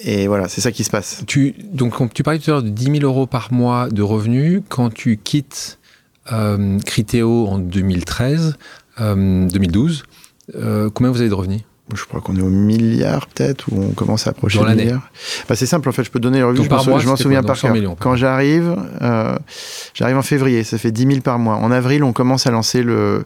Et 0.00 0.26
voilà, 0.26 0.48
c'est 0.48 0.60
ça 0.60 0.72
qui 0.72 0.82
se 0.84 0.90
passe. 0.90 1.22
Tu, 1.26 1.54
donc, 1.72 2.00
on- 2.00 2.08
tu 2.08 2.22
parlais 2.24 2.38
tout 2.40 2.50
à 2.50 2.54
l'heure 2.54 2.62
de 2.64 2.68
10 2.68 2.84
000 2.98 2.98
euros 3.04 3.26
par 3.26 3.52
mois 3.52 3.88
de 3.88 4.02
revenus. 4.02 4.60
Quand 4.68 4.90
tu 4.92 5.16
quittes 5.22 5.78
euh, 6.32 6.78
Criteo 6.80 7.46
en 7.46 7.58
2013, 7.58 8.56
euh, 9.00 9.46
2012, 9.48 10.02
euh, 10.56 10.90
combien 10.92 11.12
vous 11.12 11.20
avez 11.20 11.30
de 11.30 11.34
revenus? 11.34 11.60
Je 11.94 12.02
crois 12.04 12.20
qu'on 12.22 12.34
est 12.36 12.40
au 12.42 12.48
milliard 12.48 13.26
peut-être, 13.26 13.66
ou 13.70 13.82
on 13.82 13.88
commence 13.92 14.26
à 14.26 14.30
approcher 14.30 14.58
le 14.58 14.74
milliard. 14.74 15.10
Bah, 15.48 15.54
c'est 15.54 15.66
simple 15.66 15.88
en 15.88 15.92
fait, 15.92 16.02
je 16.02 16.10
peux 16.10 16.18
te 16.18 16.22
donner 16.22 16.38
le 16.38 16.46
revue, 16.46 16.66
Donc 16.66 16.66
je 17.00 17.06
m'en 17.06 17.16
souviens 17.16 17.42
par 17.42 17.48
Donc 17.48 17.56
100 17.58 17.66
cœur. 17.68 17.74
millions, 17.76 17.96
Quand 18.00 18.16
j'arrive, 18.16 18.74
euh, 19.02 19.36
j'arrive 19.92 20.16
en 20.16 20.22
février, 20.22 20.64
ça 20.64 20.78
fait 20.78 20.90
10 20.92 21.06
000 21.06 21.20
par 21.20 21.38
mois. 21.38 21.56
En 21.56 21.70
avril, 21.70 22.02
on 22.02 22.14
commence 22.14 22.46
à 22.46 22.50
lancer 22.50 22.82
le, 22.82 23.24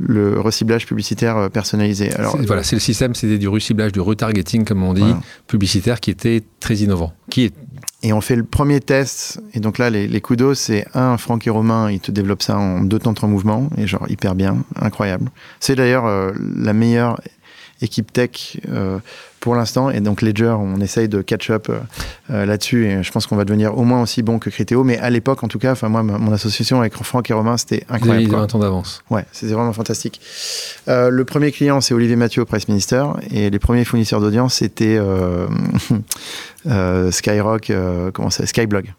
le 0.00 0.40
reciblage 0.40 0.84
publicitaire 0.86 1.36
euh, 1.36 1.48
personnalisé. 1.48 2.12
Alors, 2.14 2.36
C'est- 2.38 2.44
Voilà, 2.46 2.64
c'est 2.64 2.74
le 2.76 2.80
système, 2.80 3.14
c'était 3.14 3.38
du 3.38 3.46
reciblage, 3.46 3.92
du 3.92 4.00
retargeting, 4.00 4.64
comme 4.64 4.82
on 4.82 4.94
dit, 4.94 5.00
Voilà. 5.02 5.20
publicitaire, 5.46 6.00
qui 6.00 6.10
était 6.10 6.42
très 6.58 6.74
innovant. 6.78 7.12
Qui 7.30 7.44
est, 7.44 7.54
Et 8.02 8.12
on 8.12 8.20
fait 8.20 8.34
le 8.34 8.42
premier 8.42 8.80
test. 8.80 9.40
Et 9.54 9.60
donc 9.60 9.78
là, 9.78 9.90
les, 9.90 10.08
les 10.08 10.20
coups 10.20 10.40
d'eau, 10.40 10.54
c'est 10.54 10.84
un, 10.94 11.16
Franck 11.18 11.46
et 11.46 11.50
Romain, 11.50 11.88
ils 11.88 12.00
te 12.00 12.10
développent 12.10 12.42
ça 12.42 12.58
en 12.58 12.82
deux 12.82 12.98
temps, 12.98 13.14
trois 13.14 13.28
mouvements. 13.28 13.70
Et 13.78 13.86
genre, 13.86 14.10
hyper 14.10 14.34
bien, 14.34 14.56
incroyable. 14.80 15.30
C'est 15.60 15.76
d'ailleurs 15.76 16.04
euh, 16.06 16.32
la 16.56 16.72
meilleure 16.72 17.20
équipe 17.82 18.12
tech 18.12 18.58
euh, 18.68 18.98
pour 19.42 19.56
l'instant. 19.56 19.90
Et 19.90 20.00
donc, 20.00 20.22
Ledger, 20.22 20.54
on 20.58 20.80
essaye 20.80 21.08
de 21.08 21.20
catch-up 21.20 21.68
euh, 21.68 21.80
euh, 22.30 22.46
là-dessus. 22.46 22.86
Et 22.86 23.02
je 23.02 23.10
pense 23.10 23.26
qu'on 23.26 23.36
va 23.36 23.44
devenir 23.44 23.76
au 23.76 23.82
moins 23.82 24.00
aussi 24.00 24.22
bon 24.22 24.38
que 24.38 24.48
Criteo. 24.48 24.84
Mais 24.84 24.98
à 24.98 25.10
l'époque, 25.10 25.42
en 25.42 25.48
tout 25.48 25.58
cas, 25.58 25.72
enfin, 25.72 25.88
moi, 25.88 26.02
mon 26.02 26.32
association 26.32 26.80
avec 26.80 26.94
Franck 26.94 27.28
et 27.28 27.34
Romain, 27.34 27.56
c'était 27.56 27.84
incroyable. 27.90 28.28
quoi. 28.28 28.38
20 28.38 28.54
ans 28.54 28.58
d'avance. 28.60 29.02
Ouais, 29.10 29.26
c'était 29.32 29.52
vraiment 29.52 29.72
fantastique. 29.72 30.20
Euh, 30.88 31.10
le 31.10 31.24
premier 31.24 31.50
client, 31.50 31.80
c'est 31.80 31.92
Olivier 31.92 32.16
Mathieu 32.16 32.42
au 32.42 32.44
Press 32.46 32.68
Minister. 32.68 33.04
Et 33.30 33.50
les 33.50 33.58
premiers 33.58 33.84
fournisseurs 33.84 34.20
d'audience, 34.20 34.54
c'était 34.54 34.98
Skyrock, 37.10 37.72
comment 38.14 38.30
ça 38.30 38.46
Skyblog. 38.46 38.94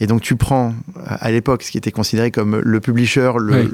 Et 0.00 0.06
donc, 0.06 0.22
tu 0.22 0.36
prends, 0.36 0.74
à 1.06 1.30
l'époque, 1.30 1.62
ce 1.62 1.70
qui 1.70 1.78
était 1.78 1.92
considéré 1.92 2.30
comme 2.30 2.58
le 2.58 2.80
publisher 2.80 3.32
le, 3.38 3.54
Oui. 3.54 3.70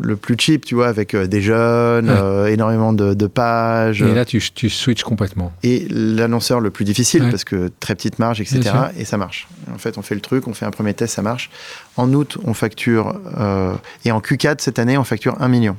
Le 0.00 0.16
plus 0.16 0.36
cheap, 0.38 0.64
tu 0.64 0.74
vois, 0.74 0.88
avec 0.88 1.14
euh, 1.14 1.26
des 1.26 1.42
jeunes, 1.42 2.08
Ouais. 2.08 2.16
euh, 2.16 2.46
énormément 2.46 2.92
de, 2.94 3.12
de 3.12 3.26
pages. 3.26 4.00
Et 4.02 4.14
là, 4.14 4.24
tu, 4.24 4.40
tu 4.54 4.70
switches 4.70 5.04
complètement. 5.04 5.52
Et 5.62 5.86
l'annonceur 5.90 6.60
le 6.60 6.70
plus 6.70 6.84
difficile, 6.86 7.24
Ouais. 7.24 7.30
parce 7.30 7.44
que 7.44 7.70
très 7.80 7.94
petite 7.94 8.18
marge, 8.18 8.40
etc. 8.40 8.60
Et 8.98 9.04
ça 9.04 9.18
marche. 9.18 9.48
En 9.74 9.78
fait, 9.78 9.98
on 9.98 10.02
fait 10.02 10.14
le 10.14 10.22
truc, 10.22 10.48
on 10.48 10.54
fait 10.54 10.64
un 10.64 10.70
premier 10.70 10.94
test, 10.94 11.14
ça 11.14 11.20
marche. 11.22 11.50
En 11.96 12.10
août, 12.14 12.38
on 12.44 12.54
facture, 12.54 13.20
euh, 13.38 13.74
et 14.06 14.12
en 14.12 14.20
Q4 14.20 14.56
cette 14.60 14.78
année, 14.78 14.96
on 14.96 15.04
facture 15.04 15.36
1 15.40 15.48
million. 15.48 15.76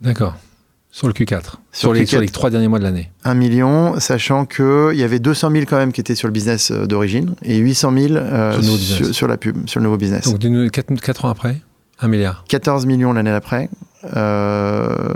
D'accord. 0.00 0.34
Sur 0.90 1.08
le 1.08 1.12
Q4. 1.12 1.42
Sur, 1.42 1.58
Sur 1.72 1.92
les, 1.92 2.04
Q4. 2.04 2.08
sur 2.08 2.20
les 2.20 2.28
trois 2.28 2.48
derniers 2.48 2.68
mois 2.68 2.78
de 2.78 2.84
l'année. 2.84 3.10
1 3.24 3.34
million, 3.34 4.00
sachant 4.00 4.46
qu'il 4.46 4.94
y 4.94 5.02
avait 5.02 5.18
200 5.18 5.50
000 5.50 5.64
quand 5.68 5.76
même 5.76 5.92
qui 5.92 6.00
étaient 6.00 6.14
sur 6.14 6.28
le 6.28 6.32
business 6.32 6.72
d'origine 6.72 7.34
et 7.42 7.58
800 7.58 7.92
000 7.92 8.14
euh, 8.14 8.52
Sur 8.52 8.60
le 8.62 8.66
nouveau 8.66 8.76
business. 8.78 8.96
sur, 9.04 9.14
sur 9.14 9.28
la 9.28 9.36
pub, 9.36 9.68
sur 9.68 9.80
le 9.80 9.84
nouveau 9.84 9.98
business. 9.98 10.24
Donc, 10.32 10.70
4, 10.70 11.24
ans 11.26 11.28
après, 11.28 11.60
1 12.00 12.08
milliard. 12.08 12.44
14 12.48 12.86
millions 12.86 13.12
l'année 13.12 13.30
d'après. 13.30 13.68
Euh, 14.16 15.14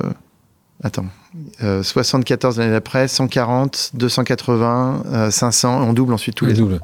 attends. 0.82 1.06
Euh, 1.62 1.82
74 1.82 2.58
l'année 2.58 2.72
d'après, 2.72 3.06
140, 3.08 3.90
280, 3.94 5.02
euh, 5.06 5.30
500. 5.30 5.82
On 5.88 5.92
double 5.92 6.12
ensuite 6.12 6.34
tous 6.34 6.46
les 6.46 6.54
ans. 6.54 6.64
double. 6.64 6.80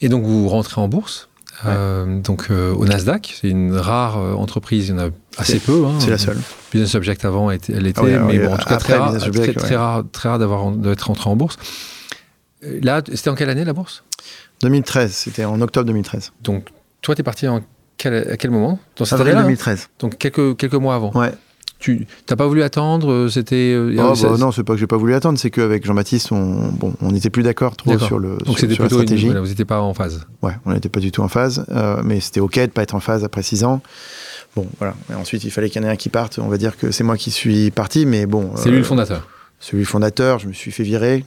Et 0.00 0.08
donc, 0.08 0.24
vous 0.24 0.48
rentrez 0.48 0.80
en 0.80 0.88
bourse. 0.88 1.28
Ouais. 1.64 1.70
euh, 1.72 2.20
donc 2.20 2.48
euh, 2.50 2.74
au 2.74 2.84
Nasdaq, 2.84 3.38
c'est 3.40 3.48
une 3.48 3.76
rare 3.76 4.18
euh, 4.18 4.34
entreprise, 4.34 4.88
il 4.88 4.90
y 4.90 4.94
en 4.94 5.06
a 5.06 5.08
assez 5.38 5.60
peu. 5.60 5.86
hein. 5.86 5.92
C'est 6.00 6.10
la 6.10 6.18
seule. 6.18 6.36
Business 6.72 6.96
Object 6.96 7.24
avant, 7.24 7.48
était- 7.52 7.72
elle 7.72 7.86
était, 7.86 8.00
Ah 8.00 8.24
mais 8.26 8.38
euh, 8.40 8.48
bon, 8.48 8.54
en 8.54 8.56
tout 8.58 8.64
cas 8.64 8.74
après 8.74 8.94
très 8.94 8.96
rare, 8.98 9.14
Object, 9.14 9.34
très, 9.36 9.46
ouais. 9.46 9.54
très 9.54 9.76
rare, 9.76 10.02
très 10.10 10.28
rare 10.28 10.40
d'avoir 10.40 10.68
d'être 10.72 11.02
rentré 11.02 11.30
en 11.30 11.36
bourse. 11.36 11.56
Euh, 12.64 12.80
Là, 12.82 13.02
c'était 13.14 13.30
en 13.30 13.36
quelle 13.36 13.50
année 13.50 13.64
la 13.64 13.72
bourse? 13.72 14.02
2013, 14.62 15.12
c'était 15.12 15.44
en 15.44 15.60
octobre 15.60 15.86
2013. 15.86 16.32
Donc, 16.42 16.70
toi, 17.02 17.14
tu 17.14 17.20
es 17.20 17.24
parti 17.24 17.46
en 17.46 17.62
quel, 17.98 18.14
à 18.32 18.36
quel 18.36 18.50
moment? 18.50 18.78
Dans 18.96 19.04
cette 19.04 19.18
Avril 19.20 19.36
hein 19.36 19.42
2013. 19.42 19.88
Donc, 19.98 20.18
quelques, 20.18 20.56
quelques 20.56 20.74
mois 20.74 20.94
avant. 20.94 21.12
Ouais. 21.14 21.32
Tu 21.80 22.06
n'as 22.30 22.36
pas 22.36 22.46
voulu 22.46 22.62
attendre 22.62 23.10
euh, 23.10 23.28
C'était. 23.28 23.72
euh, 23.74 23.94
Oh, 23.98 24.14
ça- 24.14 24.30
bah, 24.30 24.36
non, 24.38 24.52
c'est 24.52 24.64
pas 24.64 24.72
que 24.72 24.78
j'ai 24.78 24.86
pas 24.86 24.96
voulu 24.96 25.12
attendre, 25.12 25.38
c'est 25.38 25.50
qu'avec 25.50 25.84
Jean-Baptiste, 25.84 26.32
on 26.32 26.68
bon, 26.72 26.94
on 27.02 27.10
n'était 27.12 27.28
plus 27.28 27.42
d'accord 27.42 27.76
trop 27.76 27.98
sur 27.98 28.18
le 28.18 28.38
Donc, 28.38 28.58
sur, 28.58 28.70
sur 28.70 28.84
la 28.84 28.88
une- 28.88 28.90
stratégie. 28.90 29.26
voilà, 29.26 29.40
vous 29.42 29.48
n'étiez 29.48 29.66
pas 29.66 29.80
en 29.82 29.92
phase. 29.92 30.24
Ouais, 30.40 30.52
on 30.64 30.72
n'était 30.72 30.88
pas 30.88 31.00
du 31.00 31.12
tout 31.12 31.20
en 31.20 31.28
phase, 31.28 31.66
euh, 31.70 32.00
mais 32.02 32.20
c'était 32.20 32.40
ok 32.40 32.58
de 32.58 32.66
pas 32.68 32.82
être 32.82 32.94
en 32.94 33.00
phase 33.00 33.22
après 33.22 33.42
six 33.42 33.64
ans. 33.64 33.82
Bon, 34.56 34.66
voilà. 34.78 34.94
Et 35.10 35.14
ensuite, 35.14 35.44
il 35.44 35.50
fallait 35.50 35.68
qu'il 35.68 35.82
y 35.82 35.84
en 35.84 35.88
ait 35.88 35.92
un 35.92 35.96
qui 35.96 36.08
parte. 36.08 36.38
On 36.38 36.48
va 36.48 36.56
dire 36.56 36.78
que 36.78 36.90
c'est 36.90 37.04
moi 37.04 37.18
qui 37.18 37.30
suis 37.30 37.70
parti, 37.70 38.06
mais 38.06 38.24
bon. 38.24 38.52
C'est 38.56 38.68
euh, 38.68 38.72
lui 38.72 38.78
le 38.78 38.84
fondateur. 38.84 39.28
Celui 39.60 39.84
fondateur, 39.84 40.38
je 40.38 40.46
me 40.48 40.52
suis 40.54 40.70
fait 40.70 40.84
virer. 40.84 41.24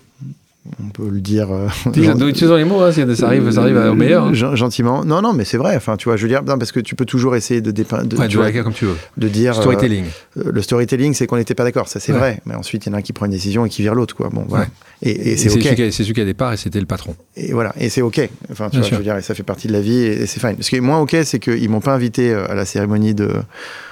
On 0.83 0.89
peut 0.89 1.09
le 1.09 1.21
dire. 1.21 1.51
Euh, 1.51 1.67
utilisons 2.27 2.55
les 2.55 2.65
mots, 2.65 2.81
hein, 2.81 2.91
ça 2.91 3.27
arrive, 3.27 3.49
ça 3.51 3.61
arrive 3.61 3.77
au 3.77 3.95
meilleur. 3.95 4.25
Hein. 4.25 4.33
Gentiment. 4.33 5.05
Non, 5.05 5.21
non, 5.21 5.33
mais 5.33 5.45
c'est 5.45 5.57
vrai. 5.57 5.75
Enfin, 5.75 5.97
tu 5.97 6.09
vois, 6.09 6.17
je 6.17 6.23
veux 6.23 6.27
dire, 6.27 6.43
parce 6.43 6.71
que 6.71 6.79
tu 6.79 6.95
peux 6.95 7.05
toujours 7.05 7.35
essayer 7.35 7.61
de 7.61 7.71
dépeindre. 7.71 8.19
Ouais, 8.19 8.27
tu 8.27 8.37
vois, 8.37 8.51
comme 8.51 8.73
tu 8.73 8.85
veux. 8.85 8.95
De 9.17 9.27
dire. 9.27 9.55
Storytelling. 9.55 10.05
Euh, 10.37 10.51
le 10.51 10.61
storytelling, 10.61 11.13
c'est 11.13 11.27
qu'on 11.27 11.37
n'était 11.37 11.55
pas 11.55 11.63
d'accord, 11.63 11.87
ça 11.87 11.99
c'est 11.99 12.11
vrai. 12.11 12.41
Mais 12.45 12.55
ensuite, 12.55 12.85
il 12.85 12.89
y 12.89 12.91
en 12.91 12.95
a 12.95 12.97
un 12.99 13.01
qui 13.01 13.13
prend 13.13 13.25
une 13.25 13.31
décision 13.31 13.65
et 13.65 13.69
qui 13.69 13.81
vire 13.81 13.95
l'autre, 13.95 14.15
quoi. 14.15 14.29
Bon, 14.29 14.45
voilà. 14.47 14.67
Et, 15.01 15.31
et 15.31 15.37
c'est 15.37 15.51
ok. 15.51 15.75
C'est 15.77 15.91
celui 15.91 16.13
qui 16.13 16.21
a 16.21 16.25
départ 16.25 16.53
et 16.53 16.57
c'était 16.57 16.79
le 16.79 16.85
patron. 16.85 17.15
Et 17.35 17.53
voilà, 17.53 17.73
et 17.79 17.89
c'est 17.89 18.01
ok. 18.01 18.29
Enfin, 18.51 18.69
tu 18.69 18.79
vois, 18.79 18.87
je 18.87 18.95
veux 18.95 19.03
dire, 19.03 19.15
et 19.17 19.21
ça 19.21 19.35
fait 19.35 19.43
partie 19.43 19.67
de 19.67 19.73
la 19.73 19.81
vie 19.81 20.03
et, 20.03 20.25
c'est 20.25 20.39
fine. 20.39 20.55
Ce 20.59 20.69
qui 20.69 20.75
est 20.75 20.81
moins 20.81 20.99
ok, 20.99 21.15
c'est 21.23 21.39
qu'ils 21.39 21.69
m'ont 21.69 21.81
pas 21.81 21.93
invité 21.93 22.33
euh, 22.33 22.49
à 22.49 22.55
la 22.55 22.65
cérémonie 22.65 23.13
de. 23.13 23.31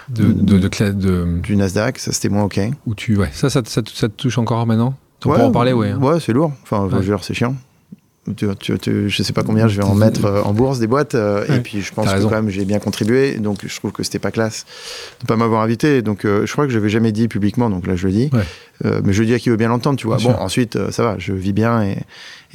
De, 0.07 0.31
de, 0.31 0.59
de, 0.91 1.39
du 1.41 1.55
Nasdaq, 1.55 1.97
ça 1.97 2.11
c'était 2.11 2.29
moins 2.29 2.43
ok. 2.43 2.59
Où 2.85 2.93
tu, 2.93 3.17
ouais, 3.17 3.29
ça, 3.33 3.49
ça, 3.49 3.63
ça, 3.65 3.81
ça 3.91 4.07
te 4.07 4.13
touche 4.13 4.37
encore 4.37 4.67
maintenant? 4.67 4.95
On 5.25 5.31
ouais, 5.31 5.41
en 5.41 5.51
parler, 5.51 5.73
ouais. 5.73 5.91
Hein. 5.91 5.99
Ouais, 5.99 6.19
c'est 6.19 6.33
lourd. 6.33 6.51
Enfin, 6.63 6.87
je 6.91 6.95
veux 6.95 7.03
dire, 7.03 7.23
c'est 7.23 7.33
chiant. 7.33 7.55
Tu, 8.35 8.47
tu, 8.59 8.79
tu, 8.79 9.07
je 9.07 9.21
sais 9.21 9.33
pas 9.33 9.43
combien 9.43 9.67
je 9.67 9.77
vais 9.77 9.85
en 9.85 9.93
mettre 9.93 10.25
euh, 10.25 10.41
en 10.41 10.51
bourse 10.51 10.79
des 10.79 10.87
boîtes 10.87 11.13
euh, 11.13 11.45
et 11.47 11.59
puis 11.59 11.81
je 11.81 11.93
pense 11.93 12.11
que 12.11 12.23
quand 12.23 12.31
même 12.31 12.49
j'ai 12.49 12.65
bien 12.65 12.79
contribué 12.79 13.37
donc 13.37 13.59
je 13.63 13.75
trouve 13.75 13.91
que 13.91 14.01
c'était 14.01 14.17
pas 14.17 14.31
classe 14.31 14.65
de 15.21 15.27
pas 15.27 15.35
m'avoir 15.35 15.61
invité 15.61 16.01
donc 16.01 16.25
euh, 16.25 16.43
je 16.47 16.51
crois 16.51 16.65
que 16.65 16.71
je 16.71 16.77
l'avais 16.79 16.89
jamais 16.89 17.11
dit 17.11 17.27
publiquement 17.27 17.69
donc 17.69 17.85
là 17.85 17.95
je 17.95 18.07
le 18.07 18.13
dis 18.13 18.31
mais 18.83 19.13
je 19.13 19.19
le 19.19 19.27
dis 19.27 19.35
à 19.35 19.37
qui 19.37 19.51
veut 19.51 19.57
bien 19.57 19.67
l'entendre 19.67 19.99
tu 19.99 20.07
vois 20.07 20.17
bon 20.17 20.31
ensuite 20.39 20.89
ça 20.89 21.03
va 21.03 21.17
je 21.19 21.33
vis 21.33 21.53
bien 21.53 21.83
et, 21.83 21.97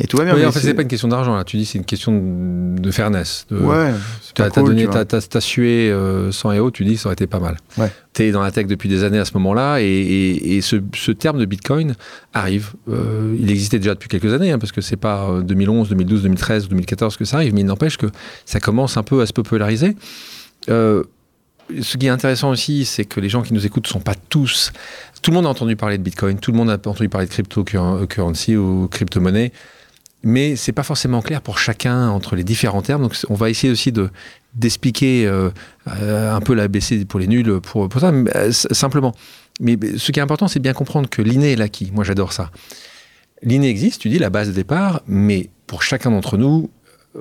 et 0.02 0.06
tout 0.06 0.16
va 0.16 0.24
bien. 0.24 0.34
Oui, 0.34 0.44
en 0.46 0.50
fait, 0.50 0.60
c'est 0.60 0.74
pas 0.74 0.82
une 0.82 0.88
question 0.88 1.08
d'argent, 1.08 1.36
là. 1.36 1.44
Tu 1.44 1.58
dis 1.58 1.66
c'est 1.66 1.78
une 1.78 1.84
question 1.84 2.12
de 2.14 2.90
fairness. 2.90 3.46
De... 3.50 3.58
Ouais. 3.58 3.92
Tu 4.34 4.42
as, 4.42 4.48
donné, 4.48 4.86
as, 4.86 5.40
sué 5.40 5.94
100 6.30 6.52
euros, 6.54 6.70
tu 6.70 6.84
dis 6.84 6.96
ça 6.96 7.08
aurait 7.08 7.14
été 7.14 7.26
pas 7.26 7.38
mal. 7.38 7.58
Ouais. 7.76 7.92
Tu 8.14 8.22
es 8.22 8.30
dans 8.32 8.42
la 8.42 8.50
tech 8.50 8.66
depuis 8.66 8.88
des 8.88 9.04
années 9.04 9.18
à 9.18 9.24
ce 9.24 9.34
moment-là, 9.34 9.80
et, 9.80 9.86
et, 9.86 10.60
ce, 10.62 10.76
ce, 10.96 11.12
terme 11.12 11.38
de 11.38 11.44
Bitcoin 11.44 11.94
arrive. 12.32 12.72
Euh, 12.88 13.36
il 13.38 13.50
existait 13.50 13.78
déjà 13.78 13.94
depuis 13.94 14.08
quelques 14.08 14.32
années, 14.32 14.52
hein, 14.52 14.58
parce 14.58 14.72
que 14.72 14.80
c'est 14.80 14.96
pas 14.96 15.40
2011, 15.42 15.90
2012, 15.90 16.22
2013 16.22 16.64
ou 16.64 16.68
2014 16.68 17.16
que 17.16 17.24
ça 17.24 17.36
arrive, 17.36 17.54
mais 17.54 17.60
il 17.60 17.66
n'empêche 17.66 17.98
que 17.98 18.06
ça 18.46 18.58
commence 18.58 18.96
un 18.96 19.02
peu 19.02 19.20
à 19.20 19.26
se 19.26 19.32
populariser. 19.32 19.96
Euh, 20.70 21.04
ce 21.82 21.96
qui 21.96 22.06
est 22.06 22.10
intéressant 22.10 22.50
aussi, 22.50 22.84
c'est 22.84 23.04
que 23.04 23.20
les 23.20 23.28
gens 23.28 23.42
qui 23.42 23.54
nous 23.54 23.64
écoutent 23.66 23.86
ne 23.86 23.92
sont 23.92 24.00
pas 24.00 24.14
tous. 24.28 24.72
Tout 25.22 25.30
le 25.30 25.36
monde 25.36 25.46
a 25.46 25.50
entendu 25.50 25.76
parler 25.76 25.98
de 25.98 26.02
Bitcoin, 26.02 26.38
tout 26.38 26.52
le 26.52 26.56
monde 26.56 26.70
a 26.70 26.74
entendu 26.74 27.08
parler 27.08 27.26
de 27.26 27.32
cryptocurrency 27.32 28.56
ou 28.56 28.88
crypto-monnaie 28.88 29.52
mais 30.22 30.56
c'est 30.56 30.72
pas 30.72 30.82
forcément 30.82 31.22
clair 31.22 31.40
pour 31.40 31.58
chacun 31.58 32.08
entre 32.08 32.36
les 32.36 32.44
différents 32.44 32.82
termes. 32.82 33.02
Donc 33.02 33.16
on 33.28 33.34
va 33.34 33.50
essayer 33.50 33.72
aussi 33.72 33.92
de 33.92 34.10
d'expliquer 34.54 35.26
euh, 35.26 35.50
euh, 36.00 36.34
un 36.34 36.40
peu 36.40 36.54
l'ABC 36.54 37.04
pour 37.06 37.20
les 37.20 37.26
nuls, 37.26 37.60
pour, 37.60 37.88
ça, 38.00 38.08
euh, 38.08 38.50
simplement. 38.52 39.14
Mais 39.60 39.78
ce 39.96 40.12
qui 40.12 40.18
est 40.18 40.22
important, 40.22 40.48
c'est 40.48 40.60
bien 40.60 40.72
comprendre 40.72 41.08
que 41.08 41.22
l'inné 41.22 41.52
est 41.52 41.56
l'acquis. 41.56 41.90
Moi, 41.94 42.04
j'adore 42.04 42.32
ça. 42.32 42.50
L'inné 43.42 43.68
existe, 43.68 44.00
tu 44.00 44.08
dis, 44.08 44.18
la 44.18 44.30
base 44.30 44.48
de 44.48 44.52
départ, 44.52 45.02
mais 45.06 45.50
pour 45.66 45.82
chacun 45.82 46.10
d'entre 46.10 46.36
nous, 46.36 46.70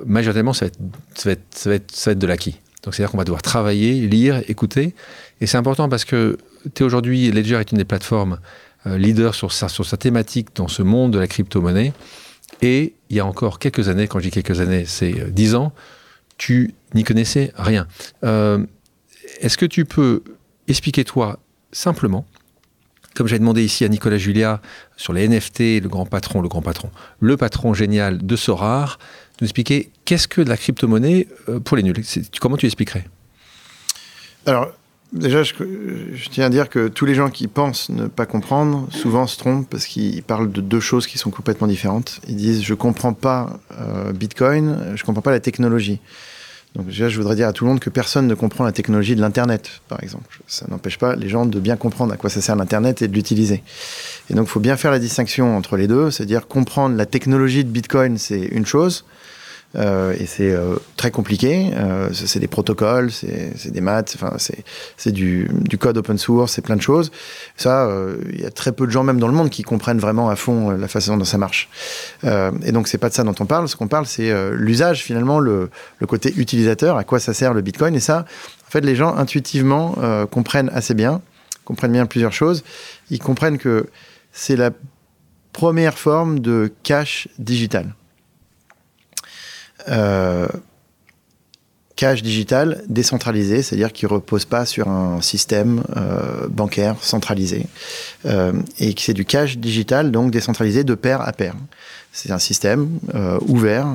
majoritairement, 0.06 0.52
ça 0.52 0.66
va 0.66 0.68
être, 0.68 0.78
ça 1.14 1.28
va 1.28 1.32
être, 1.32 1.44
ça 1.54 1.70
va 1.70 2.12
être, 2.12 2.18
de 2.18 2.26
l'acquis. 2.26 2.58
Donc, 2.82 2.94
c'est-à-dire 2.94 3.10
qu'on 3.10 3.18
va 3.18 3.24
devoir 3.24 3.42
travailler, 3.42 4.06
lire, 4.06 4.42
écouter. 4.48 4.94
Et 5.40 5.46
c'est 5.46 5.58
important 5.58 5.88
parce 5.88 6.04
que 6.04 6.38
tu 6.74 6.82
aujourd'hui, 6.82 7.30
Ledger 7.30 7.60
est 7.60 7.72
une 7.72 7.78
des 7.78 7.84
plateformes 7.84 8.38
leader 8.86 9.34
sur 9.34 9.52
sa, 9.52 9.68
sur 9.68 9.84
sa 9.84 9.98
thématique 9.98 10.48
dans 10.54 10.68
ce 10.68 10.82
monde 10.82 11.12
de 11.12 11.18
la 11.18 11.26
crypto-monnaie. 11.26 11.92
Et 12.62 12.94
il 13.08 13.16
y 13.16 13.20
a 13.20 13.26
encore 13.26 13.58
quelques 13.58 13.88
années, 13.88 14.06
quand 14.06 14.18
je 14.18 14.24
dis 14.24 14.30
quelques 14.30 14.60
années, 14.60 14.84
c'est 14.86 15.20
euh, 15.20 15.30
dix 15.30 15.54
ans, 15.54 15.72
tu 16.36 16.74
n'y 16.94 17.04
connaissais 17.04 17.52
rien. 17.56 17.86
Euh, 18.24 18.64
est-ce 19.40 19.56
que 19.58 19.66
tu 19.66 19.84
peux 19.84 20.22
expliquer 20.68 21.04
toi 21.04 21.38
simplement, 21.72 22.26
comme 23.14 23.26
j'ai 23.26 23.38
demandé 23.38 23.64
ici 23.64 23.84
à 23.84 23.88
Nicolas 23.88 24.18
Julia 24.18 24.60
sur 24.96 25.12
les 25.12 25.28
NFT, 25.28 25.82
le 25.82 25.88
grand 25.88 26.06
patron, 26.06 26.40
le 26.40 26.48
grand 26.48 26.62
patron, 26.62 26.90
le 27.20 27.36
patron 27.36 27.74
génial 27.74 28.24
de 28.24 28.36
Sorar, 28.36 28.98
de 29.38 29.44
nous 29.44 29.46
expliquer 29.46 29.90
qu'est-ce 30.04 30.28
que 30.28 30.40
la 30.40 30.56
crypto-monnaie 30.56 31.28
euh, 31.48 31.60
pour 31.60 31.76
les 31.76 31.82
nuls? 31.82 32.02
Comment 32.40 32.56
tu 32.56 32.66
expliquerais? 32.66 33.06
Alors, 34.46 34.72
Déjà, 35.12 35.42
je, 35.42 35.54
tiens 36.30 36.46
à 36.46 36.50
dire 36.50 36.68
que 36.68 36.86
tous 36.86 37.04
les 37.04 37.14
gens 37.14 37.30
qui 37.30 37.48
pensent 37.48 37.88
ne 37.88 38.06
pas 38.06 38.26
comprendre, 38.26 38.86
souvent 38.90 39.26
se 39.26 39.36
trompent 39.38 39.68
parce 39.68 39.86
qu'ils 39.86 40.22
parlent 40.22 40.52
de 40.52 40.60
deux 40.60 40.78
choses 40.78 41.08
qui 41.08 41.18
sont 41.18 41.30
complètement 41.30 41.66
différentes. 41.66 42.20
Ils 42.28 42.36
disent 42.36 42.62
je 42.62 42.74
comprends 42.74 43.12
pas 43.12 43.58
euh, 43.80 44.12
Bitcoin, 44.12 44.92
je 44.94 45.02
comprends 45.02 45.22
pas 45.22 45.32
la 45.32 45.40
technologie. 45.40 45.98
Donc 46.76 46.86
déjà, 46.86 47.08
je 47.08 47.16
voudrais 47.16 47.34
dire 47.34 47.48
à 47.48 47.52
tout 47.52 47.64
le 47.64 47.70
monde 47.70 47.80
que 47.80 47.90
personne 47.90 48.28
ne 48.28 48.34
comprend 48.34 48.62
la 48.62 48.70
technologie 48.70 49.16
de 49.16 49.20
l'Internet, 49.20 49.80
par 49.88 50.00
exemple. 50.04 50.40
Ça 50.46 50.66
n'empêche 50.68 50.98
pas 50.98 51.16
les 51.16 51.28
gens 51.28 51.44
de 51.44 51.58
bien 51.58 51.76
comprendre 51.76 52.12
à 52.12 52.16
quoi 52.16 52.30
ça 52.30 52.40
sert 52.40 52.54
l'Internet 52.54 53.02
et 53.02 53.08
de 53.08 53.12
l'utiliser. 53.12 53.64
Et 54.28 54.34
donc, 54.34 54.46
il 54.46 54.50
faut 54.50 54.60
bien 54.60 54.76
faire 54.76 54.92
la 54.92 55.00
distinction 55.00 55.56
entre 55.56 55.76
les 55.76 55.88
deux, 55.88 56.12
c'est-à-dire 56.12 56.46
comprendre 56.46 56.96
la 56.96 57.06
technologie 57.06 57.64
de 57.64 57.70
Bitcoin, 57.70 58.18
c'est 58.18 58.38
une 58.40 58.66
chose, 58.66 59.04
euh, 59.76 60.14
et 60.18 60.26
c'est 60.26 60.50
euh, 60.50 60.76
très 60.96 61.10
compliqué. 61.10 61.70
Euh, 61.74 62.10
c'est 62.12 62.40
des 62.40 62.48
protocoles, 62.48 63.10
c'est 63.12 63.70
des 63.70 63.80
maths, 63.80 64.16
enfin 64.16 64.36
c'est 64.38 65.12
du, 65.12 65.48
du, 65.52 65.78
code 65.78 65.96
open 65.96 66.18
source, 66.18 66.52
c'est 66.52 66.62
plein 66.62 66.76
de 66.76 66.82
choses. 66.82 67.12
Ça, 67.56 67.88
il 68.32 68.40
y 68.40 68.44
a 68.44 68.50
très 68.50 68.72
peu 68.72 68.86
de 68.86 68.90
gens 68.90 69.04
même 69.04 69.20
dans 69.20 69.28
le 69.28 69.34
monde 69.34 69.50
qui 69.50 69.62
comprennent 69.62 69.98
vraiment 69.98 70.28
à 70.28 70.36
fond 70.36 70.70
la 70.70 70.88
façon 70.88 71.16
dont 71.16 71.24
ça 71.24 71.38
marche. 71.38 71.68
et 72.24 72.72
donc 72.72 72.88
c'est 72.88 72.98
pas 72.98 73.08
de 73.08 73.14
ça 73.14 73.22
dont 73.22 73.34
on 73.38 73.46
parle. 73.46 73.68
Ce 73.68 73.76
qu'on 73.76 73.88
parle, 73.88 74.06
c'est 74.06 74.32
l'usage 74.52 75.02
finalement, 75.02 75.38
le, 75.38 75.70
le, 75.98 76.06
côté 76.06 76.32
utilisateur, 76.36 76.96
à 76.96 77.04
quoi 77.04 77.20
ça 77.20 77.34
sert 77.34 77.54
le 77.54 77.60
Bitcoin. 77.60 77.94
Et 77.94 78.00
ça, 78.00 78.24
en 78.66 78.70
fait, 78.70 78.80
les 78.80 78.96
gens 78.96 79.14
intuitivement 79.14 79.96
comprennent 80.30 80.70
assez 80.74 80.94
bien, 80.94 81.20
comprennent 81.64 81.92
bien 81.92 82.06
plusieurs 82.06 82.32
choses. 82.32 82.64
Ils 83.10 83.20
comprennent 83.20 83.58
que 83.58 83.86
c'est 84.32 84.56
la 84.56 84.70
première 85.52 85.98
forme 85.98 86.40
de 86.40 86.72
cash 86.82 87.28
digital. 87.38 87.94
Euh, 89.88 90.46
cash 91.96 92.22
digital 92.22 92.82
décentralisé, 92.88 93.62
c'est-à-dire 93.62 93.92
qui 93.92 94.06
repose 94.06 94.46
pas 94.46 94.64
sur 94.64 94.88
un 94.88 95.20
système 95.20 95.82
euh, 95.98 96.48
bancaire 96.48 96.96
centralisé, 97.02 97.66
euh, 98.24 98.52
et 98.78 98.94
c'est 98.96 99.12
du 99.12 99.26
cash 99.26 99.58
digital 99.58 100.10
donc 100.10 100.30
décentralisé 100.30 100.82
de 100.82 100.94
pair 100.94 101.20
à 101.20 101.32
pair. 101.32 101.54
C'est 102.10 102.30
un 102.32 102.38
système 102.38 102.98
ouvert 103.46 103.86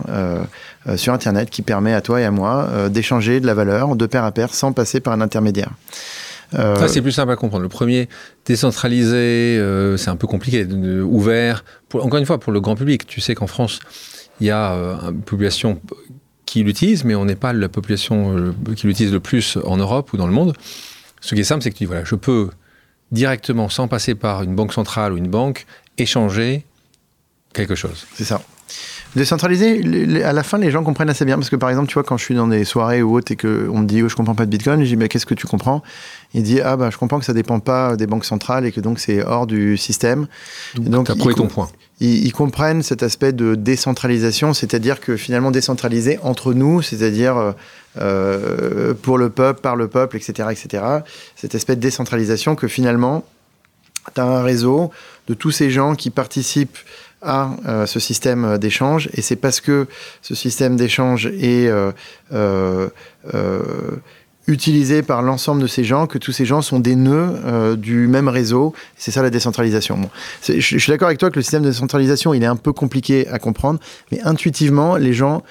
sur 0.95 1.11
Internet 1.11 1.49
qui 1.49 1.61
permet 1.63 1.93
à 1.93 1.99
toi 1.99 2.21
et 2.21 2.23
à 2.23 2.31
moi 2.31 2.87
d'échanger 2.89 3.41
de 3.41 3.45
la 3.45 3.53
valeur 3.53 3.93
de 3.97 4.05
pair 4.05 4.23
à 4.23 4.31
pair 4.31 4.53
sans 4.53 4.71
passer 4.71 5.01
par 5.01 5.11
un 5.11 5.19
intermédiaire. 5.19 5.71
Ça, 6.53 6.87
c'est 6.87 7.01
plus 7.01 7.11
simple 7.11 7.33
à 7.33 7.35
comprendre. 7.35 7.63
Le 7.63 7.67
premier, 7.67 8.07
décentralisé, 8.45 9.61
c'est 9.97 10.09
un 10.09 10.15
peu 10.15 10.27
compliqué. 10.27 10.65
ouvert, 10.65 11.65
encore 11.93 12.19
une 12.19 12.25
fois, 12.25 12.39
pour 12.39 12.53
le 12.53 12.61
grand 12.61 12.75
public. 12.75 13.05
Tu 13.05 13.19
sais 13.19 13.35
qu'en 13.35 13.47
France, 13.47 13.81
il 14.39 14.47
y 14.47 14.51
a 14.51 14.73
euh, 14.73 15.11
une 15.11 15.21
population 15.21 15.81
qui 16.45 16.63
l'utilise, 16.63 17.03
mais 17.03 17.15
on 17.15 17.25
n'est 17.25 17.35
pas 17.35 17.53
la 17.53 17.69
population 17.69 18.37
euh, 18.37 18.53
qui 18.75 18.87
l'utilise 18.87 19.11
le 19.11 19.19
plus 19.19 19.57
en 19.63 19.77
Europe 19.77 20.13
ou 20.13 20.17
dans 20.17 20.27
le 20.27 20.33
monde. 20.33 20.53
Ce 21.21 21.35
qui 21.35 21.41
est 21.41 21.45
simple, 21.45 21.63
c'est 21.63 21.71
que 21.71 21.75
tu 21.75 21.83
dis, 21.83 21.87
voilà, 21.87 22.03
je 22.03 22.15
peux 22.15 22.49
directement, 23.11 23.69
sans 23.69 23.87
passer 23.87 24.15
par 24.15 24.43
une 24.43 24.55
banque 24.55 24.73
centrale 24.73 25.13
ou 25.13 25.17
une 25.17 25.29
banque, 25.29 25.65
échanger 25.97 26.65
quelque 27.53 27.75
chose. 27.75 28.05
C'est 28.13 28.25
ça. 28.25 28.41
Décentralisé, 29.15 30.23
à 30.23 30.33
la 30.33 30.43
fin, 30.43 30.57
les 30.57 30.71
gens 30.71 30.83
comprennent 30.83 31.09
assez 31.09 31.23
bien. 31.23 31.37
Parce 31.37 31.49
que, 31.49 31.55
par 31.55 31.69
exemple, 31.69 31.87
tu 31.87 31.93
vois, 31.93 32.03
quand 32.03 32.17
je 32.17 32.23
suis 32.23 32.35
dans 32.35 32.47
des 32.47 32.65
soirées 32.65 33.01
ou 33.01 33.15
autres 33.15 33.31
et 33.31 33.37
qu'on 33.37 33.79
me 33.79 33.85
dit, 33.85 34.03
oh, 34.03 34.09
je 34.09 34.15
comprends 34.15 34.35
pas 34.35 34.45
de 34.45 34.51
Bitcoin, 34.51 34.81
je 34.81 34.87
dis, 34.87 34.95
mais 34.97 35.07
qu'est-ce 35.07 35.25
que 35.25 35.33
tu 35.33 35.47
comprends? 35.47 35.83
Il 36.33 36.43
dit, 36.43 36.59
ah, 36.59 36.75
bah, 36.75 36.89
je 36.91 36.97
comprends 36.97 37.19
que 37.19 37.25
ça 37.25 37.33
dépend 37.33 37.59
pas 37.59 37.95
des 37.95 38.07
banques 38.07 38.25
centrales 38.25 38.65
et 38.65 38.71
que 38.71 38.81
donc 38.81 38.99
c'est 38.99 39.23
hors 39.23 39.47
du 39.47 39.77
système. 39.77 40.27
Donc, 40.77 41.05
tu 41.05 41.13
as 41.13 41.15
prouvé 41.15 41.33
ton 41.33 41.47
point. 41.47 41.69
Ils, 42.01 42.33
comprennent 42.33 42.83
cet 42.83 43.03
aspect 43.03 43.31
de 43.31 43.55
décentralisation, 43.55 44.53
c'est-à-dire 44.53 44.99
que 44.99 45.15
finalement 45.15 45.51
décentralisé 45.51 46.19
entre 46.23 46.53
nous, 46.53 46.81
c'est-à-dire 46.81 47.37
euh, 47.37 47.51
euh, 47.97 48.93
pour 48.93 49.17
le 49.17 49.29
peuple, 49.29 49.61
par 49.61 49.77
le 49.77 49.87
peuple, 49.87 50.17
etc., 50.17 50.49
etc. 50.51 50.83
Cet 51.37 51.55
aspect 51.55 51.77
de 51.77 51.81
décentralisation 51.81 52.55
que 52.55 52.67
finalement, 52.67 53.23
tu 54.13 54.19
as 54.19 54.25
un 54.25 54.43
réseau 54.43 54.91
de 55.29 55.33
tous 55.33 55.51
ces 55.51 55.71
gens 55.71 55.95
qui 55.95 56.09
participent 56.09 56.77
à 57.25 57.55
euh, 57.67 57.85
ce 57.85 57.99
système 57.99 58.57
d'échange. 58.57 59.09
Et 59.13 59.21
c'est 59.21 59.35
parce 59.35 59.59
que 59.59 59.87
ce 60.21 60.35
système 60.35 60.75
d'échange 60.75 61.27
est 61.27 61.67
euh, 61.67 61.91
euh, 62.31 62.87
utilisé 64.47 65.01
par 65.01 65.23
l'ensemble 65.23 65.61
de 65.61 65.67
ces 65.67 65.83
gens 65.83 66.05
que 66.05 66.19
tous 66.19 66.31
ces 66.31 66.45
gens 66.45 66.61
sont 66.61 66.79
des 66.79 66.95
nœuds 66.95 67.75
du 67.77 68.07
même 68.07 68.27
réseau. 68.27 68.73
C'est 68.95 69.09
ça 69.09 69.23
la 69.23 69.31
décentralisation. 69.31 69.99
je, 70.47 70.59
suis 70.59 70.91
d'accord 70.91 71.07
avec 71.07 71.17
toi 71.17 71.31
que 71.31 71.35
le 71.35 71.41
système 71.41 71.63
de 71.63 71.69
décentralisation, 71.69 72.31
il 72.35 72.43
est 72.43 72.47
un 72.47 72.55
peu 72.55 72.71
compliqué 72.71 73.27
à 73.29 73.39
comprendre, 73.39 73.79
mais 74.11 74.21
intuitivement, 74.21 74.97
les 74.97 75.13
gens 75.13 75.41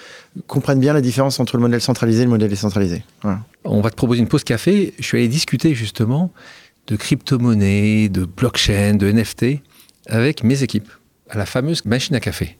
comprennent 0.46 0.78
bien 0.78 0.92
la 0.92 1.00
différence 1.00 1.40
entre 1.40 1.56
le 1.56 1.62
modèle 1.62 1.80
centralisé 1.80 2.22
et 2.22 2.24
le 2.24 2.30
modèle 2.30 2.50
décentralisé. 2.50 3.02
On 3.64 3.80
va 3.80 3.90
te 3.90 3.96
proposer 3.96 4.20
une 4.20 4.28
pause 4.28 4.44
café. 4.44 4.94
Je 5.00 5.04
suis 5.04 5.18
allé 5.18 5.26
discuter 5.26 5.74
justement 5.74 6.30
de 6.86 6.94
crypto-monnaie, 6.94 8.08
de 8.08 8.24
blockchain, 8.24 8.94
de 8.94 9.10
NFT 9.10 9.60
avec 10.06 10.44
mes 10.44 10.62
équipes 10.62 10.88
à 11.34 11.38
la 11.38 11.46
fameuse 11.46 11.84
machine 11.84 12.14
à 12.16 12.20
café. 12.20 12.56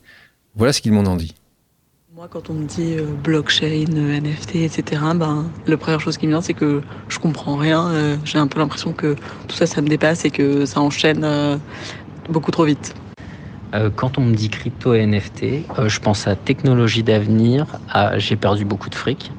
Voilà 0.57 0.73
ce 0.73 0.81
qu'ils 0.81 0.93
m'ont 0.93 1.07
en 1.07 1.17
dit. 1.17 1.35
Moi, 2.15 2.29
quand 2.31 2.49
on 2.49 2.55
me 2.55 2.67
dit 2.67 2.95
euh, 2.97 3.07
blockchain, 3.25 3.87
euh, 3.97 4.21
NFT, 4.21 4.57
etc., 4.57 5.03
ben, 5.17 5.51
la 5.67 5.77
première 5.77 6.01
chose 6.01 6.17
qui 6.17 6.27
me 6.27 6.33
vient, 6.33 6.41
c'est 6.41 6.55
que 6.55 6.81
je 7.09 7.19
comprends 7.19 7.57
rien. 7.57 7.89
Euh, 7.89 8.17
j'ai 8.25 8.39
un 8.39 8.47
peu 8.47 8.61
l'impression 8.61 8.93
que 8.93 9.17
tout 9.49 9.57
ça, 9.57 9.67
ça 9.67 9.83
me 9.83 9.89
dépasse 9.89 10.25
et 10.25 10.31
que 10.31 10.65
ça 10.65 10.81
enchaîne 10.81 11.27
beaucoup 12.29 12.53
trop 12.53 12.65
vite. 12.65 12.95
Euh, 13.75 13.91
quand 13.95 14.19
on 14.19 14.21
me 14.23 14.35
dit 14.35 14.51
crypto 14.51 14.95
et 14.95 15.05
NFT, 15.05 15.65
euh, 15.79 15.89
je 15.89 16.01
pense 16.01 16.29
à 16.29 16.37
technologie 16.37 17.03
d'avenir, 17.03 17.67
à 17.91 18.19
j'ai 18.19 18.37
perdu 18.37 18.65
beaucoup 18.65 18.89
de 18.89 18.95
fric, 18.95 19.33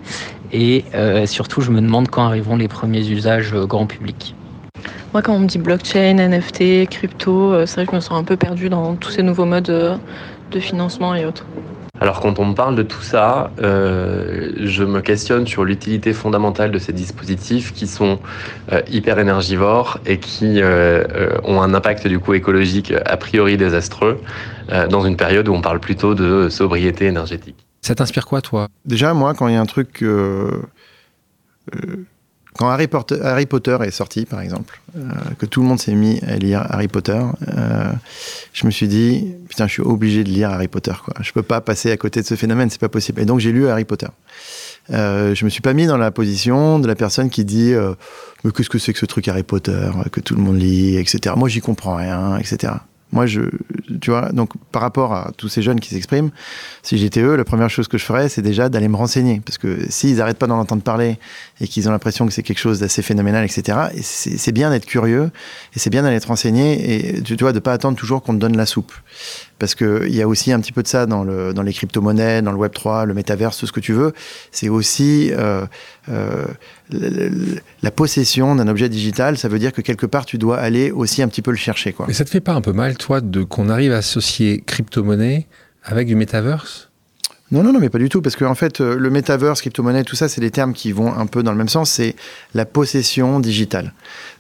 et 0.52 0.84
euh, 0.94 1.26
surtout 1.26 1.62
je 1.62 1.72
me 1.72 1.80
demande 1.80 2.10
quand 2.10 2.26
arriveront 2.26 2.58
les 2.58 2.68
premiers 2.68 3.08
usages 3.08 3.54
grand 3.54 3.88
public. 3.88 4.36
Moi, 5.16 5.22
quand 5.22 5.34
on 5.34 5.40
me 5.40 5.48
dit 5.48 5.60
blockchain, 5.60 6.18
NFT, 6.18 6.90
crypto, 6.90 7.66
c'est 7.66 7.76
vrai 7.76 7.86
que 7.86 7.92
je 7.92 7.96
me 7.96 8.02
sens 8.02 8.20
un 8.20 8.26
peu 8.26 8.36
perdu 8.36 8.68
dans 8.68 8.98
tous 8.98 9.12
ces 9.12 9.24
nouveaux 9.24 9.46
modes 9.46 9.98
de 10.52 10.60
financement 10.60 11.16
et 11.16 11.26
autres. 11.26 11.46
Alors 12.02 12.20
quand 12.20 12.38
on 12.38 12.48
me 12.48 12.54
parle 12.54 12.76
de 12.76 12.84
tout 12.84 13.02
ça, 13.02 13.52
euh, 13.62 14.52
je 14.58 14.84
me 14.84 15.00
questionne 15.00 15.48
sur 15.48 15.64
l'utilité 15.64 16.12
fondamentale 16.12 16.70
de 16.70 16.80
ces 16.80 16.92
dispositifs 16.92 17.72
qui 17.72 17.88
sont 17.88 18.20
euh, 18.74 18.82
hyper 18.92 19.18
énergivores 19.18 20.00
et 20.06 20.20
qui 20.20 20.62
euh, 20.62 21.30
ont 21.46 21.62
un 21.62 21.74
impact 21.74 22.10
du 22.10 22.20
coup 22.20 22.34
écologique 22.34 22.94
a 23.06 23.16
priori 23.16 23.56
désastreux 23.56 24.20
dans 24.90 25.06
une 25.06 25.16
période 25.16 25.48
où 25.48 25.54
on 25.54 25.62
parle 25.62 25.80
plutôt 25.80 26.14
de 26.14 26.50
sobriété 26.50 27.06
énergétique. 27.06 27.66
Ça 27.80 27.96
t'inspire 27.96 28.26
quoi 28.26 28.42
toi? 28.42 28.68
Déjà 28.84 29.14
moi 29.14 29.34
quand 29.34 29.48
il 29.48 29.54
y 29.54 29.58
a 29.58 29.62
un 29.62 29.66
truc 29.66 30.04
quand 32.58 32.70
Harry 32.70 32.88
Potter, 32.88 33.78
est 33.82 33.92
sorti, 33.92 34.26
par 34.26 34.40
exemple, 34.40 34.80
euh, 34.96 35.02
que 35.38 35.46
tout 35.46 35.62
le 35.62 35.68
monde 35.68 35.80
s'est 35.80 35.94
mis 35.94 36.22
à 36.26 36.38
lire 36.38 36.66
Harry 36.70 36.88
Potter, 36.88 37.20
euh, 37.50 37.92
je 38.54 38.66
me 38.66 38.72
suis 38.72 38.88
dit, 38.88 39.34
putain, 39.50 39.68
je 39.68 39.74
suis 39.74 39.82
obligé 39.82 40.24
de 40.24 40.30
lire 40.30 40.52
Harry 40.52 40.70
Potter. 40.70 40.94
Quoi. 41.04 41.16
Je 41.22 41.34
peux 41.34 41.44
pas 41.44 41.60
passer 41.60 41.92
à 41.92 41.98
côté 41.98 42.22
de 42.22 42.26
ce 42.26 42.36
phénomène, 42.36 42.70
c'est 42.70 42.80
pas 42.80 42.90
possible. 42.90 43.22
Et 43.22 43.26
donc 43.26 43.40
j'ai 43.40 43.52
lu 43.52 43.68
Harry 43.68 43.84
Potter. 43.84 44.08
Euh, 44.92 45.36
je 45.36 45.44
me 45.44 45.50
suis 45.50 45.62
pas 45.62 45.74
mis 45.74 45.86
dans 45.86 45.98
la 45.98 46.12
position 46.12 46.80
de 46.80 46.88
la 46.88 46.96
personne 46.96 47.30
qui 47.30 47.44
dit, 47.44 47.74
euh, 47.74 47.94
mais 48.44 48.52
qu'est-ce 48.52 48.70
que 48.70 48.78
c'est 48.78 48.94
que 48.94 49.00
ce 49.00 49.06
truc 49.06 49.28
Harry 49.28 49.44
Potter 49.44 49.90
que 50.12 50.22
tout 50.22 50.36
le 50.36 50.42
monde 50.42 50.60
lit, 50.60 50.96
etc. 50.96 51.36
Moi, 51.38 51.50
j'y 51.50 51.60
comprends 51.60 51.96
rien, 51.96 52.38
etc. 52.38 52.74
Moi, 53.16 53.26
je, 53.26 53.42
tu 54.02 54.12
vois, 54.12 54.32
donc 54.34 54.52
par 54.72 54.82
rapport 54.82 55.14
à 55.14 55.32
tous 55.38 55.48
ces 55.48 55.62
jeunes 55.62 55.80
qui 55.80 55.90
s'expriment, 55.90 56.32
si 56.84 56.98
j'étais 56.98 57.22
eux, 57.22 57.36
la 57.36 57.46
première 57.46 57.70
chose 57.70 57.88
que 57.88 57.98
je 57.98 58.04
ferais, 58.04 58.30
c'est 58.30 58.42
déjà 58.42 58.68
d'aller 58.70 58.90
me 58.90 58.98
renseigner. 58.98 59.42
Parce 59.44 59.58
que 59.58 59.90
s'ils 59.90 60.18
n'arrêtent 60.18 60.38
pas 60.38 60.48
d'en 60.48 60.60
entendre 60.60 60.84
parler 60.84 61.18
et 61.62 61.68
qu'ils 61.68 61.88
ont 61.88 61.92
l'impression 61.92 62.28
que 62.28 62.34
c'est 62.34 62.44
quelque 62.44 62.60
chose 62.60 62.80
d'assez 62.80 63.02
phénoménal, 63.02 63.46
etc., 63.46 63.78
c'est 64.02 64.52
bien 64.52 64.70
d'être 64.70 64.86
curieux 64.86 65.32
et 65.76 65.80
c'est 65.80 65.90
bien 65.90 66.04
d'aller 66.04 66.20
te 66.20 66.28
renseigner 66.28 67.16
et 67.18 67.22
tu 67.22 67.36
vois, 67.40 67.54
de 67.54 67.60
pas 67.60 67.74
attendre 67.74 67.98
toujours 67.98 68.22
qu'on 68.22 68.34
te 68.34 68.40
donne 68.40 68.58
la 68.58 68.66
soupe. 68.66 68.94
Parce 69.58 69.74
qu'il 69.76 70.14
y 70.14 70.22
a 70.22 70.28
aussi 70.28 70.52
un 70.52 70.60
petit 70.60 70.72
peu 70.72 70.84
de 70.84 70.88
ça 70.88 71.06
dans, 71.06 71.24
le, 71.24 71.54
dans 71.54 71.62
les 71.62 71.74
crypto-monnaies, 71.74 72.42
dans 72.42 72.52
le 72.52 72.58
Web3, 72.58 73.06
le 73.06 73.14
métaverse, 73.14 73.58
tout 73.58 73.68
ce 73.68 73.72
que 73.72 73.80
tu 73.80 73.94
veux. 73.94 74.14
C'est 74.52 74.70
aussi 74.70 75.32
euh, 75.34 75.66
euh, 76.10 76.46
la 77.82 77.92
possession 77.92 78.56
d'un 78.56 78.68
objet 78.68 78.90
digital. 78.90 79.38
Ça 79.38 79.48
veut 79.48 79.60
dire 79.60 79.72
que 79.72 79.82
quelque 79.82 80.06
part, 80.06 80.26
tu 80.26 80.38
dois 80.38 80.58
aller 80.58 80.92
aussi 80.92 81.22
un 81.22 81.28
petit 81.28 81.42
peu 81.42 81.52
le 81.52 81.58
chercher. 81.58 81.94
Quoi. 81.94 82.06
Mais 82.08 82.14
ça 82.14 82.26
te 82.26 82.30
fait 82.30 82.42
pas 82.42 82.54
un 82.54 82.62
peu 82.62 82.74
mal, 82.74 82.98
toi, 82.98 83.22
de 83.22 83.44
qu'on 83.44 83.70
arrive 83.70 83.94
à 83.94 83.98
associer 83.98 84.62
crypto-monnaie 84.66 85.48
avec 85.86 86.08
du 86.08 86.16
métaverse? 86.16 86.85
Non, 87.52 87.62
non, 87.62 87.74
non, 87.74 87.80
mais 87.80 87.90
pas 87.90 88.00
du 88.00 88.10
tout, 88.10 88.24
parce 88.24 88.36
qu'en 88.36 88.50
en 88.50 88.56
fait, 88.56 88.82
euh, 88.82 88.98
le 88.98 89.10
métaverse, 89.12 89.62
crypto-monnaie, 89.62 90.04
tout 90.04 90.16
ça, 90.16 90.28
c'est 90.28 90.42
des 90.42 90.50
termes 90.50 90.74
qui 90.74 90.92
vont 90.92 91.14
un 91.14 91.28
peu 91.28 91.44
dans 91.44 91.52
le 91.52 91.58
même 91.58 91.70
sens, 91.70 91.92
c'est 91.92 92.16
la 92.56 92.66
possession 92.66 93.40
digitale. 93.40 93.94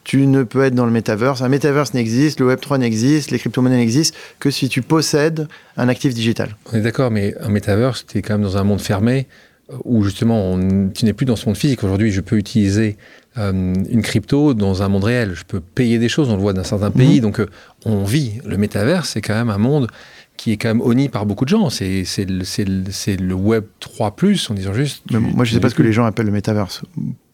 Tu 0.04 0.26
ne 0.26 0.42
peux 0.42 0.64
être 0.64 0.74
dans 0.74 0.88
le 0.88 0.92
métaverse, 0.92 1.44
un 1.44 1.50
métaverse 1.50 1.94
n'existe, 1.94 2.40
le 2.40 2.52
Web3 2.52 2.80
n'existe, 2.80 3.30
les 3.30 3.38
crypto-monnaies 3.38 3.78
n'existent 3.78 4.18
que 4.40 4.50
si 4.50 4.70
tu 4.70 4.82
possèdes 4.82 5.48
un 5.78 5.88
actif 5.88 6.16
digital. 6.16 6.56
On 6.74 6.78
est 6.78 6.82
d'accord, 6.82 7.12
mais 7.12 7.36
un 7.42 7.50
métaverse, 7.50 8.08
tu 8.08 8.18
es 8.18 8.22
quand 8.24 8.34
même 8.34 8.44
dans 8.44 8.58
un 8.58 8.64
monde 8.64 8.82
fermé, 8.82 9.28
euh, 9.70 9.76
où 9.84 10.04
justement, 10.04 10.58
tu 10.96 11.06
n'es 11.06 11.14
plus 11.14 11.28
dans 11.28 11.36
ce 11.36 11.46
monde 11.46 11.58
physique. 11.58 11.84
Aujourd'hui, 11.84 12.12
je 12.12 12.22
peux 12.22 12.38
utiliser 12.38 12.98
euh, 13.38 13.52
une 13.52 14.02
crypto 14.02 14.56
dans 14.56 14.82
un 14.82 14.88
monde 14.90 15.04
réel. 15.04 15.34
Je 15.36 15.44
peux 15.44 15.60
payer 15.60 16.00
des 16.00 16.10
choses, 16.10 16.32
on 16.32 16.38
le 16.38 16.42
voit 16.42 16.54
dans 16.54 16.64
certains 16.64 16.92
pays. 16.92 17.18
Mhm. 17.18 17.22
Donc, 17.22 17.42
on 17.86 18.04
vit. 18.04 18.42
Le 18.46 18.58
métaverse, 18.58 19.10
c'est 19.10 19.22
quand 19.22 19.36
même 19.36 19.52
un 19.52 19.60
monde 19.60 19.90
qui 20.38 20.52
est 20.52 20.58
quand 20.58 20.70
même 20.70 20.82
honni 20.82 21.10
par 21.10 21.26
beaucoup 21.26 21.46
de 21.46 21.50
gens. 21.50 21.70
C'est 21.70 22.06
le, 22.18 23.24
le, 23.24 23.34
Web 23.34 23.66
3, 23.80 24.16
en 24.50 24.54
disant 24.54 24.74
juste. 24.74 25.04
moi, 25.12 25.46
je 25.46 25.52
ne 25.52 25.56
sais 25.56 25.60
pas 25.60 25.70
ce 25.70 25.76
que 25.76 25.84
les 25.84 25.94
gens 25.94 26.06
appellent 26.06 26.26
le 26.26 26.32
metaverse. 26.32 26.84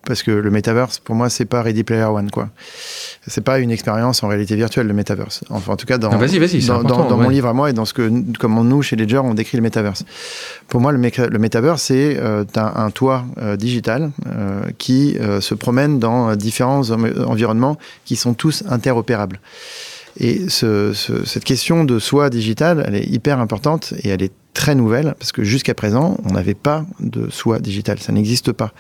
Parce 0.06 0.24
que 0.24 0.32
le 0.32 0.50
metaverse, 0.50 0.98
pour 0.98 1.14
moi, 1.14 1.30
c'est 1.30 1.46
pas 1.46 1.62
Ready 1.62 1.84
Player 1.84 2.06
One, 2.06 2.32
quoi. 2.32 2.50
C'est 3.28 3.44
pas 3.44 3.60
une 3.60 3.70
expérience 3.70 4.24
en 4.24 4.28
réalité 4.30 4.56
virtuelle, 4.56 4.88
le 4.88 4.94
metaverse. 4.94 5.44
Enfin, 5.50 5.74
en 5.74 5.76
tout 5.76 5.86
cas, 5.86 6.00
dans, 6.00 6.10
dans, 6.10 7.18
mon 7.18 7.30
livre 7.30 7.48
à 7.48 7.54
moi 7.54 7.70
et 7.70 7.74
dans 7.74 7.86
ce 7.86 7.94
que, 7.94 8.10
comme 8.40 8.68
nous, 8.68 8.82
chez 8.82 8.96
Ledger, 8.96 9.20
on 9.20 9.36
décrit 9.36 9.58
le 9.58 9.64
metaverse. 9.64 10.04
Pour 10.70 10.82
moi, 10.82 10.92
le, 10.92 11.00
le 11.00 11.40
metaverse, 11.40 11.84
c'est 11.84 12.18
euh, 12.18 12.44
un, 12.56 12.90
toit 12.90 13.26
euh, 13.38 13.56
digital 13.58 14.12
euh, 14.26 14.64
qui 14.80 15.18
se 15.40 15.54
promène 15.54 16.00
dans 16.00 16.36
différents 16.36 16.90
environnements 16.90 17.78
qui 18.04 18.16
sont 18.16 18.34
tous 18.34 18.64
interopérables. 18.70 19.40
Et 20.20 20.50
cette 20.50 21.44
question 21.44 21.84
de 21.84 22.00
soi 22.00 22.30
digital, 22.30 22.84
elle 22.88 22.96
est 22.96 23.08
hyper 23.08 23.40
importante 23.40 23.94
et 24.04 24.10
elle 24.10 24.22
est 24.22 24.34
très 24.54 24.76
nouvelle 24.76 25.16
parce 25.18 25.32
que 25.32 25.44
jusqu'à 25.44 25.74
présent, 25.74 26.18
on 26.26 26.34
n'avait 26.34 26.54
pas 26.54 26.86
de 27.00 27.30
soi 27.30 27.60
digital. 27.60 28.00
Ça 28.00 28.12
n'existe 28.12 28.52
pas. 28.52 28.74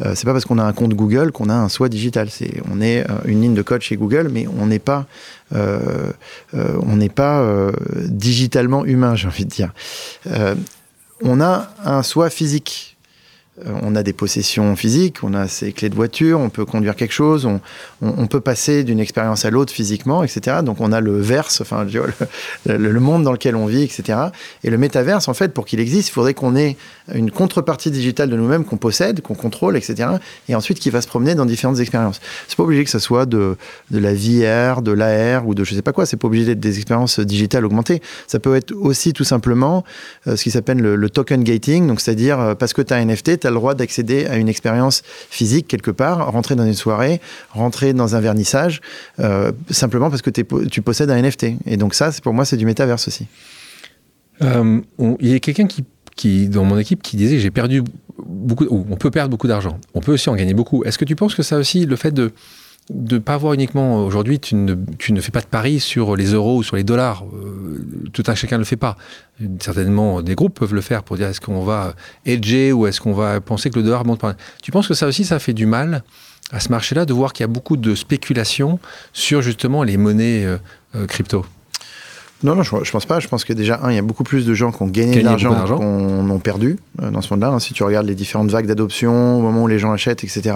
Euh, 0.00 0.14
c'est 0.14 0.24
pas 0.24 0.32
parce 0.32 0.44
qu'on 0.44 0.58
a 0.58 0.64
un 0.64 0.72
compte 0.72 0.94
Google 0.94 1.32
qu'on 1.32 1.48
a 1.48 1.54
un 1.54 1.68
soi 1.68 1.88
digital. 1.88 2.28
On 2.70 2.80
est 2.80 3.08
euh, 3.08 3.14
une 3.24 3.40
ligne 3.40 3.54
de 3.54 3.62
code 3.62 3.82
chez 3.82 3.96
Google, 3.96 4.28
mais 4.32 4.46
on 4.58 4.66
n'est 4.66 4.80
pas, 4.80 5.06
euh, 5.54 6.10
euh, 6.54 6.78
on 6.82 6.96
n'est 6.96 7.08
pas 7.08 7.44
digitalement 8.06 8.84
humain, 8.84 9.14
j'ai 9.14 9.28
envie 9.28 9.44
de 9.44 9.50
dire. 9.50 9.72
on 11.22 11.40
a 11.40 11.70
un 11.84 12.02
soi 12.02 12.30
physique 12.30 12.93
on 13.64 13.94
a 13.94 14.02
des 14.02 14.12
possessions 14.12 14.74
physiques, 14.74 15.22
on 15.22 15.32
a 15.32 15.46
ses 15.46 15.72
clés 15.72 15.88
de 15.88 15.94
voiture, 15.94 16.40
on 16.40 16.50
peut 16.50 16.64
conduire 16.64 16.96
quelque 16.96 17.12
chose, 17.12 17.48
on, 18.02 18.26
peut 18.26 18.40
passer 18.40 18.82
d'une 18.82 18.98
expérience 18.98 19.44
à 19.44 19.50
l'autre 19.50 19.72
physiquement, 19.72 20.24
etc. 20.24 20.58
Donc 20.64 20.80
on 20.80 20.90
a 20.90 21.00
le 21.00 21.20
verse, 21.20 21.60
enfin 21.60 21.86
le, 22.66 23.00
monde 23.00 23.22
dans 23.22 23.30
lequel 23.32 23.54
on 23.54 23.66
vit, 23.66 23.82
etc. 23.82 24.18
Et 24.64 24.70
le 24.70 24.78
métaverse, 24.78 25.28
en 25.28 25.34
fait, 25.34 25.54
pour 25.54 25.66
qu'il 25.66 25.78
existe, 25.78 26.08
il 26.08 26.12
faudrait 26.12 26.34
qu'on 26.34 26.56
ait 26.56 26.76
une 27.14 27.30
contrepartie 27.30 27.92
digitale 27.92 28.28
de 28.28 28.36
nous-mêmes 28.36 28.64
qu'on 28.64 28.76
possède, 28.76 29.20
qu'on 29.20 29.34
contrôle, 29.34 29.76
etc. 29.76 30.08
Et 30.48 30.56
ensuite 30.56 30.80
qui 30.80 30.90
va 30.90 31.00
se 31.00 31.06
promener 31.06 31.36
dans 31.36 31.46
différentes 31.46 31.78
expériences. 31.78 32.20
C'est 32.48 32.56
pas 32.56 32.64
obligé 32.64 32.82
que 32.82 32.90
ça 32.90 33.00
soit 33.00 33.26
de, 33.26 33.56
de 33.90 33.98
la 33.98 34.14
VR, 34.14 34.82
de 34.82 34.90
l'AR 34.90 35.46
ou 35.46 35.54
de 35.54 35.62
je 35.62 35.74
sais 35.74 35.82
pas 35.82 35.92
quoi. 35.92 36.06
C'est 36.06 36.16
pas 36.16 36.26
obligé 36.26 36.46
d'être 36.46 36.60
des 36.60 36.76
expériences 36.78 37.20
digitales 37.20 37.64
augmentées. 37.64 38.02
Ça 38.26 38.40
peut 38.40 38.56
être 38.56 38.72
aussi 38.72 39.12
tout 39.12 39.24
simplement 39.24 39.84
euh, 40.26 40.36
ce 40.36 40.42
qui 40.42 40.50
s'appelle 40.50 40.78
le, 40.78 41.10
token 41.10 41.44
gating, 41.44 41.86
donc 41.86 42.00
c'est-à-dire 42.00 42.40
euh, 42.40 42.54
parce 42.54 42.72
que 42.72 42.82
tu 42.82 42.92
as 42.92 42.96
un 42.96 43.04
NFT, 43.04 43.43
tu 43.44 43.48
as 43.48 43.50
le 43.50 43.56
droit 43.56 43.74
d'accéder 43.74 44.26
à 44.26 44.36
une 44.36 44.48
expérience 44.48 45.02
physique 45.30 45.68
quelque 45.68 45.90
part, 45.90 46.32
rentrer 46.32 46.54
dans 46.54 46.64
une 46.64 46.74
soirée, 46.74 47.20
rentrer 47.50 47.92
dans 47.92 48.16
un 48.16 48.20
vernissage, 48.20 48.80
euh, 49.20 49.52
simplement 49.70 50.08
parce 50.08 50.22
que 50.22 50.30
tu 50.30 50.82
possèdes 50.82 51.10
un 51.10 51.20
NFT. 51.20 51.46
Et 51.66 51.76
donc 51.76 51.94
ça, 51.94 52.10
pour 52.22 52.32
moi, 52.32 52.44
c'est 52.44 52.56
du 52.56 52.66
métaverse 52.66 53.06
aussi. 53.06 53.26
Euh, 54.42 54.80
il 55.20 55.28
y 55.28 55.34
a 55.34 55.38
quelqu'un 55.40 55.66
qui, 55.66 55.84
qui, 56.16 56.48
dans 56.48 56.64
mon 56.64 56.78
équipe, 56.78 57.02
qui 57.02 57.16
disait 57.16 57.38
j'ai 57.38 57.50
perdu 57.50 57.82
beaucoup, 58.18 58.66
on 58.70 58.96
peut 58.96 59.10
perdre 59.10 59.30
beaucoup 59.30 59.46
d'argent, 59.46 59.78
on 59.92 60.00
peut 60.00 60.12
aussi 60.12 60.28
en 60.30 60.34
gagner 60.34 60.54
beaucoup. 60.54 60.84
Est-ce 60.84 60.98
que 60.98 61.04
tu 61.04 61.16
penses 61.16 61.34
que 61.34 61.42
ça 61.42 61.58
aussi, 61.58 61.86
le 61.86 61.96
fait 61.96 62.12
de 62.12 62.32
de 62.90 63.18
pas 63.18 63.36
voir 63.36 63.54
uniquement 63.54 64.04
aujourd'hui, 64.04 64.38
tu 64.38 64.54
ne, 64.54 64.74
tu 64.98 65.12
ne 65.12 65.20
fais 65.20 65.30
pas 65.30 65.40
de 65.40 65.46
paris 65.46 65.80
sur 65.80 66.16
les 66.16 66.32
euros 66.32 66.58
ou 66.58 66.62
sur 66.62 66.76
les 66.76 66.84
dollars. 66.84 67.24
Euh, 67.24 67.84
tout 68.12 68.24
un 68.26 68.34
chacun 68.34 68.56
ne 68.56 68.60
le 68.60 68.66
fait 68.66 68.76
pas. 68.76 68.96
Certainement, 69.60 70.20
des 70.20 70.34
groupes 70.34 70.58
peuvent 70.58 70.74
le 70.74 70.82
faire 70.82 71.02
pour 71.02 71.16
dire 71.16 71.28
est-ce 71.28 71.40
qu'on 71.40 71.64
va 71.64 71.94
hedger 72.26 72.72
ou 72.72 72.86
est-ce 72.86 73.00
qu'on 73.00 73.14
va 73.14 73.40
penser 73.40 73.70
que 73.70 73.78
le 73.78 73.84
dollar 73.84 74.04
monte 74.04 74.20
par. 74.20 74.34
Tu 74.62 74.70
penses 74.70 74.86
que 74.86 74.94
ça 74.94 75.06
aussi, 75.06 75.24
ça 75.24 75.38
fait 75.38 75.54
du 75.54 75.66
mal 75.66 76.02
à 76.52 76.60
ce 76.60 76.68
marché-là 76.68 77.06
de 77.06 77.12
voir 77.12 77.32
qu'il 77.32 77.42
y 77.42 77.44
a 77.44 77.48
beaucoup 77.48 77.76
de 77.76 77.94
spéculation 77.94 78.78
sur 79.12 79.40
justement 79.40 79.82
les 79.82 79.96
monnaies 79.96 80.44
euh, 80.44 80.58
euh, 80.94 81.06
crypto? 81.06 81.46
Non, 82.44 82.54
non, 82.54 82.62
je, 82.62 82.76
ne 82.76 82.90
pense 82.90 83.06
pas. 83.06 83.20
Je 83.20 83.28
pense 83.28 83.42
que 83.42 83.54
déjà, 83.54 83.80
un, 83.82 83.90
il 83.90 83.94
y 83.96 83.98
a 83.98 84.02
beaucoup 84.02 84.22
plus 84.22 84.44
de 84.44 84.52
gens 84.52 84.70
qui 84.70 84.82
ont 84.82 84.86
gagné, 84.86 85.20
de 85.20 85.24
l'argent 85.24 85.78
qu'on 85.78 86.36
a 86.36 86.38
perdu 86.38 86.78
euh, 87.02 87.10
dans 87.10 87.22
ce 87.22 87.32
monde-là. 87.32 87.48
Hein. 87.48 87.58
Si 87.58 87.72
tu 87.72 87.82
regardes 87.82 88.06
les 88.06 88.14
différentes 88.14 88.50
vagues 88.50 88.66
d'adoption, 88.66 89.38
au 89.38 89.40
moment 89.40 89.64
où 89.64 89.66
les 89.66 89.78
gens 89.78 89.92
achètent, 89.92 90.22
etc. 90.24 90.54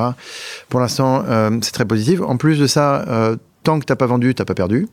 Pour 0.68 0.80
l'instant, 0.80 1.24
euh, 1.26 1.50
c'est 1.62 1.72
très 1.72 1.86
positif. 1.86 2.20
En 2.20 2.36
plus 2.36 2.58
de 2.58 2.66
ça, 2.66 3.06
euh, 3.08 3.36
tant 3.62 3.80
que 3.80 3.86
tu 3.86 3.92
n'as 3.92 3.96
pas 3.96 4.06
vendu, 4.06 4.34
tu 4.34 4.42
n'as 4.42 4.44
pas 4.44 4.54
perdu. 4.54 4.86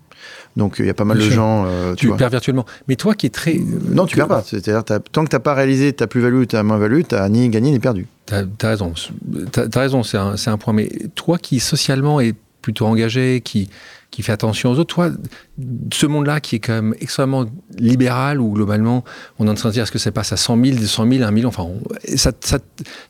Donc 0.56 0.78
il 0.80 0.86
y 0.86 0.90
a 0.90 0.94
pas 0.94 1.04
mal 1.04 1.18
de 1.18 1.30
gens. 1.30 1.68
tu, 1.98 2.10
perds 2.14 2.30
virtuellement. 2.30 2.66
Mais 2.88 2.96
toi 2.96 3.14
qui 3.14 3.26
es 3.26 3.30
très. 3.30 3.60
non, 3.92 4.06
tu 4.06 4.16
perds 4.16 4.30
pas. 4.30 4.42
C'est-à-dire, 4.42 4.86
tant 4.86 5.26
que 5.26 5.30
tu 5.30 5.36
n'as 5.36 5.42
pas 5.42 5.54
réalisé 5.54 5.92
ta 5.92 6.08
plus-value, 6.08 6.46
ta 6.46 6.64
moins-value, 6.64 7.02
tu 7.10 7.16
n'as 7.16 7.28
ni 7.28 7.50
gagné 7.50 7.72
ni 7.72 7.80
perdu. 7.80 8.08
Tu 8.26 8.34
as, 8.34 8.46
raison. 8.64 8.94
Tu 8.94 9.60
as, 9.60 9.80
raison, 9.80 10.02
c'est 10.02 10.18
un, 10.18 10.36
un, 10.46 10.58
point. 10.58 10.74
Mais 10.74 10.90
toi 11.14 11.38
qui 11.38 11.60
socialement 11.60 12.22
est 12.22 12.36
plutôt 12.62 12.88
engagé, 12.88 13.42
qui, 13.42 13.70
qui 14.16 14.24
fait 14.24 14.32
attention 14.32 14.72
aux 14.72 14.80
autres. 14.80 14.96
Toi, 14.96 15.12
ce 15.92 16.06
monde-là 16.06 16.40
qui 16.40 16.56
est 16.56 16.60
quand 16.60 16.74
même 16.74 16.96
extrêmement 17.02 17.46
libéral, 17.78 18.40
où 18.40 18.54
globalement, 18.54 19.04
on 19.40 19.48
est 19.48 19.50
en 19.50 19.56
train 19.56 19.68
de 19.68 19.74
dire 19.74 19.84
est-ce 19.84 19.92
que 19.92 20.00
ça 20.00 20.10
passe 20.14 20.32
à 20.32 20.38
100 20.38 20.64
000, 20.64 20.78
200 20.78 21.06
000, 21.12 21.24
1 21.24 21.32
million, 21.32 21.50
enfin, 21.50 21.68
ça 22.16 22.32
ça 22.42 22.60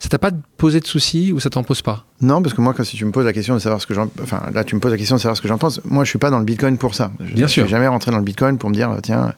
t'a 0.10 0.18
pas 0.18 0.32
posé 0.58 0.80
de 0.80 0.88
soucis 0.88 1.32
ou 1.32 1.40
ça 1.40 1.52
t'en 1.52 1.64
pose 1.64 1.84
pas? 1.84 2.06
Non, 2.22 2.42
parce 2.42 2.56
que 2.56 2.62
moi, 2.62 2.74
quand 2.74 2.84
si 2.84 2.98
tu 2.98 3.06
me 3.06 3.12
poses 3.12 3.26
la 3.26 3.34
question 3.34 3.54
de 3.54 3.60
savoir 3.60 3.80
ce 3.80 3.86
que 3.86 3.94
j'en, 3.94 4.10
enfin, 4.24 4.42
là, 4.52 4.64
tu 4.64 4.74
me 4.74 4.80
poses 4.80 4.92
la 4.92 4.98
question 4.98 5.18
de 5.18 5.22
savoir 5.22 5.38
ce 5.38 5.44
que 5.44 5.48
j'en 5.48 5.60
pense. 5.60 5.80
Moi, 5.86 6.06
je 6.06 6.10
suis 6.10 6.18
pas 6.18 6.32
dans 6.32 6.40
le 6.40 6.46
Bitcoin 6.46 6.80
pour 6.80 6.96
ça. 6.96 7.12
Je, 7.20 7.36
Bien 7.36 7.48
sûr. 7.48 7.64
Je 7.64 7.68
suis 7.68 7.72
jamais 7.72 7.88
rentré 7.88 8.10
dans 8.10 8.18
le 8.18 8.24
Bitcoin 8.24 8.58
pour 8.58 8.72
me 8.72 8.74
dire 8.74 8.90
tiens, 9.04 9.34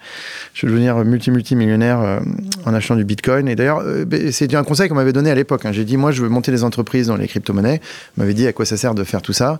je 0.53 0.65
veux 0.65 0.71
devenir 0.71 0.95
multi 1.03 1.31
multi 1.31 1.57
millionnaire 1.57 1.99
euh, 1.99 2.19
en 2.65 2.73
achetant 2.73 2.95
du 2.95 3.03
Bitcoin. 3.03 3.49
Et 3.49 3.55
d'ailleurs, 3.55 3.81
euh, 3.83 4.05
c'est 4.31 4.53
un 4.55 4.63
conseil 4.63 4.87
qu'on 4.87 4.95
m'avait 4.95 5.11
donné 5.11 5.31
à 5.31 5.35
l'époque. 5.35 5.65
Hein. 5.65 5.73
J'ai 5.73 5.83
dit 5.83 5.97
moi, 5.97 6.11
je 6.11 6.21
veux 6.21 6.29
monter 6.29 6.51
des 6.51 6.63
entreprises 6.63 7.07
dans 7.07 7.17
les 7.17 7.27
crypto-monnaies. 7.27 7.81
On 8.17 8.21
m'avait 8.21 8.33
dit 8.33 8.47
à 8.47 8.53
quoi 8.53 8.65
ça 8.65 8.77
sert 8.77 8.95
de 8.95 9.03
faire 9.03 9.21
tout 9.21 9.33
ça? 9.33 9.59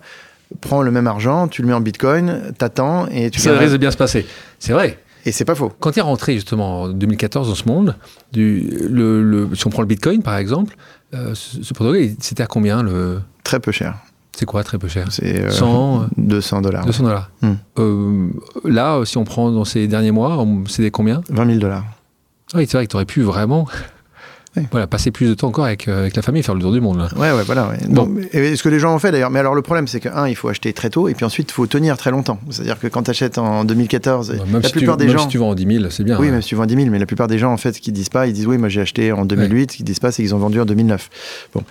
Prends 0.60 0.82
le 0.82 0.90
même 0.90 1.06
argent, 1.06 1.48
tu 1.48 1.62
le 1.62 1.68
mets 1.68 1.74
en 1.74 1.80
bitcoin, 1.80 2.52
t'attends 2.58 3.06
et 3.08 3.30
tu. 3.30 3.40
Ça 3.40 3.56
risque 3.56 3.72
de 3.72 3.78
bien 3.78 3.90
se 3.90 3.96
passer. 3.96 4.26
C'est 4.58 4.72
vrai. 4.72 4.98
Et 5.26 5.32
c'est 5.32 5.44
pas 5.44 5.54
faux. 5.54 5.72
Quand 5.80 5.90
tu 5.92 5.98
es 5.98 6.02
rentré 6.02 6.34
justement 6.34 6.82
en 6.82 6.88
2014 6.88 7.48
dans 7.48 7.54
ce 7.54 7.66
monde, 7.68 7.96
du, 8.32 8.60
le, 8.88 9.22
le- 9.22 9.48
si 9.54 9.66
on 9.66 9.70
prend 9.70 9.82
le 9.82 9.88
Bitcoin 9.88 10.22
par 10.22 10.36
exemple, 10.36 10.76
euh, 11.14 11.34
ce, 11.34 11.62
ce 11.62 11.74
protocole, 11.74 12.08
c'était 12.20 12.42
à 12.42 12.46
combien 12.46 12.82
le 12.82 13.20
Très 13.44 13.60
peu 13.60 13.72
cher. 13.72 13.94
C'est 14.36 14.46
quoi 14.46 14.62
très 14.62 14.78
peu 14.78 14.86
cher? 14.88 15.08
C'est 15.10 15.42
euh, 15.44 15.50
100, 15.50 16.02
euh, 16.02 16.06
200 16.16 16.60
dollars. 16.62 16.86
200 16.86 17.02
dollars. 17.04 17.30
Hmm. 17.42 17.54
Euh, 17.78 18.28
là, 18.64 19.00
si 19.04 19.18
on 19.18 19.24
prend 19.24 19.50
dans 19.50 19.64
ces 19.64 19.88
derniers 19.88 20.12
mois, 20.12 20.46
des 20.78 20.90
combien? 20.92 21.22
20 21.28 21.46
000 21.46 21.58
dollars. 21.58 21.84
Oui, 22.54 22.66
c'est 22.68 22.76
vrai 22.78 22.86
que 22.86 22.90
tu 22.92 22.96
aurais 22.96 23.04
pu 23.04 23.22
vraiment 23.22 23.66
Oui. 24.56 24.62
voilà, 24.70 24.86
passer 24.86 25.10
plus 25.10 25.28
de 25.28 25.34
temps 25.34 25.48
encore 25.48 25.66
avec, 25.66 25.88
euh, 25.88 26.00
avec 26.00 26.16
la 26.16 26.22
famille, 26.22 26.42
faire 26.42 26.54
le 26.54 26.60
tour 26.60 26.72
du 26.72 26.80
monde. 26.80 26.98
Là. 26.98 27.08
Ouais, 27.16 27.30
ouais, 27.36 27.42
voilà. 27.44 27.68
ouais. 27.68 27.76
Bon. 27.88 28.06
Bon, 28.06 28.20
et 28.32 28.56
ce 28.56 28.62
que 28.62 28.68
les 28.68 28.78
gens 28.78 28.94
ont 28.94 28.98
fait 28.98 29.10
d'ailleurs. 29.12 29.30
Mais 29.30 29.38
alors 29.40 29.54
le 29.54 29.62
problème, 29.62 29.86
c'est 29.86 30.00
que 30.00 30.08
un, 30.08 30.26
il 30.28 30.34
faut 30.36 30.48
acheter 30.48 30.72
très 30.72 30.90
tôt, 30.90 31.08
et 31.08 31.14
puis 31.14 31.24
ensuite, 31.24 31.50
il 31.50 31.54
faut 31.54 31.66
tenir 31.66 31.96
très 31.96 32.10
longtemps. 32.10 32.38
C'est-à-dire 32.50 32.78
que 32.78 32.86
quand 32.86 33.02
tu 33.02 33.10
achètes 33.10 33.38
en 33.38 33.64
2014, 33.64 34.30
Même, 34.30 34.38
la 34.54 34.62
si, 34.62 34.72
tu, 34.72 34.78
plupart 34.78 34.96
des 34.96 35.06
même 35.06 35.16
gens. 35.18 35.22
si 35.24 35.28
tu 35.28 35.38
vends 35.38 35.50
en 35.50 35.54
10 35.54 35.66
000, 35.80 35.90
c'est 35.90 36.02
bien. 36.04 36.18
Oui, 36.18 36.28
hein. 36.28 36.32
même 36.32 36.42
si 36.42 36.48
tu 36.48 36.54
vends 36.54 36.66
10 36.66 36.74
000, 36.76 36.86
mais 36.90 36.98
la 36.98 37.06
plupart 37.06 37.28
des 37.28 37.38
gens, 37.38 37.52
en 37.52 37.56
fait, 37.56 37.78
qu'ils 37.78 37.92
disent 37.92 38.08
pas, 38.08 38.26
ils 38.26 38.32
disent 38.32 38.46
oui, 38.46 38.58
moi 38.58 38.68
j'ai 38.68 38.80
acheté 38.80 39.12
en 39.12 39.24
2008, 39.24 39.72
ce 39.72 39.76
qu'ils 39.76 39.84
disent 39.86 40.00
pas, 40.00 40.12
c'est 40.12 40.22
qu'ils 40.22 40.34
ont 40.34 40.38
vendu 40.38 40.60
en 40.60 40.64
2009. 40.64 41.10
Bon, 41.54 41.62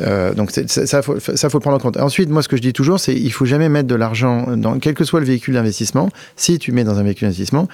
Euh, 0.00 0.34
donc 0.34 0.50
c'est- 0.50 0.68
ça, 0.68 1.02
faut, 1.02 1.18
ça 1.18 1.48
faut 1.48 1.60
prendre 1.60 1.76
en 1.76 1.80
compte. 1.80 1.96
Ensuite, 1.96 2.28
moi, 2.28 2.42
ce 2.42 2.48
que 2.48 2.56
je 2.56 2.62
dis 2.62 2.72
toujours, 2.72 3.00
c'est 3.00 3.14
il 3.14 3.32
faut 3.32 3.44
jamais 3.46 3.68
mettre 3.68 3.88
de 3.88 3.94
l'argent 3.94 4.46
dans 4.56 4.78
quel 4.78 4.94
que 4.94 5.04
soit 5.04 5.20
le 5.20 5.26
véhicule 5.26 5.54
d'investissement. 5.54 6.10
Si 6.36 6.58
tu 6.58 6.72
mets 6.72 6.84
dans 6.84 6.98
un 6.98 7.02
véhicule 7.02 7.26
d'investissement, 7.28 7.68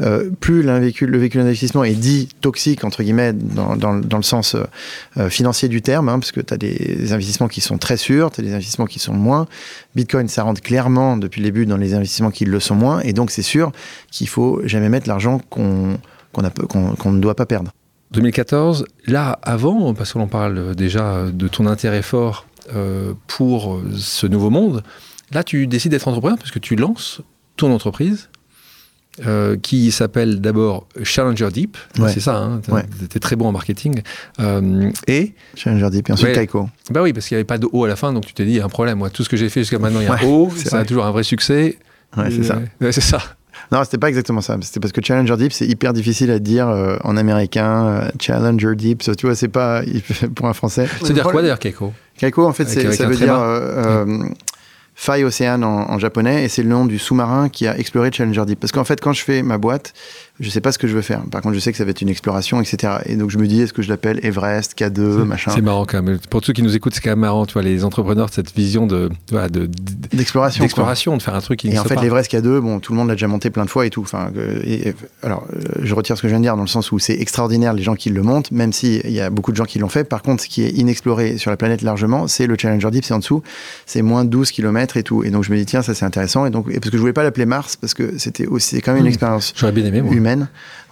euh, 0.00 0.30
plus 0.40 0.62
véhicule, 0.62 1.10
le 1.10 1.18
véhicule 1.18 1.40
d'investissement 1.42 1.82
est 1.84 1.92
dit 1.94 2.28
toxique 2.40 2.84
entre 2.84 3.02
guillemets 3.02 3.32
dans, 3.32 3.76
dans, 3.76 3.94
dans 4.08 4.16
le 4.16 4.22
sens 4.22 4.54
euh, 4.54 4.64
euh, 5.16 5.30
financier 5.30 5.68
du 5.68 5.82
terme, 5.82 6.08
hein, 6.08 6.18
parce 6.18 6.32
que 6.32 6.40
tu 6.40 6.52
as 6.52 6.56
des 6.56 7.12
investissements 7.12 7.48
qui 7.48 7.60
sont 7.60 7.78
très 7.78 7.96
sûrs, 7.96 8.30
tu 8.30 8.40
as 8.40 8.44
des 8.44 8.52
investissements 8.52 8.86
qui 8.86 8.98
sont 8.98 9.14
moins. 9.14 9.46
Bitcoin, 9.94 10.28
ça 10.28 10.42
rentre 10.42 10.60
clairement 10.60 11.16
depuis 11.16 11.40
le 11.40 11.44
début 11.44 11.66
dans 11.66 11.76
les 11.76 11.94
investissements 11.94 12.30
qui 12.30 12.44
le 12.44 12.60
sont 12.60 12.74
moins, 12.74 13.00
et 13.00 13.12
donc 13.12 13.30
c'est 13.30 13.42
sûr 13.42 13.72
qu'il 14.10 14.28
faut 14.28 14.60
jamais 14.64 14.88
mettre 14.88 15.08
l'argent 15.08 15.40
qu'on 15.50 15.98
qu'on 16.32 17.12
ne 17.12 17.20
doit 17.20 17.34
pas 17.34 17.46
perdre. 17.46 17.72
2014, 18.12 18.86
là, 19.06 19.38
avant, 19.42 19.92
parce 19.92 20.12
que 20.12 20.18
l'on 20.18 20.28
parle 20.28 20.76
déjà 20.76 21.24
de 21.32 21.48
ton 21.48 21.66
intérêt 21.66 22.02
fort 22.02 22.46
euh, 22.74 23.14
pour 23.26 23.80
ce 23.96 24.26
nouveau 24.26 24.50
monde, 24.50 24.82
là, 25.32 25.42
tu 25.42 25.66
décides 25.66 25.90
d'être 25.90 26.06
entrepreneur 26.06 26.38
parce 26.38 26.50
que 26.50 26.58
tu 26.58 26.76
lances 26.76 27.22
ton 27.56 27.72
entreprise. 27.72 28.28
Euh, 29.26 29.56
qui 29.56 29.90
s'appelle 29.90 30.40
d'abord 30.40 30.86
Challenger 31.02 31.48
Deep, 31.52 31.76
Ouais. 31.98 32.10
c'est 32.12 32.20
ça, 32.20 32.36
hein, 32.36 32.60
Ouais. 32.68 32.84
t'es 33.08 33.18
très 33.18 33.36
bon 33.36 33.46
en 33.48 33.52
marketing. 33.52 34.02
Euh, 34.40 34.90
et, 35.06 35.32
Challenger 35.54 35.90
Deep, 35.90 36.08
et 36.08 36.12
ensuite 36.12 36.28
Ouais. 36.28 36.34
Kaiko. 36.34 36.68
bah 36.90 37.02
oui, 37.02 37.12
parce 37.12 37.26
qu'il 37.26 37.34
n'y 37.34 37.38
avait 37.40 37.44
pas 37.44 37.58
de 37.58 37.66
O 37.72 37.84
à 37.84 37.88
la 37.88 37.96
fin, 37.96 38.12
donc 38.12 38.26
tu 38.26 38.34
t'es 38.34 38.44
dit, 38.44 38.52
il 38.52 38.56
y 38.56 38.60
a 38.60 38.64
un 38.64 38.68
problème. 38.68 38.98
Moi, 38.98 39.10
tout 39.10 39.24
ce 39.24 39.28
que 39.28 39.36
j'ai 39.36 39.48
fait 39.48 39.60
jusqu'à 39.60 39.78
maintenant, 39.78 40.00
il 40.00 40.04
y 40.04 40.08
a 40.08 40.12
un 40.12 40.16
Ouais, 40.16 40.24
O, 40.26 40.50
ça 40.56 40.78
a 40.80 40.84
toujours 40.84 41.04
un 41.06 41.10
vrai 41.10 41.22
succès. 41.22 41.78
Ouais, 42.16 42.30
c'est 42.30 42.40
Euh, 42.40 42.42
ça. 42.44 42.58
ouais, 42.80 42.92
c'est 42.92 43.00
ça. 43.00 43.18
Non, 43.72 43.82
c'était 43.84 43.98
pas 43.98 44.08
exactement 44.08 44.40
ça. 44.40 44.56
C'était 44.62 44.78
parce 44.80 44.92
que 44.92 45.00
Challenger 45.04 45.36
Deep, 45.36 45.52
c'est 45.52 45.66
hyper 45.66 45.92
difficile 45.92 46.30
à 46.30 46.38
dire 46.38 46.68
euh, 46.68 46.96
en 47.02 47.16
américain. 47.16 47.86
euh, 47.86 48.08
Challenger 48.20 48.74
Deep, 48.76 49.02
ça, 49.02 49.14
tu 49.16 49.26
vois, 49.26 49.34
c'est 49.34 49.48
pas 49.48 49.82
pour 50.36 50.46
un 50.46 50.52
français. 50.54 50.86
C'est 51.02 51.12
dire 51.12 51.24
quoi 51.24 51.42
d'ailleurs, 51.42 51.58
Keiko? 51.58 51.92
Kaiko, 52.16 52.46
en 52.46 52.52
fait, 52.52 52.62
Avec- 52.62 52.74
c'est- 52.78 52.86
avec 52.86 52.96
ça 52.98 53.06
veut 53.06 53.16
dire 53.16 53.34
euh, 53.34 54.04
euh, 54.06 54.24
faille 55.00 55.22
océane 55.22 55.62
en, 55.62 55.88
en 55.92 55.98
japonais, 56.00 56.44
et 56.44 56.48
c'est 56.48 56.64
le 56.64 56.68
nom 56.68 56.84
du 56.84 56.98
sous-marin 56.98 57.48
qui 57.48 57.68
a 57.68 57.78
exploré 57.78 58.10
Challenger 58.12 58.44
Deep. 58.46 58.58
Parce 58.58 58.72
qu'en 58.72 58.82
fait, 58.82 59.00
quand 59.00 59.12
je 59.12 59.22
fais 59.22 59.42
ma 59.44 59.56
boîte, 59.56 59.92
je 60.40 60.50
sais 60.50 60.60
pas 60.60 60.70
ce 60.72 60.78
que 60.78 60.86
je 60.86 60.94
veux 60.94 61.02
faire. 61.02 61.22
Par 61.30 61.40
contre, 61.40 61.54
je 61.54 61.60
sais 61.60 61.72
que 61.72 61.78
ça 61.78 61.84
va 61.84 61.90
être 61.90 62.00
une 62.02 62.08
exploration, 62.08 62.60
etc. 62.60 62.94
Et 63.06 63.16
donc, 63.16 63.30
je 63.30 63.38
me 63.38 63.46
dis, 63.46 63.60
est-ce 63.60 63.72
que 63.72 63.82
je 63.82 63.88
l'appelle 63.88 64.20
Everest, 64.22 64.78
K2, 64.78 65.24
machin 65.24 65.50
C'est 65.54 65.60
marrant 65.60 65.84
quand 65.84 66.02
même. 66.02 66.18
Pour 66.30 66.44
ceux 66.44 66.52
qui 66.52 66.62
nous 66.62 66.76
écoutent, 66.76 66.94
c'est 66.94 67.00
quand 67.00 67.10
même 67.10 67.18
marrant, 67.20 67.44
tu 67.46 67.54
vois, 67.54 67.62
les 67.62 67.84
entrepreneurs, 67.84 68.28
cette 68.32 68.54
vision 68.54 68.86
de, 68.86 69.10
voilà, 69.30 69.48
de, 69.48 69.66
de- 69.66 70.16
D'exploration. 70.16 70.62
d'exploration, 70.62 71.18
faire 71.20 71.34
un 71.34 71.40
truc 71.40 71.58
qui 71.60 71.68
Et 71.70 71.78
en 71.78 71.84
fait, 71.84 72.00
l'Everest 72.00 72.32
K2, 72.32 72.60
bon, 72.60 72.78
tout 72.80 72.92
le 72.92 72.98
monde 72.98 73.08
l'a 73.08 73.14
déjà 73.14 73.26
monté 73.28 73.50
plein 73.50 73.64
de 73.64 73.70
fois 73.70 73.84
et 73.86 73.90
tout. 73.90 74.02
Enfin, 74.02 74.30
et- 74.64 74.88
et- 74.88 74.94
alors, 75.22 75.44
euh, 75.54 75.60
je 75.82 75.94
retire 75.94 76.16
ce 76.16 76.22
que 76.22 76.28
je 76.28 76.32
viens 76.32 76.40
de 76.40 76.44
dire 76.44 76.56
dans 76.56 76.62
le 76.62 76.68
sens 76.68 76.92
où 76.92 76.98
c'est 76.98 77.18
extraordinaire 77.20 77.72
les 77.72 77.82
gens 77.82 77.94
qui 77.94 78.10
le 78.10 78.22
montent, 78.22 78.50
même 78.52 78.72
s'il 78.72 79.10
y 79.10 79.20
a 79.20 79.30
beaucoup 79.30 79.50
de 79.52 79.56
gens 79.56 79.64
qui 79.64 79.78
l'ont 79.78 79.88
fait. 79.88 80.04
Par 80.04 80.22
contre, 80.22 80.42
ce 80.44 80.48
qui 80.48 80.62
est 80.62 80.70
inexploré 80.70 81.36
sur 81.38 81.50
la 81.50 81.56
planète 81.56 81.82
largement, 81.82 82.26
c'est 82.28 82.46
le 82.46 82.56
Challenger 82.58 82.90
Deep, 82.90 83.04
c'est 83.04 83.14
en 83.14 83.18
dessous, 83.18 83.42
c'est 83.86 84.02
moins 84.02 84.24
de 84.24 84.30
12 84.30 84.50
km 84.52 84.96
et 84.96 85.02
tout. 85.02 85.24
Et 85.24 85.30
donc, 85.30 85.44
je 85.44 85.50
me 85.52 85.56
dis, 85.56 85.66
tiens, 85.66 85.82
ça 85.82 85.94
c'est 85.94 86.04
intéressant. 86.04 86.46
Et 86.46 86.50
donc, 86.50 86.66
et 86.70 86.78
parce 86.80 86.90
que 86.90 86.96
je 86.96 87.00
voulais 87.00 87.12
pas 87.12 87.22
l'appeler 87.24 87.46
Mars, 87.46 87.76
parce 87.76 87.94
que 87.94 88.18
c'était 88.18 88.46
aussi, 88.46 88.80
quand 88.80 88.92
même 88.92 88.98
une 89.00 89.04
Mmh. 89.04 89.08
expérience 89.08 89.52
J'aurais 89.56 89.72
bien 89.72 89.84
aimé, 89.84 90.02
moi. 90.02 90.12
humaine. 90.14 90.27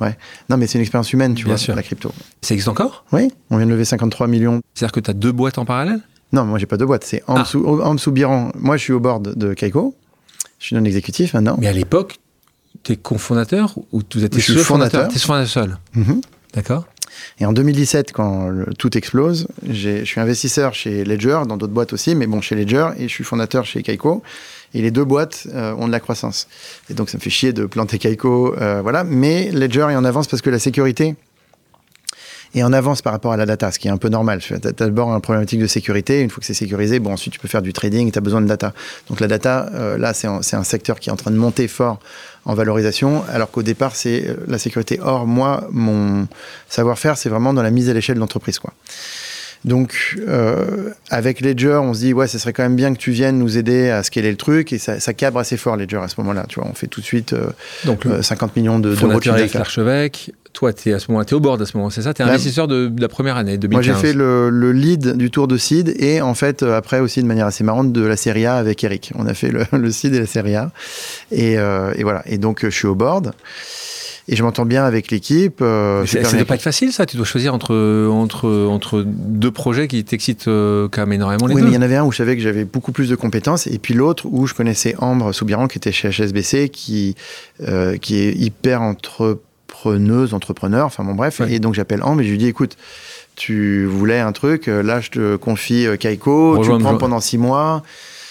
Ouais. 0.01 0.17
Non, 0.51 0.57
mais 0.57 0.67
c'est 0.67 0.79
une 0.79 0.83
expérience 0.83 1.13
humaine, 1.13 1.35
tu 1.35 1.45
Bien 1.45 1.55
vois, 1.55 1.59
sûr. 1.59 1.75
la 1.75 1.83
crypto. 1.83 2.13
Ça 2.43 2.55
existe 2.55 2.69
encore? 2.69 3.05
Oui, 3.13 3.31
on 3.51 3.57
vient 3.57 3.67
de 3.67 3.71
lever 3.73 3.85
53 3.85 4.27
millions. 4.27 4.61
C'est-à-dire 4.75 4.93
que 4.93 5.01
tu 5.01 5.11
as 5.11 5.15
deux 5.15 5.33
boîtes 5.33 5.59
en 5.59 5.65
parallèle? 5.65 6.01
Non, 6.33 6.45
moi, 6.45 6.59
j'ai 6.59 6.67
pas 6.67 6.77
de 6.77 6.85
boîte. 6.85 7.05
C'est 7.05 7.23
en 7.27 7.37
Ah. 7.37 7.43
dessous, 7.43 7.65
en 7.67 7.95
dessous 7.95 8.13
Biran. 8.13 8.51
Moi, 8.57 8.77
je 8.77 8.83
suis 8.83 8.93
au 8.93 9.01
board 9.01 9.35
de 9.37 9.55
Kaiko. 9.55 9.95
Je 10.59 10.67
suis 10.67 10.77
non 10.77 10.85
exécutif 10.85 11.35
maintenant. 11.35 11.57
Mais 11.61 11.69
à 11.69 11.73
l'époque, 11.73 12.17
tu 12.83 12.93
es 12.93 12.97
cofondateur 12.97 13.75
ou 13.93 14.03
tu 14.03 14.23
étais 14.23 14.41
seul 14.41 14.59
fondateur. 14.59 15.09
Tu 15.09 15.17
es 15.17 15.21
fondateur 15.21 15.49
seul. 15.49 15.79
Mhm. 15.95 16.21
D'accord 16.55 16.87
Et 17.41 17.47
en 17.47 17.53
2017, 17.53 18.13
quand 18.13 18.49
le- 18.49 18.67
tout 18.79 18.97
explose, 18.99 19.49
je 19.69 20.05
suis 20.05 20.21
investisseur 20.21 20.75
chez 20.75 21.05
Ledger, 21.05 21.41
dans 21.49 21.57
d'autres 21.57 21.73
boîtes 21.73 21.93
aussi, 21.95 22.15
mais 22.15 22.27
bon, 22.27 22.41
chez 22.43 22.55
Ledger, 22.55 22.89
et 22.99 23.05
je 23.09 23.13
suis 23.13 23.25
fondateur 23.25 23.65
chez 23.65 23.83
Kaiko. 23.83 24.23
Et 24.77 24.83
les 24.83 24.91
deux 24.91 25.05
boîtes 25.05 25.47
euh, 25.55 25.73
ont 25.77 25.87
de 25.87 25.93
la 25.93 26.01
croissance. 26.01 26.49
Et 26.91 26.95
donc, 26.95 27.09
ça 27.09 27.17
me 27.17 27.23
fait 27.23 27.31
chier 27.31 27.55
de 27.55 27.65
planter 27.65 27.99
Kaiko, 27.99 28.55
euh, 28.61 28.83
voilà. 28.83 29.05
Mais 29.05 29.51
Ledger 29.51 29.87
est 29.91 29.97
en 29.97 30.05
avance 30.05 30.27
parce 30.27 30.43
que 30.43 30.51
la 30.51 30.59
sécurité 30.59 31.17
est 32.55 32.63
en 32.63 32.75
avance 32.75 33.01
par 33.01 33.15
rapport 33.15 33.33
à 33.33 33.39
la 33.39 33.47
data, 33.47 33.73
ce 33.73 33.79
qui 33.79 33.89
est 33.89 33.91
un 33.91 33.97
peu 33.97 34.11
normal. 34.11 34.41
Tu 34.41 34.53
as 34.53 34.59
d'abord 34.59 35.09
une 35.09 35.21
problématique 35.23 35.61
de 35.61 35.67
sécurité. 35.67 36.21
Une 36.21 36.29
fois 36.29 36.41
que 36.41 36.47
c'est 36.47 36.53
sécurisé, 36.53 36.99
bon, 36.99 37.15
ensuite, 37.15 37.33
tu 37.33 37.41
peux 37.41 37.49
faire 37.49 37.63
du 37.63 37.73
trading, 37.73 38.13
tu 38.13 38.19
as 38.19 38.21
besoin 38.21 38.43
de 38.43 38.47
data. 38.47 38.75
Donc, 39.09 39.21
la 39.21 39.29
data, 39.29 39.71
euh, 39.73 39.97
là, 39.97 40.13
c'est 40.13 40.27
un, 40.27 40.65
secteur 40.65 41.01
qui 41.01 41.09
est 41.09 41.13
en 41.13 41.17
train 41.17 41.31
de 41.31 41.39
monter 41.39 41.69
fort 41.69 41.99
en 42.45 42.53
valorisation, 42.53 43.25
alors 43.33 43.51
qu'au 43.51 43.63
départ, 43.63 43.97
c'est 43.97 44.27
la 44.47 44.59
sécurité. 44.59 45.01
Or, 45.03 45.27
moi, 45.27 45.67
mon 45.71 46.29
savoir-faire, 46.69 47.17
c'est 47.17 47.31
vraiment 47.31 47.55
dans 47.55 47.63
la 47.63 47.71
mise 47.71 47.89
à 47.89 47.95
l'échelle 47.95 48.17
de 48.17 48.21
l'entreprise, 48.21 48.59
quoi. 48.59 48.75
Donc, 49.67 50.17
euh, 50.27 50.91
avec 51.11 51.41
Ledger, 51.41 51.79
on 51.83 51.93
se 51.93 51.99
dit, 52.01 52.13
ouais, 52.15 52.29
ce 52.29 52.39
serait 52.39 52.53
quand 52.53 52.63
même 52.63 52.77
bien 52.77 52.95
que 52.95 52.99
tu 52.99 53.11
viennes 53.11 53.39
nous 53.39 53.59
aider 53.59 53.91
à 53.91 54.03
scaler 54.03 54.31
le 54.31 54.37
truc, 54.37 54.73
et 54.73 54.79
ça, 54.79 55.01
ça 55.01 55.13
cabre 55.13 55.39
assez 55.41 55.57
fort, 55.57 55.77
Ledger, 55.77 55.99
à 56.03 56.09
ce 56.09 56.15
moment-là. 56.19 56.47
Tu 56.49 56.61
vois, 56.61 56.69
on 56.71 56.75
fait 56.75 56.87
tout 56.87 57.01
de 57.01 57.05
suite 57.07 57.33
euh, 57.33 57.49
Donc, 57.85 58.07
euh, 58.07 58.23
50 58.23 58.55
millions 58.57 58.79
de- 58.79 58.95
d'euros 58.95 59.19
de 59.21 59.31
avec 59.31 59.53
l'archevêque, 59.55 60.31
toi, 60.53 60.73
tu 60.73 60.89
es 60.89 60.93
à 60.95 60.99
ce 61.01 61.11
moment-là, 61.11 61.27
es 61.29 61.35
au 61.35 61.41
board 61.41 61.61
à 61.61 61.67
ce 61.67 61.77
moment, 61.77 61.91
c'est 61.91 62.01
ça? 62.03 62.15
Tu 62.15 62.23
es 62.23 62.25
Là- 62.25 62.31
investisseur 62.31 62.67
de, 62.69 62.87
de 62.87 63.03
la 63.03 63.09
première 63.09 63.37
année, 63.37 63.59
2015. 63.59 63.87
Moi, 63.87 64.01
j'ai 64.01 64.07
fait 64.09 64.15
le, 64.15 64.49
le 64.51 64.73
lead 64.73 65.17
du 65.17 65.31
tour 65.31 65.49
de 65.49 65.59
seed 65.59 65.95
et 66.01 66.21
en 66.23 66.33
fait, 66.35 66.63
euh, 66.63 66.77
après 66.77 67.01
aussi 67.01 67.21
de 67.21 67.27
manière 67.27 67.47
assez 67.47 67.63
marrante, 67.65 67.93
de 67.93 68.03
la 68.07 68.17
série 68.17 68.47
A 68.47 68.55
avec 68.57 68.83
Eric. 68.85 69.13
On 69.17 69.27
a 69.27 69.35
fait 69.35 69.49
le, 69.51 69.65
le 69.77 69.91
seed 69.91 70.15
et 70.15 70.21
la 70.21 70.27
série 70.27 70.55
A. 70.55 70.71
Et, 71.33 71.59
euh, 71.59 71.93
et 71.97 72.05
voilà. 72.05 72.23
Et 72.27 72.39
donc, 72.39 72.61
je 72.65 72.71
suis 72.71 72.87
au 72.87 72.95
board 72.95 73.33
et 74.29 74.35
je 74.37 74.43
m'entends 74.43 74.65
bien 74.67 74.85
avec 74.85 75.11
l'équipe. 75.11 75.59
euh, 75.63 76.05
Ça 76.07 76.21
bien 76.21 76.33
doit 76.33 76.45
pas 76.45 76.55
être 76.57 76.63
facile, 76.63 76.93
ça. 76.93 77.07
Tu 77.07 77.17
dois 77.17 77.25
choisir 77.27 77.55
entre, 77.55 77.75
entre, 78.11 78.49
entre 78.69 79.03
deux 79.07 79.51
projets 79.53 79.87
qui 79.89 80.03
t'excitent 80.05 80.49
euh, 80.49 80.89
quand 80.91 81.03
même 81.03 81.13
énormément 81.13 81.47
les 81.47 81.55
Oui, 81.55 81.61
deux. 81.61 81.67
mais 81.69 81.73
il 81.73 81.77
y 81.77 81.79
en 81.79 81.83
avait 81.83 81.97
un 81.97 82.05
où 82.05 82.11
je 82.13 82.17
savais 82.17 82.35
que 82.37 82.43
j'avais 82.43 82.65
beaucoup 82.65 82.91
plus 82.93 83.09
de 83.09 83.15
compétences, 83.17 83.67
et 83.67 83.79
puis 83.79 83.95
l'autre 83.95 84.27
où 84.29 84.47
je 84.47 84.55
connaissais 84.55 84.95
Ambre 84.99 85.33
Soubiran, 85.33 85.69
qui 85.69 85.79
était 85.79 85.93
chez 85.93 86.09
HSBC, 86.11 86.69
qui, 86.71 87.15
euh, 87.63 87.97
qui 87.99 88.19
est 88.19 88.33
hyper 88.35 88.83
entrepreneuse, 88.83 90.35
entrepreneur, 90.35 90.87
enfin 90.87 91.05
bon 91.05 91.15
bref. 91.15 91.41
Ouais. 91.41 91.53
Et 91.53 91.59
donc 91.61 91.75
j'appelle 91.75 92.03
Ambre 92.03 92.23
et 92.23 92.25
je 92.25 92.31
lui 92.31 92.39
dis, 92.39 92.47
écoute, 92.49 92.77
tu 93.37 93.85
voulais 93.85 94.19
un 94.19 94.33
truc, 94.33 94.67
euh, 94.69 94.83
là 94.83 95.01
je 95.01 95.11
te 95.11 95.37
confie 95.37 95.87
euh, 95.87 95.97
Kaiko, 95.97 96.59
tu 96.65 96.71
le 96.71 96.79
prends 96.79 96.97
pendant 96.99 97.21
six 97.21 97.39
mois. 97.39 97.83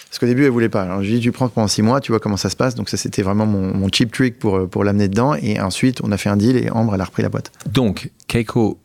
Parce 0.10 0.20
qu'au 0.20 0.26
début, 0.28 0.46
elle 0.46 0.52
voulait 0.52 0.70
pas. 0.70 0.84
Alors, 0.84 1.02
je 1.04 1.08
lui 1.08 1.16
ai 1.16 1.18
dit, 1.18 1.24
tu 1.24 1.32
prends 1.32 1.50
pendant 1.50 1.68
six 1.68 1.82
mois, 1.82 2.00
tu 2.00 2.12
vois 2.12 2.20
comment 2.20 2.38
ça 2.38 2.50
se 2.50 2.56
passe. 2.56 2.76
Donc, 2.76 2.90
ça, 2.90 2.98
c'était 2.98 3.22
vraiment 3.22 3.46
mon, 3.46 3.76
mon 3.76 3.90
cheap 3.92 4.12
trick 4.12 4.40
pour, 4.40 4.56
euh, 4.58 4.68
pour 4.68 4.84
l'amener 4.84 5.08
dedans. 5.10 5.36
Et 5.36 5.60
ensuite, 5.60 6.00
on 6.04 6.12
a 6.12 6.18
fait 6.18 6.30
un 6.30 6.38
deal 6.38 6.56
et 6.58 6.70
Ambre, 6.72 6.96
elle 6.96 7.02
a 7.02 7.06
repris 7.06 7.24
la 7.24 7.30
boîte. 7.30 7.52
Donc, 7.70 8.12
Keiko, 8.28 8.80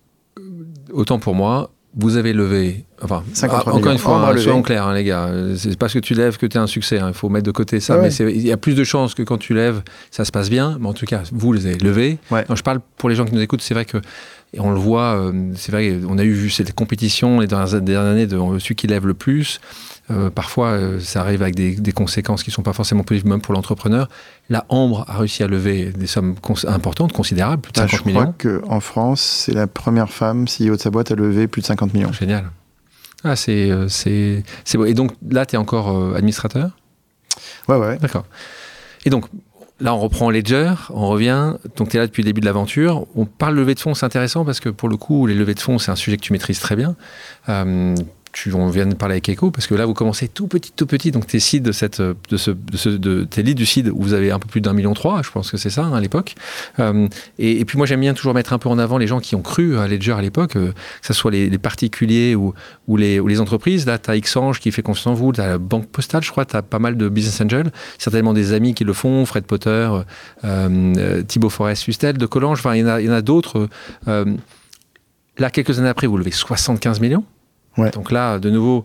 autant 0.92 1.18
pour 1.18 1.34
moi, 1.34 1.70
vous 1.96 2.16
avez 2.16 2.32
levé. 2.32 2.84
Enfin, 3.02 3.24
53 3.32 3.72
ah, 3.72 3.76
encore 3.76 3.92
une 3.92 3.98
fois, 3.98 4.28
hein, 4.28 4.36
soyons 4.36 4.62
clairs, 4.62 4.86
hein, 4.86 4.94
les 4.94 5.02
gars. 5.04 5.28
C'est 5.56 5.76
parce 5.78 5.92
que 5.92 5.98
tu 5.98 6.14
lèves 6.14 6.36
que 6.36 6.46
tu 6.46 6.56
es 6.56 6.60
un 6.60 6.66
succès. 6.68 6.98
hein. 7.00 7.08
Il 7.08 7.14
faut 7.14 7.28
mettre 7.28 7.46
de 7.46 7.50
côté 7.50 7.80
ça. 7.80 7.94
Ah 7.94 7.98
ouais. 8.02 8.10
mais 8.20 8.32
il 8.32 8.46
y 8.46 8.52
a 8.52 8.56
plus 8.56 8.74
de 8.74 8.84
chances 8.84 9.14
que 9.14 9.22
quand 9.22 9.38
tu 9.38 9.54
lèves, 9.54 9.82
ça 10.10 10.24
se 10.24 10.30
passe 10.30 10.50
bien. 10.50 10.76
Mais 10.80 10.88
en 10.88 10.92
tout 10.92 11.06
cas, 11.06 11.22
vous 11.32 11.52
les 11.52 11.66
avez 11.66 11.78
levés. 11.78 12.18
Ouais. 12.30 12.44
Non, 12.48 12.54
je 12.54 12.62
parle 12.62 12.80
pour 12.96 13.08
les 13.08 13.14
gens 13.16 13.24
qui 13.24 13.34
nous 13.34 13.40
écoutent. 13.40 13.62
C'est 13.62 13.74
vrai 13.74 13.84
que. 13.84 13.98
Et 14.52 14.58
on 14.60 14.70
le 14.72 14.78
voit, 14.80 15.14
euh, 15.16 15.52
c'est 15.54 15.70
vrai, 15.70 16.00
on 16.08 16.18
a 16.18 16.24
eu 16.24 16.32
vu 16.32 16.50
cette 16.50 16.72
compétition 16.74 17.38
les 17.38 17.46
dernières, 17.46 17.80
dernières 17.80 18.10
années 18.12 18.26
de 18.26 18.36
celui 18.58 18.74
qui 18.74 18.88
lève 18.88 19.06
le 19.06 19.14
plus. 19.14 19.60
Euh, 20.10 20.28
parfois, 20.28 20.70
euh, 20.70 20.98
ça 20.98 21.20
arrive 21.20 21.40
avec 21.42 21.54
des, 21.54 21.76
des 21.76 21.92
conséquences 21.92 22.42
qui 22.42 22.50
ne 22.50 22.54
sont 22.54 22.64
pas 22.64 22.72
forcément 22.72 23.04
positives, 23.04 23.28
même 23.30 23.40
pour 23.40 23.54
l'entrepreneur. 23.54 24.08
La 24.48 24.64
Ambre 24.68 25.04
a 25.08 25.18
réussi 25.18 25.44
à 25.44 25.46
lever 25.46 25.92
des 25.92 26.08
sommes 26.08 26.34
importantes, 26.66 27.12
considérables, 27.12 27.62
plus 27.62 27.70
de 27.72 27.78
Ah, 27.80 27.86
50 27.86 28.00
je 28.00 28.04
millions. 28.08 28.32
crois 28.32 28.60
qu'en 28.60 28.80
France, 28.80 29.20
c'est 29.20 29.52
la 29.54 29.68
première 29.68 30.10
femme 30.10 30.46
CEO 30.46 30.74
de 30.74 30.80
sa 30.80 30.90
boîte 30.90 31.12
à 31.12 31.14
lever 31.14 31.46
plus 31.46 31.62
de 31.62 31.66
50 31.66 31.94
millions. 31.94 32.12
Génial. 32.12 32.50
Ah, 33.22 33.36
c'est 33.36 33.70
beau. 34.74 34.84
Et 34.84 34.94
donc 34.94 35.12
là, 35.30 35.46
tu 35.46 35.54
es 35.54 35.58
encore 35.58 36.16
administrateur? 36.16 36.70
Ouais, 37.68 37.76
ouais. 37.76 37.98
D'accord. 37.98 38.24
Et 39.04 39.10
donc, 39.10 39.26
là, 39.80 39.94
on 39.94 39.98
reprend 39.98 40.30
Ledger, 40.30 40.74
on 40.90 41.08
revient. 41.08 41.54
Donc, 41.76 41.90
tu 41.90 41.96
es 41.96 42.00
là 42.00 42.06
depuis 42.06 42.22
le 42.22 42.26
début 42.26 42.40
de 42.40 42.46
l'aventure. 42.46 43.06
On 43.16 43.24
parle 43.24 43.54
levée 43.54 43.74
de 43.74 43.80
fonds, 43.80 43.94
c'est 43.94 44.06
intéressant 44.06 44.44
parce 44.44 44.60
que 44.60 44.68
pour 44.68 44.88
le 44.88 44.96
coup, 44.96 45.26
les 45.26 45.34
levées 45.34 45.54
de 45.54 45.60
fonds, 45.60 45.78
c'est 45.78 45.90
un 45.90 45.96
sujet 45.96 46.16
que 46.16 46.22
tu 46.22 46.32
maîtrises 46.32 46.60
très 46.60 46.76
bien. 46.76 46.96
Euh, 47.48 47.94
on 48.54 48.68
vient 48.68 48.86
de 48.86 48.94
parler 48.94 49.14
avec 49.14 49.28
Echo, 49.28 49.50
parce 49.50 49.66
que 49.66 49.74
là, 49.74 49.86
vous 49.86 49.94
commencez 49.94 50.28
tout 50.28 50.46
petit, 50.46 50.72
tout 50.74 50.86
petit. 50.86 51.10
Donc, 51.10 51.26
tes 51.26 51.40
seeds 51.40 51.60
de 51.60 51.72
cette, 51.72 52.00
de 52.00 52.36
ce, 52.36 52.50
de 52.50 53.24
tes 53.24 53.42
leads 53.42 53.54
du 53.54 53.66
seed, 53.66 53.88
où 53.88 54.02
vous 54.02 54.12
avez 54.12 54.30
un 54.30 54.38
peu 54.38 54.48
plus 54.48 54.60
d'un 54.60 54.72
million 54.72 54.94
trois, 54.94 55.22
je 55.22 55.30
pense 55.30 55.50
que 55.50 55.56
c'est 55.56 55.70
ça, 55.70 55.84
hein, 55.84 55.92
à 55.92 56.00
l'époque. 56.00 56.34
Euh, 56.78 57.08
et, 57.38 57.64
puis, 57.64 57.76
moi, 57.76 57.86
j'aime 57.86 58.00
bien 58.00 58.14
toujours 58.14 58.34
mettre 58.34 58.52
un 58.52 58.58
peu 58.58 58.68
en 58.68 58.78
avant 58.78 58.98
les 58.98 59.06
gens 59.06 59.20
qui 59.20 59.34
ont 59.34 59.42
cru 59.42 59.78
à 59.78 59.88
Ledger 59.88 60.12
à 60.12 60.22
l'époque, 60.22 60.56
euh, 60.56 60.72
que 60.72 61.06
ce 61.06 61.12
soit 61.12 61.30
les, 61.30 61.58
particuliers 61.58 62.34
ou, 62.34 62.54
ou, 62.86 62.96
les, 62.96 63.20
ou 63.20 63.26
les 63.26 63.40
entreprises. 63.40 63.86
Là, 63.86 63.98
tu 63.98 64.10
as 64.10 64.18
Xange 64.18 64.60
qui 64.60 64.70
fait 64.70 64.82
confiance 64.82 65.06
en 65.08 65.14
vous, 65.14 65.32
tu 65.32 65.40
as 65.40 65.46
la 65.46 65.58
Banque 65.58 65.86
Postale, 65.88 66.22
je 66.22 66.30
crois, 66.30 66.44
tu 66.44 66.56
as 66.56 66.62
pas 66.62 66.78
mal 66.78 66.96
de 66.96 67.08
business 67.08 67.40
angels, 67.40 67.70
certainement 67.98 68.32
des 68.32 68.52
amis 68.52 68.74
qui 68.74 68.84
le 68.84 68.92
font, 68.92 69.26
Fred 69.26 69.44
Potter, 69.44 69.90
euh, 70.44 71.22
Thibaut 71.24 71.50
Forest, 71.50 71.82
Sustel, 71.82 72.16
de 72.16 72.26
Collange, 72.26 72.60
enfin, 72.60 72.74
il 72.74 72.80
y 72.80 72.84
en 72.84 73.12
a, 73.12 73.16
a 73.16 73.22
d'autres. 73.22 73.68
là, 74.06 75.50
quelques 75.50 75.78
années 75.78 75.88
après, 75.88 76.06
vous 76.06 76.16
levez 76.16 76.30
75 76.30 77.00
millions. 77.00 77.24
Donc 77.76 78.10
là, 78.10 78.38
de 78.38 78.50
nouveau, 78.50 78.84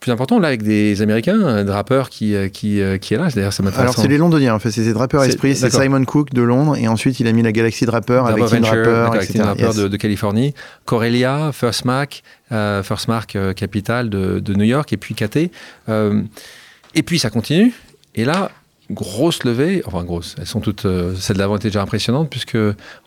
plus 0.00 0.12
important, 0.12 0.38
là, 0.38 0.48
avec 0.48 0.62
des 0.62 1.00
Américains, 1.00 1.40
un 1.40 1.64
drappeur 1.64 2.10
qui, 2.10 2.34
euh, 2.34 2.48
qui, 2.48 2.80
euh, 2.80 2.98
qui 2.98 3.14
est 3.14 3.16
là. 3.16 3.28
D'ailleurs, 3.34 3.52
ça 3.52 3.62
Alors, 3.76 3.94
c'est 3.94 4.08
les 4.08 4.18
Londoniens, 4.18 4.54
en 4.54 4.58
fait. 4.58 4.70
C'est 4.70 4.84
des 4.84 4.92
drappeurs 4.92 5.24
esprit. 5.24 5.56
C'est 5.56 5.70
Simon 5.70 6.04
Cook 6.04 6.30
de 6.34 6.42
Londres. 6.42 6.76
Et 6.76 6.86
ensuite, 6.86 7.18
il 7.20 7.26
a 7.26 7.32
mis 7.32 7.42
la 7.42 7.52
galaxie 7.52 7.86
Drapper 7.86 8.22
avec 8.26 8.44
Tim 8.46 8.60
Draper, 8.60 9.10
etc. 9.16 9.44
de, 9.76 9.88
de, 9.88 9.96
Californie. 9.96 10.54
Corelia, 10.84 11.50
First 11.52 11.86
Mac, 11.86 12.22
euh, 12.52 12.82
First 12.82 13.08
Mark 13.08 13.36
Capital 13.56 14.10
de, 14.10 14.38
de, 14.38 14.54
New 14.54 14.64
York. 14.64 14.92
Et 14.92 14.96
puis 14.96 15.14
KT. 15.14 15.50
et 15.88 17.02
puis, 17.02 17.18
ça 17.18 17.30
continue. 17.30 17.72
Et 18.14 18.24
là, 18.24 18.50
grosse 18.90 19.44
levée. 19.44 19.82
Enfin, 19.86 20.04
grosse. 20.04 20.36
Elles 20.38 20.46
sont 20.46 20.60
toutes. 20.60 20.86
celles 21.18 21.38
d'avant 21.38 21.56
étaient 21.56 21.68
déjà 21.68 21.82
impressionnantes, 21.82 22.28
puisque 22.28 22.58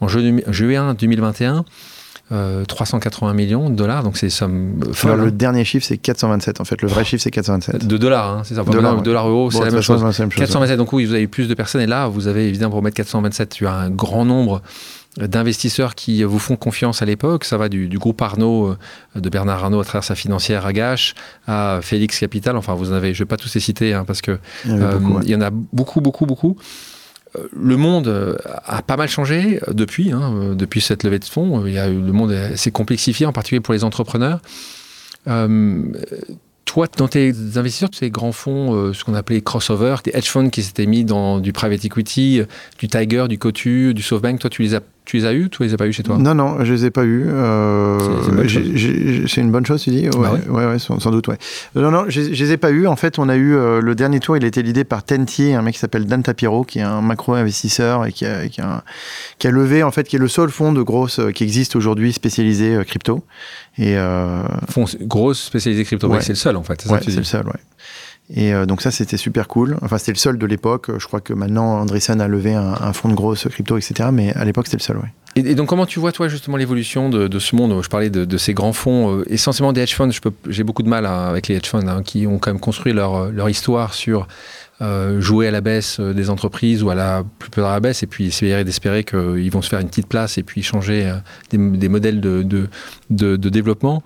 en 0.02 0.08
juin 0.08 0.96
2021, 0.96 1.66
380 2.30 3.30
euh, 3.30 3.34
millions 3.34 3.70
de 3.70 3.76
dollars, 3.76 4.04
donc 4.04 4.18
c'est 4.18 4.28
des 4.28 4.32
sommes 4.32 4.80
folles. 4.94 5.20
le 5.20 5.28
hein. 5.28 5.32
dernier 5.32 5.66
chiffre, 5.66 5.86
c'est 5.86 5.98
427 5.98 6.62
en 6.62 6.64
fait. 6.64 6.82
Le 6.82 6.88
vrai 6.88 7.04
chiffre, 7.04 7.24
c'est 7.24 7.32
427. 7.32 7.88
De 7.88 7.98
dollars, 7.98 8.30
hein, 8.30 8.42
c'est 8.44 8.54
ça. 8.56 8.64
Dollars, 8.64 9.02
dollars 9.02 9.28
euros, 9.28 9.50
c'est 9.50 9.60
la, 9.60 9.72
même 9.72 9.82
chose. 9.82 10.02
427, 10.02 10.78
donc 10.78 10.94
oui, 10.94 11.06
vous 11.06 11.14
avez 11.14 11.28
plus 11.28 11.48
de 11.48 11.54
personnes. 11.56 11.82
Et 11.82 11.88
là, 11.88 12.08
vous 12.08 12.28
avez 12.28 12.48
évidemment 12.48 12.72
pour 12.72 12.84
mettre 12.84 12.98
427, 12.98 13.50
tu 13.50 13.66
as 13.66 13.74
un 13.74 13.90
grand 13.90 14.26
nombre 14.26 14.62
d'investisseurs 15.18 15.96
qui 15.96 16.24
vous 16.24 16.38
font 16.38 16.56
confiance 16.56 17.02
à 17.02 17.06
l'époque. 17.06 17.46
Ça 17.46 17.58
va 17.58 17.68
du, 17.68 17.88
groupe 17.98 18.22
Arnaud, 18.22 18.68
euh, 18.68 19.20
de 19.20 19.30
Bernard 19.30 19.64
Arnaud 19.64 19.80
à 19.80 19.84
travers 19.84 20.04
sa 20.04 20.14
financière 20.14 20.68
Agache, 20.68 21.16
à 21.48 21.80
Félix 21.82 22.20
Capital. 22.20 22.56
Enfin, 22.58 22.76
vous 22.76 22.92
en 22.92 22.96
avez, 22.96 23.14
je 23.14 23.24
ne 23.24 23.26
vais 23.26 23.30
pas 23.30 23.38
tous 23.38 23.54
les 23.56 23.60
citer 23.62 23.94
hein, 23.94 24.04
parce 24.06 24.22
que 24.22 24.38
il 24.66 24.72
y, 24.72 24.80
euh, 24.80 25.00
il 25.24 25.30
y, 25.30 25.36
en 25.36 25.42
a 25.42 25.50
beaucoup, 25.50 26.00
beaucoup, 26.00 26.28
beaucoup 26.28 26.58
le 27.52 27.78
monde 27.78 28.38
a 28.66 28.82
pas 28.82 28.98
mal 28.98 29.08
changé 29.08 29.60
depuis, 29.72 30.12
hein, 30.12 30.56
depuis 30.56 30.82
cette 30.82 31.04
levée 31.04 31.20
de 31.20 31.26
fonds. 31.26 31.62
Le 31.62 32.12
monde 32.12 32.36
s'est 32.56 32.72
complexifié, 32.72 33.26
en 33.26 33.34
particulier 33.34 33.60
pour 33.60 33.74
les 33.74 33.84
entrepreneurs. 33.84 34.40
Euh, 35.28 35.84
toi, 36.66 36.88
dans 36.98 37.08
tes 37.08 37.34
investisseurs, 37.56 37.90
ces 37.94 38.12
grands 38.12 38.32
fonds, 38.32 38.74
euh, 38.76 38.94
ce 38.94 39.04
qu'on 39.04 39.16
appelait 39.16 39.42
crossover, 39.42 39.96
des 40.04 40.12
hedge 40.14 40.28
funds 40.28 40.50
qui 40.50 40.62
s'étaient 40.62 40.86
mis 40.86 41.04
dans 41.04 41.40
du 41.40 41.52
private 41.52 41.84
equity, 41.84 42.42
du 42.78 42.88
Tiger, 42.88 43.26
du 43.28 43.40
Cotu, 43.40 43.94
du 43.94 44.04
SoftBank, 44.04 44.40
toi, 44.40 44.50
tu 44.50 44.62
les 44.62 44.76
as 44.76 44.82
tu 45.10 45.18
les 45.18 45.26
as 45.26 45.34
eus 45.34 45.50
Tu 45.50 45.64
les 45.64 45.74
as 45.74 45.78
pas 45.78 45.88
eus 45.88 45.94
chez 45.94 46.04
toi 46.04 46.20
Non, 46.20 46.36
non, 46.36 46.64
je 46.64 46.72
les 46.72 46.86
ai 46.86 46.92
pas 46.92 47.04
eus. 47.04 47.26
Euh, 47.28 47.98
c'est 49.28 49.42
une, 49.42 49.52
bonne 49.52 49.66
chose, 49.66 49.82
tu 49.82 49.90
dis 49.90 50.08
Ouais, 50.08 50.12
bah 50.12 50.40
ouais. 50.50 50.66
ouais, 50.68 50.78
sans, 50.78 51.10
doute, 51.10 51.28
ouais. 51.30 51.38
Non, 51.74 51.90
non, 51.90 52.06
je, 52.10 52.22
je 52.22 52.44
les 52.44 52.52
ai 52.52 52.58
pas 52.58 52.70
eus. 52.70 52.86
En 52.86 52.96
fait, 52.96 53.18
on 53.18 53.28
a 53.28 53.36
eu 53.36 53.56
euh, 53.56 53.82
le 53.82 53.96
dernier 53.96 54.20
tour, 54.20 54.38
il 54.38 54.44
a 54.44 54.48
été 54.48 54.62
l'idée 54.62 54.84
par 54.84 55.02
Tentier, 55.02 55.56
un 55.56 55.64
mec 55.64 55.74
qui 55.74 55.80
s'appelle 55.80 56.06
Dan 56.06 56.22
Tapiro, 56.22 56.64
qui 56.64 56.78
est 56.78 56.84
un 56.84 57.02
macro-investisseur 57.02 58.06
et 58.06 58.12
qui 58.12 58.28
a, 58.28 58.48
qui, 58.50 58.62
a, 58.62 58.84
qui 59.40 59.48
a, 59.48 59.52
levé, 59.52 59.82
en 59.82 59.90
fait, 59.90 60.08
qui 60.08 60.16
est 60.16 60.20
le 60.20 60.28
seul 60.28 60.52
fonds 60.52 60.74
de 60.74 60.84
grosse 60.84 61.18
euh, 61.18 61.32
qui 61.32 61.44
existe 61.44 61.76
aujourd'hui 61.76 62.14
spécialisé 62.14 62.78
crypto. 62.86 63.24
Et, 63.80 63.96
fonds 64.70 64.86
grosse 65.02 65.42
spécialisé 65.42 65.86
crypto, 65.86 66.08
ouais. 66.08 66.22
c'est 66.22 66.34
le 66.34 66.36
seul, 66.36 66.56
en 66.56 66.64
fait. 66.64 66.84
C'est 66.84 67.16
le 67.16 67.24
seul, 67.24 67.48
ouais. 67.48 67.54
Et 68.32 68.54
euh, 68.54 68.66
donc 68.66 68.82
ça, 68.82 68.92
c'était 68.92 69.18
super 69.18 69.48
cool. 69.48 69.78
Enfin, 69.82 69.98
c'était 69.98 70.12
le 70.12 70.18
seul 70.18 70.38
de 70.38 70.46
l'époque. 70.46 70.92
Je 70.98 71.06
crois 71.08 71.22
que 71.22 71.34
maintenant, 71.34 71.80
Andreessen 71.80 72.22
a 72.22 72.28
levé 72.28 72.54
un, 72.54 72.94
fonds 72.94 73.10
de 73.10 73.16
grosse 73.16 73.48
crypto, 73.48 73.78
etc. 73.78 74.10
Mais 74.14 74.34
à 74.34 74.46
l'époque, 74.46 74.68
c'était 74.68 74.78
le 74.78 74.84
seul, 74.84 74.98
oui. 74.98 75.10
Et, 75.36 75.56
donc, 75.56 75.70
comment 75.70 75.86
tu 75.86 76.00
vois, 76.00 76.12
toi, 76.12 76.28
justement, 76.28 76.58
l'évolution 76.58 77.10
de, 77.10 77.40
ce 77.40 77.56
monde? 77.56 77.82
Je 77.84 77.90
parlais 77.90 78.10
de, 78.10 78.38
ces 78.38 78.54
grands 78.54 78.74
fonds, 78.74 79.18
euh, 79.18 79.34
essentiellement 79.34 79.74
des 79.74 79.82
hedge 79.82 79.96
funds. 79.96 80.10
J'ai 80.48 80.64
beaucoup 80.64 80.84
de 80.84 80.90
mal 80.90 81.06
hein, 81.06 81.28
avec 81.28 81.48
les 81.48 81.56
hedge 81.56 81.68
funds, 81.68 81.88
hein, 81.88 82.04
qui 82.04 82.28
ont 82.28 82.40
quand 82.40 82.52
même 82.52 82.60
construit 82.60 82.94
leur, 82.94 83.32
leur 83.32 83.50
histoire 83.50 83.94
sur 83.94 84.28
euh, 84.82 85.20
jouer 85.20 85.48
à 85.48 85.52
la 85.52 85.62
baisse 85.62 86.00
des 86.00 86.30
entreprises 86.30 86.84
ou 86.84 86.90
à 86.90 86.96
la 86.96 87.24
plus 87.40 87.50
peu 87.50 87.66
à 87.66 87.74
la 87.74 87.80
baisse 87.80 88.02
et 88.02 88.08
puis 88.08 88.28
essayer 88.28 88.64
d'espérer 88.64 89.04
qu'ils 89.04 89.52
vont 89.52 89.62
se 89.62 89.70
faire 89.70 89.80
une 89.80 89.90
petite 89.90 90.08
place 90.08 90.38
et 90.38 90.44
puis 90.44 90.64
changer 90.64 91.14
des, 91.52 91.58
modèles 91.90 92.22
de 92.22 93.50
développement. 93.50 94.04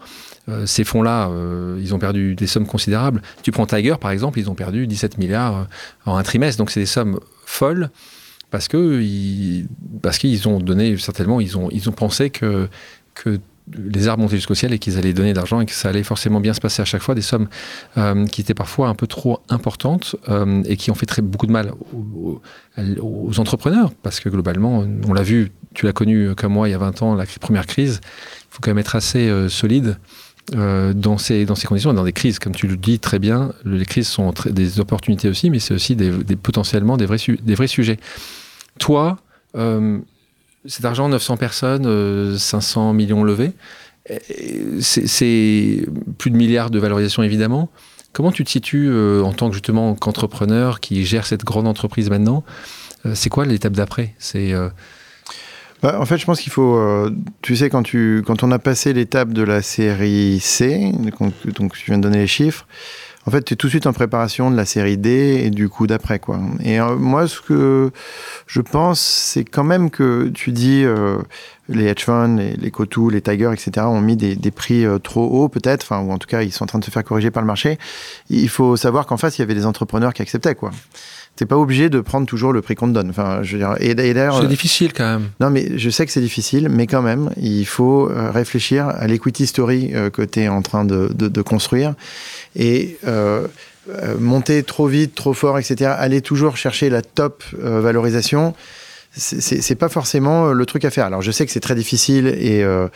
Euh, 0.50 0.66
ces 0.66 0.84
fonds-là, 0.84 1.30
euh, 1.30 1.80
ils 1.82 1.96
ont 1.96 2.00
perdu 2.00 2.36
des 2.36 2.48
sommes 2.48 2.68
considérables. 2.68 3.22
Tu 3.44 3.52
prends 3.52 3.66
Tiger, 3.66 3.96
par 4.00 4.12
exemple, 4.12 4.40
ils 4.40 4.50
ont 4.50 4.56
perdu 4.56 4.88
17 4.88 5.18
milliards 5.18 5.58
euh, 5.58 5.64
en 6.06 6.18
un 6.18 6.24
trimestre. 6.24 6.58
Donc, 6.58 6.70
c'est 6.70 6.82
des 6.82 6.86
sommes 6.86 7.20
folles 7.46 7.90
parce 8.52 8.68
que 8.68 9.02
parce 10.02 10.18
qu'ils 10.18 10.48
ont 10.48 10.60
donné 10.60 10.96
certainement 10.98 11.42
ils 11.42 11.58
ont 11.58 11.70
ils 11.72 11.90
ont 11.90 11.94
pensé 11.94 12.30
que 12.30 12.70
que 13.16 13.40
les 13.74 14.08
arbres 14.08 14.22
montaient 14.22 14.36
jusqu'au 14.36 14.54
ciel 14.54 14.74
et 14.74 14.80
qu'ils 14.80 14.98
allaient 14.98 15.14
donner 15.14 15.32
de 15.32 15.38
l'argent 15.38 15.60
et 15.60 15.66
que 15.66 15.72
ça 15.72 15.90
allait 15.90 16.04
forcément 16.04 16.40
bien 16.40 16.54
se 16.54 16.60
passer 16.60 16.82
à 16.84 16.86
chaque 16.86 17.02
fois, 17.02 17.16
des 17.16 17.22
sommes 17.22 17.48
qui 18.30 18.42
étaient 18.42 18.54
parfois 18.54 18.90
un 18.90 18.94
peu 18.94 19.08
trop 19.08 19.40
importantes 19.48 20.18
et 20.66 20.76
qui 20.76 20.92
ont 20.92 20.96
fait 20.96 21.06
très, 21.06 21.22
beaucoup 21.22 21.48
de 21.48 21.54
mal 21.54 21.72
aux, 21.94 22.42
aux, 23.00 23.40
entrepreneurs, 23.40 23.94
parce 24.04 24.20
que 24.20 24.28
globalement, 24.28 24.86
on 25.08 25.14
l'a 25.14 25.24
vu, 25.24 25.54
tu 25.74 25.86
l'as 25.86 25.94
connu 25.94 26.36
comme 26.36 26.52
moi 26.52 26.68
il 26.68 26.72
y 26.72 26.76
a 26.76 26.78
20 26.78 27.04
ans, 27.04 27.16
la 27.16 27.26
première 27.40 27.66
crise, 27.66 28.02
il 28.04 28.48
faut 28.50 28.60
quand 28.62 28.72
même 28.72 28.80
être 28.80 28.98
assez 28.98 29.32
solide 29.48 29.98
euh, 30.56 30.94
dans, 30.94 31.18
ces, 31.18 31.46
dans 31.46 31.56
ces 31.56 31.68
conditions, 31.68 31.94
dans 31.94 32.04
des 32.04 32.12
crises, 32.12 32.38
comme 32.38 32.54
tu 32.54 32.68
le 32.68 32.76
dis 32.76 33.00
très 33.00 33.18
bien, 33.18 33.54
les 33.64 33.86
crises 33.86 34.08
sont 34.08 34.34
des 34.46 34.80
opportunités 34.82 35.30
aussi, 35.30 35.50
mais 35.50 35.60
c'est 35.60 35.74
aussi 35.74 35.96
des, 35.96 36.12
potentiellement 36.36 36.98
des 36.98 37.06
vrais, 37.06 37.18
des 37.42 37.56
vrais 37.56 37.68
sujets. 37.68 37.98
Toi, 38.78 39.20
euh, 39.56 40.00
cet 40.66 40.84
argent, 40.84 41.08
900 41.08 41.38
personnes, 41.38 42.38
500 42.38 42.90
euh, 42.90 42.94
millions 42.94 43.24
levés, 43.24 43.54
c'est 44.82 45.86
plus 46.18 46.30
de 46.30 46.36
milliards 46.36 46.70
de 46.70 46.80
valorisation 46.80 47.24
évidemment. 47.24 47.70
Comment 48.12 48.34
tu 48.34 48.44
te 48.44 48.50
situes 48.50 48.94
en 49.24 49.32
tant 49.32 49.48
que 49.48 49.54
justement 49.54 49.96
qu'entrepreneur 49.96 50.82
qui 50.82 51.06
gère 51.06 51.26
cette 51.26 51.46
grande 51.46 51.68
entreprise 51.68 52.10
maintenant? 52.10 52.44
C'est 53.14 53.30
quoi 53.30 53.46
l'étape 53.46 53.74
d'après? 53.74 54.14
C'est 54.20 54.54
bah, 55.84 56.00
en 56.00 56.06
fait, 56.06 56.18
je 56.18 56.26
pense 56.26 56.40
qu'il 56.40 56.52
faut. 56.52 56.78
Euh, 56.78 57.14
tu 57.42 57.58
sais, 57.58 57.70
quand, 57.70 57.84
tu, 57.84 58.24
quand 58.26 58.42
on 58.42 58.52
a 58.52 58.60
passé 58.60 58.94
l'étape 58.94 59.34
de 59.34 59.44
la 59.44 59.62
série 59.62 60.40
C, 60.40 60.94
donc, 61.60 61.76
je 61.76 61.86
viens 61.86 61.98
de 61.98 62.04
donner 62.04 62.20
les 62.20 62.28
chiffres, 62.28 62.66
en 63.26 63.32
fait, 63.32 63.44
tu 63.44 63.54
es 63.54 63.58
tout 63.58 63.68
de 63.68 63.72
suite 63.72 63.86
en 63.86 63.92
préparation 63.92 64.50
de 64.50 64.56
la 64.56 64.64
série 64.64 64.98
D 64.98 65.42
et 65.44 65.50
du 65.50 65.68
coup 65.68 65.86
d'après, 65.86 66.20
quoi. 66.20 66.40
Et 66.64 66.80
euh, 66.80 66.96
moi, 66.96 67.28
ce 67.28 67.42
que 67.42 67.92
je 68.48 68.62
pense, 68.62 69.02
c'est 69.02 69.44
quand 69.44 69.66
même 69.66 69.90
que 69.90 70.30
tu 70.34 70.54
dis 70.54 70.86
euh, 70.86 71.18
les 71.68 71.88
hedge 71.88 72.06
funds, 72.06 72.38
les, 72.38 72.54
les 72.56 72.72
Cotu, 72.72 73.12
les 73.12 73.22
Tiger, 73.22 73.52
etc., 73.52 73.86
ont 73.86 74.00
mis 74.00 74.16
des, 74.16 74.38
des 74.38 74.52
prix 74.52 74.86
trop 75.04 75.26
hauts, 75.26 75.50
peut-être, 75.50 75.84
enfin, 75.84 76.00
ou 76.00 76.14
en 76.14 76.18
tout 76.18 76.28
cas, 76.28 76.44
ils 76.44 76.54
sont 76.54 76.64
en 76.64 76.68
train 76.68 76.80
de 76.80 76.86
se 76.86 76.92
faire 76.92 77.04
corriger 77.04 77.30
par 77.30 77.44
le 77.44 77.48
marché. 77.48 77.78
Il 78.30 78.48
faut 78.48 78.78
savoir 78.78 79.06
qu'en 79.06 79.18
face, 79.18 79.38
il 79.38 79.42
y 79.42 79.44
avait 79.44 79.54
des 79.54 79.66
entrepreneurs 79.66 80.14
qui 80.14 80.22
acceptaient, 80.22 80.56
quoi 80.56 80.72
t'es 81.36 81.46
pas 81.46 81.58
obligé 81.58 81.90
de 81.90 82.00
prendre 82.00 82.28
toujours 82.28 82.54
le 82.54 82.62
prix 82.62 82.76
qu'on 82.76 82.88
te 82.88 82.94
donne. 82.94 83.10
Enfin, 83.10 83.42
je 83.42 83.54
veux 83.54 83.58
dire, 83.60 83.76
et, 83.80 83.96
d'ailleurs, 83.96 84.42
c'est 84.42 84.48
difficile 84.48 84.94
quand 84.94 85.06
même. 85.06 85.30
Non, 85.40 85.50
mais 85.50 85.78
je 85.78 85.90
sais 85.90 86.06
que 86.06 86.12
c'est 86.12 86.22
difficile, 86.22 86.70
mais 86.70 86.88
quand 86.88 87.02
même, 87.02 87.32
il 87.38 87.66
faut 87.66 88.10
euh, 88.10 88.30
réfléchir 88.32 88.88
à 88.88 89.08
l'equity 89.08 89.48
story 89.48 89.92
euh, 89.94 90.10
que 90.10 90.22
tu 90.22 90.42
es 90.42 90.48
en 90.48 90.62
train 90.62 90.86
de, 90.86 91.10
de, 91.14 91.28
de 91.28 91.42
construire 91.42 91.96
et 92.56 92.98
euh, 93.08 93.48
euh, 93.90 94.16
monter 94.20 94.64
trop 94.64 94.88
vite, 94.88 95.16
trop 95.16 95.34
fort, 95.34 95.58
etc. 95.58 95.92
Aller 95.98 96.22
toujours 96.22 96.56
chercher 96.56 96.90
la 96.90 97.02
top 97.02 97.44
valorisation 97.54 98.54
c'est 99.16 99.76
pas 99.76 99.90
forcément 99.90 100.48
euh, 100.48 100.54
le 100.54 100.66
truc 100.66 100.86
à 100.86 100.90
faire. 100.90 101.06
Alors 101.06 101.22
je 101.22 101.32
sais 101.32 101.46
que 101.46 101.52
c'est 101.52 101.60
très 101.60 101.76
difficile 101.76 102.28
et, 102.28 102.64
euh, 102.64 102.88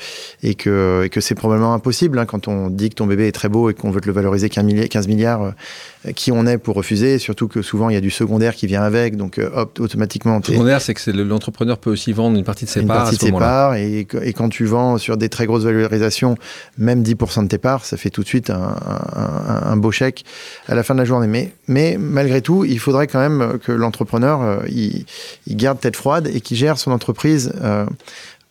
et 0.41 0.55
que, 0.55 1.03
et 1.05 1.09
que 1.09 1.21
c'est 1.21 1.35
probablement 1.35 1.73
impossible 1.73 2.17
hein, 2.17 2.25
quand 2.25 2.47
on 2.47 2.69
dit 2.69 2.89
que 2.89 2.95
ton 2.95 3.05
bébé 3.05 3.27
est 3.27 3.31
très 3.31 3.49
beau 3.49 3.69
et 3.69 3.73
qu'on 3.73 3.91
veut 3.91 4.01
te 4.01 4.07
le 4.07 4.13
valoriser 4.13 4.49
15 4.49 4.65
milliards, 4.65 4.89
15 4.89 5.07
milliards 5.07 5.43
euh, 5.43 6.11
qui 6.15 6.31
on 6.31 6.47
est 6.47 6.57
pour 6.57 6.75
refuser, 6.75 7.19
surtout 7.19 7.47
que 7.47 7.61
souvent 7.61 7.89
il 7.89 7.93
y 7.93 7.97
a 7.97 8.01
du 8.01 8.09
secondaire 8.09 8.55
qui 8.55 8.65
vient 8.65 8.81
avec, 8.81 9.15
donc 9.15 9.37
euh, 9.37 9.49
hop, 9.53 9.79
automatiquement... 9.79 10.37
Le 10.37 10.43
secondaire, 10.53 10.81
c'est 10.81 10.93
que 10.93 11.11
l'entrepreneur 11.11 11.77
peut 11.77 11.91
aussi 11.91 12.13
vendre 12.13 12.37
une 12.37 12.43
partie 12.43 12.65
de 12.65 12.69
ses 12.69 12.81
une 12.81 12.87
parts 12.87 13.03
partie 13.03 13.15
à 13.15 13.19
ce 13.19 13.25
de 13.25 13.31
ses 13.31 13.37
parts 13.37 13.75
et, 13.75 14.07
et, 14.21 14.33
quand 14.33 14.49
tu 14.49 14.65
vends 14.65 14.97
sur 14.97 15.17
des 15.17 15.29
très 15.29 15.45
grosses 15.45 15.63
valorisations, 15.63 16.35
même 16.77 17.03
10% 17.03 17.43
de 17.43 17.47
tes 17.47 17.57
parts, 17.57 17.85
ça 17.85 17.97
fait 17.97 18.09
tout 18.09 18.23
de 18.23 18.27
suite 18.27 18.49
un, 18.49 18.75
un, 19.15 19.71
un, 19.71 19.77
beau 19.77 19.91
chèque 19.91 20.25
à 20.67 20.75
la 20.75 20.83
fin 20.83 20.93
de 20.93 20.99
la 20.99 21.05
journée. 21.05 21.27
Mais, 21.27 21.53
mais 21.67 21.97
malgré 21.99 22.41
tout, 22.41 22.63
il 22.65 22.79
faudrait 22.79 23.07
quand 23.07 23.19
même 23.19 23.59
que 23.59 23.71
l'entrepreneur, 23.71 24.63
il, 24.67 25.05
il 25.47 25.57
garde 25.57 25.79
tête 25.79 25.95
froide 25.95 26.29
et 26.33 26.41
qui 26.41 26.55
gère 26.55 26.77
son 26.77 26.91
entreprise 26.91 27.51
euh, 27.61 27.85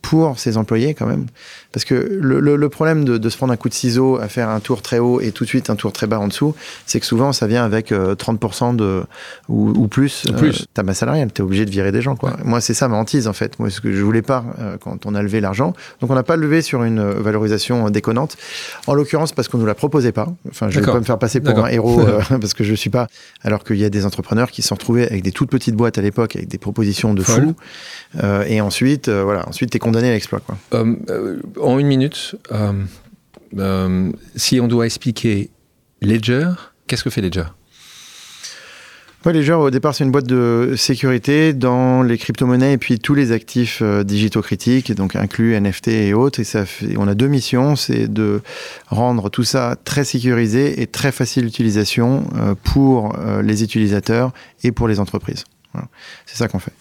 pour 0.09 0.38
ses 0.38 0.57
employés 0.57 0.94
quand 0.94 1.07
même. 1.07 1.26
Parce 1.72 1.84
que 1.84 1.94
le, 1.94 2.40
le, 2.40 2.68
problème 2.68 3.04
de, 3.04 3.18
de, 3.18 3.28
se 3.28 3.36
prendre 3.36 3.52
un 3.52 3.57
coup 3.57 3.68
de 3.68 3.74
ciseau 3.74 4.16
à 4.16 4.28
faire 4.28 4.48
un 4.48 4.61
tour 4.61 4.80
très 4.80 4.98
haut 4.98 5.20
et 5.20 5.32
tout 5.32 5.44
de 5.44 5.48
suite 5.48 5.68
un 5.68 5.76
tour 5.76 5.92
très 5.92 6.07
bas 6.07 6.18
en 6.18 6.28
dessous, 6.28 6.54
c'est 6.86 7.00
que 7.00 7.07
souvent 7.07 7.32
ça 7.32 7.46
vient 7.46 7.64
avec 7.64 7.90
30% 7.90 8.76
de, 8.76 9.02
ou, 9.48 9.70
ou 9.70 9.88
plus, 9.88 10.24
plus. 10.36 10.66
ta 10.72 10.82
masse 10.82 10.98
salariale. 10.98 11.30
Tu 11.34 11.42
es 11.42 11.44
obligé 11.44 11.64
de 11.66 11.70
virer 11.70 11.92
des 11.92 12.02
gens. 12.02 12.16
Quoi. 12.16 12.36
Moi, 12.44 12.61
c'est 12.61 12.72
ça 12.72 12.88
ma 12.88 12.96
hantise 12.96 13.28
en 13.28 13.32
fait. 13.32 13.59
Moi, 13.59 13.68
ce 13.68 13.80
que 13.80 13.92
je 13.92 14.02
voulais 14.02 14.22
pas 14.22 14.44
quand 14.80 15.07
on 15.07 15.14
a 15.14 15.22
levé 15.22 15.40
l'argent. 15.40 15.74
Donc 16.00 16.11
on 16.11 16.14
n'a 16.14 16.22
pas 16.22 16.36
levé 16.36 16.62
sur 16.62 16.84
une 16.84 17.02
valorisation 17.02 17.90
déconnante. 17.90 18.36
En 18.86 18.94
l'occurrence, 18.94 19.32
parce 19.32 19.48
qu'on 19.48 19.59
nous 19.59 19.66
la 19.66 19.74
proposait 19.74 20.12
pas. 20.12 20.28
Enfin, 20.48 20.70
je 20.70 20.80
vais 20.80 20.86
pas 20.86 20.98
me 20.98 21.04
faire 21.04 21.18
passer 21.18 21.40
pour 21.40 21.59
un 21.59 21.68
héros 21.68 22.00
parce 22.28 22.54
que 22.54 22.64
je 22.64 22.74
suis 22.74 22.90
pas. 22.90 23.09
Alors 23.42 23.64
qu'il 23.64 23.76
y 23.76 23.84
a 23.84 23.90
des 23.90 24.07
entrepreneurs 24.07 24.50
qui 24.50 24.62
se 24.62 24.68
sont 24.68 24.76
retrouvés 24.76 25.07
avec 25.07 25.22
des 25.22 25.32
toutes 25.32 25.50
petites 25.50 25.74
boîtes 25.74 25.98
à 25.98 26.02
l'époque 26.02 26.36
avec 26.36 26.48
des 26.48 26.59
propositions 26.59 27.14
de 27.14 27.22
fou. 27.22 27.54
Euh, 28.22 28.44
et 28.46 28.61
ensuite, 28.61 29.09
euh, 29.09 29.22
voilà, 29.24 29.48
ensuite 29.48 29.70
t'es 29.70 29.78
condamné 29.78 29.95
l'exploit. 30.03 30.40
Euh, 30.74 31.40
en 31.61 31.78
une 31.78 31.86
minute, 31.86 32.36
si 34.36 34.61
on 34.61 34.68
doit 34.68 34.86
expliquer 34.86 35.51
Ledger, 36.03 36.51
qu'est-ce 36.86 37.05
que 37.05 37.11
fait 37.11 37.20
Ledger? 37.20 37.44
Ouais, 39.24 39.32
Ledger, 39.32 39.55
au 39.55 39.70
départ, 39.70 39.92
c'est 39.92 40.05
une 40.05 40.12
boîte 40.12 40.28
de 40.28 40.74
sécurité 40.76 41.53
dans 41.53 42.03
les 42.03 42.16
crypto-monnaies 42.16 42.74
et 42.74 42.78
puis 42.78 43.01
tous 43.01 43.14
les 43.14 43.32
actifs 43.32 43.82
digitaux 43.82 44.40
critiques, 44.40 44.92
donc 44.92 45.16
inclus 45.16 45.61
NFT 45.61 45.88
et 45.88 46.14
autres. 46.14 46.38
Et 46.38 46.44
ça 46.44 46.64
fait, 46.64 46.97
on 46.97 47.09
a 47.09 47.14
deux 47.14 47.26
missions, 47.26 47.74
c'est 47.74 48.07
de 48.07 48.40
rendre 48.86 49.28
tout 49.28 49.42
ça 49.42 49.76
très 49.84 50.05
sécurisé 50.05 50.80
et 50.80 50.86
très 50.86 51.11
facile 51.11 51.47
d'utilisation 51.47 52.24
pour 52.62 53.16
les 53.42 53.64
utilisateurs 53.64 54.32
et 54.62 54.70
pour 54.70 54.86
les 54.86 55.01
entreprises. 55.01 55.44
C'est 56.27 56.37
ça 56.37 56.49
qu'on 56.49 56.59
fait. 56.59 56.72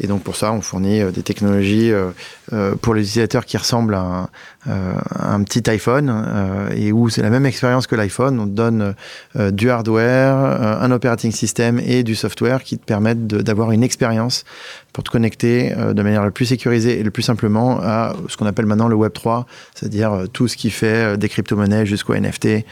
Et 0.00 0.06
donc 0.06 0.22
pour 0.22 0.36
ça, 0.36 0.52
on 0.52 0.60
fournit 0.60 1.00
euh, 1.00 1.10
des 1.10 1.22
technologies 1.22 1.92
euh, 1.92 2.10
euh, 2.52 2.74
pour 2.74 2.94
les 2.94 3.02
utilisateurs 3.02 3.44
qui 3.44 3.56
ressemblent 3.56 3.94
à 3.94 4.28
un, 4.66 5.42
petit 5.42 5.68
iPhone 5.68 6.70
et 6.74 6.92
où 6.92 7.10
c'est 7.10 7.22
la 7.22 7.28
même 7.28 7.44
expérience 7.44 7.86
que 7.86 7.94
l'iPhone. 7.94 8.38
On 8.40 8.46
te 8.46 8.52
donne 8.52 8.94
du 9.34 9.68
hardware, 9.68 10.36
un 10.36 10.90
operating 10.90 11.32
system 11.32 11.78
et 11.84 12.02
du 12.02 12.14
software 12.14 12.62
qui 12.62 12.78
te 12.78 12.84
permettent 12.84 13.26
d'avoir 13.26 13.72
une 13.72 13.82
expérience 13.82 14.44
pour 14.92 15.04
te 15.04 15.10
connecter 15.10 15.74
de 15.74 16.02
manière 16.02 16.24
la 16.24 16.30
plus 16.30 16.46
sécurisée 16.46 16.98
et 16.98 17.02
le 17.02 17.10
plus 17.10 17.22
simplement 17.22 17.78
à 17.82 18.14
ce 18.28 18.38
qu'on 18.38 18.46
appelle 18.46 18.66
maintenant 18.66 18.88
le 18.88 18.94
Web 18.94 19.12
3, 19.12 19.46
c'est-à-dire 19.74 20.24
tout 20.32 20.48
ce 20.48 20.56
qui 20.56 20.70
fait 20.70 21.18
des 21.18 21.28
crypto-monnaies 21.28 21.84
jusqu'au 21.84 22.14
NFT, 22.14 22.64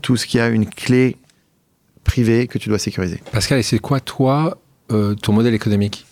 tout 0.00 0.16
ce 0.16 0.26
qui 0.26 0.40
a 0.40 0.48
une 0.48 0.66
clé 0.66 1.18
privée 2.04 2.46
que 2.46 2.58
tu 2.58 2.68
dois 2.68 2.78
sécuriser. 2.78 3.20
Pascal, 3.32 3.58
et 3.58 3.62
c'est 3.62 3.78
quoi 3.78 4.00
toi 4.00 4.58
euh, 4.90 5.14
ton 5.14 5.32
modèle 5.32 5.54
économique 5.54 6.06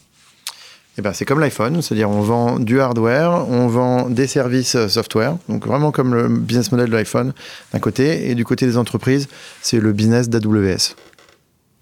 eh 0.98 1.00
ben, 1.00 1.14
c'est 1.14 1.24
comme 1.24 1.40
l'iPhone, 1.40 1.80
c'est-à-dire 1.80 2.10
on 2.10 2.20
vend 2.20 2.58
du 2.58 2.78
hardware, 2.78 3.48
on 3.48 3.66
vend 3.66 4.10
des 4.10 4.26
services 4.26 4.74
euh, 4.74 4.88
software, 4.88 5.38
donc 5.48 5.66
vraiment 5.66 5.90
comme 5.90 6.14
le 6.14 6.28
business 6.28 6.70
model 6.70 6.90
de 6.90 6.94
l'iPhone 6.94 7.32
d'un 7.72 7.78
côté, 7.78 8.28
et 8.28 8.34
du 8.34 8.44
côté 8.44 8.66
des 8.66 8.76
entreprises, 8.76 9.28
c'est 9.62 9.80
le 9.80 9.92
business 9.92 10.28
d'AWS. 10.28 10.94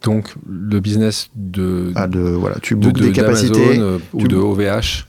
Donc 0.02 0.30
le 0.48 0.80
business 0.80 1.28
de, 1.34 1.92
ah, 1.94 2.06
de 2.06 2.20
voilà, 2.20 2.56
tu 2.62 2.74
bookes 2.74 2.98
des 2.98 3.12
capacités 3.12 3.78
euh, 3.78 3.98
ou 4.14 4.28
de 4.28 4.36
OVH. 4.36 4.62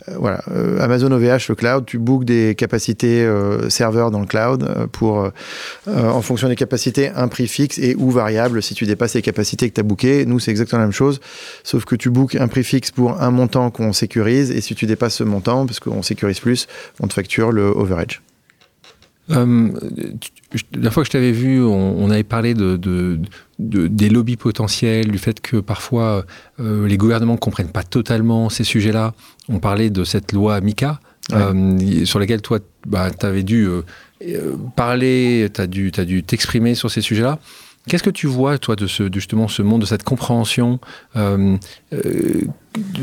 Euh, 0.09 0.15
voilà, 0.19 0.43
euh, 0.51 0.81
Amazon 0.81 1.11
OVH 1.11 1.47
le 1.47 1.55
cloud, 1.55 1.85
tu 1.85 1.97
bookes 1.97 2.25
des 2.25 2.55
capacités 2.55 3.27
serveurs 3.69 4.11
dans 4.11 4.19
le 4.19 4.25
cloud 4.25 4.67
pour 4.91 5.29
en 5.87 6.21
fonction 6.21 6.49
des 6.49 6.55
capacités 6.55 7.09
un 7.09 7.29
prix 7.29 7.47
fixe 7.47 7.77
et 7.77 7.95
ou 7.95 8.11
variable 8.11 8.61
si 8.61 8.75
tu 8.75 8.85
dépasses 8.85 9.13
les 9.13 9.21
capacités 9.21 9.69
que 9.69 9.75
tu 9.75 9.79
as 9.79 9.83
bookées. 9.83 10.25
Nous 10.25 10.39
c'est 10.39 10.51
exactement 10.51 10.79
la 10.79 10.87
même 10.87 10.93
chose, 10.93 11.21
sauf 11.63 11.85
que 11.85 11.95
tu 11.95 12.09
bookes 12.09 12.35
un 12.35 12.47
prix 12.49 12.63
fixe 12.63 12.91
pour 12.91 13.21
un 13.21 13.31
montant 13.31 13.71
qu'on 13.71 13.93
sécurise 13.93 14.51
et 14.51 14.59
si 14.59 14.75
tu 14.75 14.85
dépasses 14.85 15.15
ce 15.15 15.23
montant 15.23 15.65
parce 15.65 15.79
qu'on 15.79 16.01
sécurise 16.01 16.41
plus, 16.41 16.67
on 16.99 17.07
te 17.07 17.13
facture 17.13 17.51
le 17.51 17.63
overage. 17.63 18.21
Euh, 19.31 19.69
la 20.75 20.91
fois 20.91 21.03
que 21.03 21.07
je 21.07 21.11
t'avais 21.11 21.31
vu, 21.31 21.63
on, 21.63 22.09
avait 22.09 22.23
parlé 22.23 22.53
de, 22.53 23.19
des 23.59 24.09
lobbies 24.09 24.37
potentiels, 24.37 25.11
du 25.11 25.17
fait 25.17 25.39
que 25.39 25.57
parfois 25.57 26.25
euh, 26.59 26.87
les 26.87 26.97
gouvernements 26.97 27.33
ne 27.33 27.39
comprennent 27.39 27.71
pas 27.71 27.83
totalement 27.83 28.49
ces 28.49 28.63
sujets-là. 28.63 29.13
On 29.49 29.59
parlait 29.59 29.89
de 29.89 30.03
cette 30.03 30.31
loi 30.31 30.59
MICA, 30.61 30.99
euh, 31.31 32.05
sur 32.05 32.19
laquelle 32.19 32.41
toi, 32.41 32.59
bah, 32.85 33.11
tu 33.11 33.25
avais 33.25 33.43
dû 33.43 33.67
parler, 34.75 35.49
tu 35.53 35.61
as 35.61 35.67
dû 35.67 36.23
t'exprimer 36.23 36.75
sur 36.75 36.91
ces 36.91 37.01
sujets-là. 37.01 37.39
Qu'est-ce 37.87 38.03
que 38.03 38.11
tu 38.11 38.27
vois, 38.27 38.59
toi, 38.59 38.75
de 38.75 38.85
ce, 38.85 39.11
justement 39.11 39.47
ce 39.47 39.63
monde, 39.63 39.81
de 39.81 39.87
cette 39.87 40.03
compréhension 40.03 40.79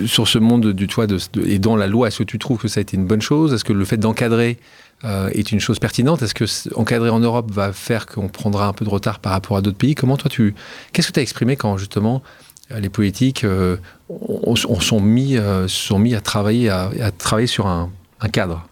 sur 0.06 0.28
ce 0.28 0.38
monde 0.38 0.72
du 0.72 0.86
toit 0.86 1.06
et 1.44 1.58
dans 1.58 1.76
la 1.76 1.86
loi 1.86 2.08
Est-ce 2.08 2.18
que 2.18 2.24
tu 2.24 2.38
trouves 2.38 2.58
que 2.58 2.68
ça 2.68 2.78
a 2.78 2.82
été 2.82 2.96
une 2.96 3.06
bonne 3.06 3.22
chose? 3.22 3.52
Est-ce 3.52 3.64
que 3.64 3.72
le 3.72 3.84
fait 3.84 3.96
d'encadrer 3.96 4.58
euh, 5.04 5.30
est 5.32 5.52
une 5.52 5.60
chose 5.60 5.78
pertinente. 5.78 6.22
Est-ce 6.22 6.34
que 6.34 6.44
encadrer 6.74 7.10
en 7.10 7.20
Europe 7.20 7.50
va 7.50 7.72
faire 7.72 8.06
qu'on 8.06 8.28
prendra 8.28 8.66
un 8.66 8.72
peu 8.72 8.84
de 8.84 8.90
retard 8.90 9.20
par 9.20 9.32
rapport 9.32 9.56
à 9.56 9.62
d'autres 9.62 9.76
pays? 9.76 9.94
Comment 9.94 10.16
toi 10.16 10.30
tu 10.30 10.54
qu'est-ce 10.92 11.08
que 11.08 11.12
tu 11.12 11.20
as 11.20 11.22
exprimé 11.22 11.56
quand 11.56 11.76
justement 11.78 12.22
euh, 12.72 12.80
les 12.80 12.88
politiques 12.88 13.44
euh, 13.44 13.76
on, 14.08 14.56
sont 14.56 15.00
mis 15.00 15.36
sont 15.66 15.98
mis 15.98 16.14
à 16.14 16.20
travailler 16.20 16.70
à, 16.70 16.90
travailler 17.16 17.46
sur 17.46 17.66
un 17.66 17.90
cadre? 18.32 18.66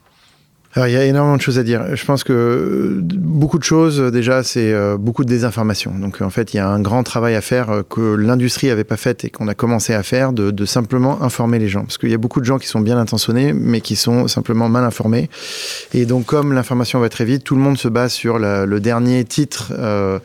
Alors, 0.76 0.88
il 0.88 0.92
y 0.92 0.96
a 0.98 1.06
énormément 1.06 1.38
de 1.38 1.40
choses 1.40 1.58
à 1.58 1.62
dire. 1.62 1.96
Je 1.96 2.04
pense 2.04 2.22
que 2.22 2.34
euh, 2.34 3.00
beaucoup 3.00 3.58
de 3.58 3.64
choses, 3.64 3.98
déjà, 4.12 4.42
c'est 4.42 4.74
euh, 4.74 4.98
beaucoup 4.98 5.24
de 5.24 5.28
désinformation. 5.30 5.98
Donc, 5.98 6.20
en 6.20 6.28
fait, 6.28 6.52
il 6.52 6.58
y 6.58 6.60
a 6.60 6.68
un 6.68 6.80
grand 6.80 7.02
travail 7.02 7.34
à 7.34 7.40
faire 7.40 7.70
euh, 7.70 7.82
que 7.82 8.14
l'industrie 8.14 8.66
n'avait 8.66 8.84
pas 8.84 8.98
fait 8.98 9.24
et 9.24 9.30
qu'on 9.30 9.48
a 9.48 9.54
commencé 9.54 9.94
à 9.94 10.02
faire, 10.02 10.34
de, 10.34 10.50
de 10.50 10.64
simplement 10.66 11.22
informer 11.22 11.58
les 11.58 11.68
gens. 11.68 11.84
Parce 11.84 11.96
qu'il 11.96 12.10
y 12.10 12.14
a 12.14 12.18
beaucoup 12.18 12.40
de 12.40 12.44
gens 12.44 12.58
qui 12.58 12.66
sont 12.66 12.80
bien 12.80 12.98
intentionnés, 12.98 13.54
mais 13.54 13.80
qui 13.80 13.96
sont 13.96 14.28
simplement 14.28 14.68
mal 14.68 14.84
informés. 14.84 15.30
Et 15.94 16.04
donc, 16.04 16.26
comme 16.26 16.52
l'information 16.52 17.00
va 17.00 17.08
très 17.08 17.24
vite, 17.24 17.42
tout 17.42 17.56
le 17.56 17.62
monde 17.62 17.78
se 17.78 17.88
base 17.88 18.12
sur 18.12 18.38
la, 18.38 18.66
le 18.66 18.78
dernier 18.78 19.24
titre 19.24 19.72
euh, 19.78 20.18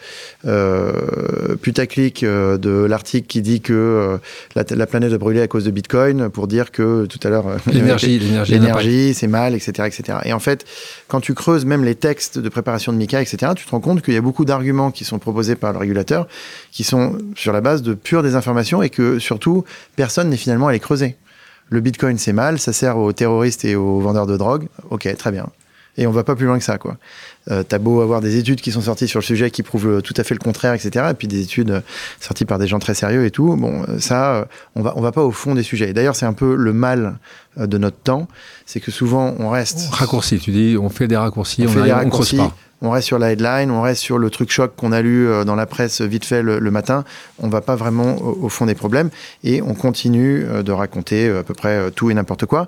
euh, 0.45 1.55
putaclic 1.61 2.25
de 2.25 2.85
l'article 2.89 3.25
qui 3.25 3.41
dit 3.41 3.61
que 3.61 4.19
la, 4.55 4.65
la, 4.69 4.85
planète 4.85 5.13
a 5.13 5.17
brûlé 5.17 5.39
à 5.39 5.47
cause 5.47 5.63
de 5.63 5.71
Bitcoin, 5.71 6.29
pour 6.29 6.47
dire 6.47 6.71
que 6.71 7.05
tout 7.05 7.19
à 7.23 7.29
l'heure, 7.29 7.45
l'énergie, 7.71 8.19
l'énergie, 8.49 9.13
c'est 9.13 9.27
mal, 9.27 9.55
etc., 9.55 9.87
etc. 9.87 10.17
Et 10.25 10.33
en 10.33 10.40
fait, 10.41 10.65
quand 11.07 11.21
tu 11.21 11.33
creuses 11.33 11.63
même 11.63 11.85
les 11.85 11.95
textes 11.95 12.37
de 12.37 12.49
préparation 12.49 12.91
de 12.91 12.97
MICA, 12.97 13.21
etc., 13.21 13.53
tu 13.55 13.65
te 13.65 13.71
rends 13.71 13.79
compte 13.79 14.01
qu'il 14.01 14.13
y 14.13 14.17
a 14.17 14.21
beaucoup 14.21 14.43
d'arguments 14.43 14.91
qui 14.91 15.05
sont 15.05 15.19
proposés 15.19 15.55
par 15.55 15.71
le 15.71 15.79
régulateur 15.79 16.27
qui 16.71 16.83
sont 16.83 17.17
sur 17.35 17.53
la 17.53 17.61
base 17.61 17.81
de 17.81 17.93
pure 17.93 18.23
désinformation 18.23 18.81
et 18.81 18.89
que 18.89 19.19
surtout, 19.19 19.63
personne 19.95 20.29
n'est 20.29 20.37
finalement 20.37 20.67
allé 20.67 20.79
creuser. 20.79 21.15
Le 21.69 21.79
bitcoin, 21.79 22.17
c'est 22.17 22.33
mal, 22.33 22.59
ça 22.59 22.73
sert 22.73 22.97
aux 22.97 23.13
terroristes 23.13 23.63
et 23.63 23.75
aux 23.75 24.01
vendeurs 24.01 24.27
de 24.27 24.35
drogue. 24.35 24.67
Ok, 24.89 25.07
très 25.15 25.31
bien. 25.31 25.47
Et 25.97 26.07
on 26.07 26.11
va 26.11 26.23
pas 26.23 26.35
plus 26.35 26.45
loin 26.45 26.57
que 26.57 26.63
ça, 26.63 26.77
quoi. 26.77 26.97
Euh, 27.49 27.63
T'as 27.67 27.79
beau 27.79 28.01
avoir 28.01 28.21
des 28.21 28.37
études 28.37 28.61
qui 28.61 28.71
sont 28.71 28.81
sorties 28.81 29.07
sur 29.07 29.19
le 29.19 29.25
sujet 29.25 29.49
qui 29.49 29.63
prouvent 29.63 30.01
tout 30.01 30.13
à 30.17 30.23
fait 30.23 30.35
le 30.35 30.39
contraire, 30.39 30.73
etc. 30.73 31.07
Et 31.11 31.13
puis 31.13 31.27
des 31.27 31.41
études 31.41 31.81
sorties 32.19 32.45
par 32.45 32.59
des 32.59 32.67
gens 32.67 32.79
très 32.79 32.93
sérieux 32.93 33.25
et 33.25 33.31
tout. 33.31 33.55
Bon, 33.55 33.83
ça, 33.99 34.35
euh, 34.35 34.45
on 34.75 34.81
va, 34.81 34.93
on 34.95 35.01
va 35.01 35.11
pas 35.11 35.23
au 35.23 35.31
fond 35.31 35.55
des 35.55 35.63
sujets. 35.63 35.93
D'ailleurs, 35.93 36.15
c'est 36.15 36.25
un 36.25 36.33
peu 36.33 36.55
le 36.55 36.73
mal 36.73 37.17
euh, 37.57 37.67
de 37.67 37.77
notre 37.77 37.97
temps, 37.97 38.27
c'est 38.65 38.79
que 38.79 38.91
souvent 38.91 39.35
on 39.39 39.49
reste. 39.49 39.89
Raccourci, 39.91 40.39
tu 40.39 40.51
dis, 40.51 40.77
on 40.79 40.89
fait 40.89 41.07
des 41.07 41.17
raccourcis, 41.17 41.65
on, 41.65 41.69
fait 41.69 41.83
des 41.83 41.91
raccourcis, 41.91 42.39
on, 42.81 42.91
reste 42.91 43.07
sur 43.07 43.19
la 43.19 43.31
headline, 43.31 43.71
on 43.71 43.81
reste 43.81 44.01
sur 44.01 44.17
le 44.17 44.29
truc 44.29 44.51
choc 44.51 44.73
qu'on 44.75 44.91
a 44.91 45.01
lu 45.01 45.27
euh, 45.27 45.43
dans 45.43 45.55
la 45.55 45.65
presse 45.65 46.01
vite 46.01 46.25
fait 46.25 46.43
le, 46.43 46.59
matin. 46.71 47.03
On 47.39 47.49
va 47.49 47.61
pas 47.61 47.75
vraiment 47.75 48.17
au, 48.21 48.49
fond 48.49 48.65
des 48.65 48.75
problèmes 48.75 49.09
et 49.43 49.61
on 49.61 49.73
continue 49.73 50.45
de 50.63 50.71
raconter 50.71 51.29
à 51.29 51.43
peu 51.43 51.53
près 51.53 51.91
tout 51.91 52.09
et 52.11 52.13
n'importe 52.13 52.45
quoi. 52.45 52.67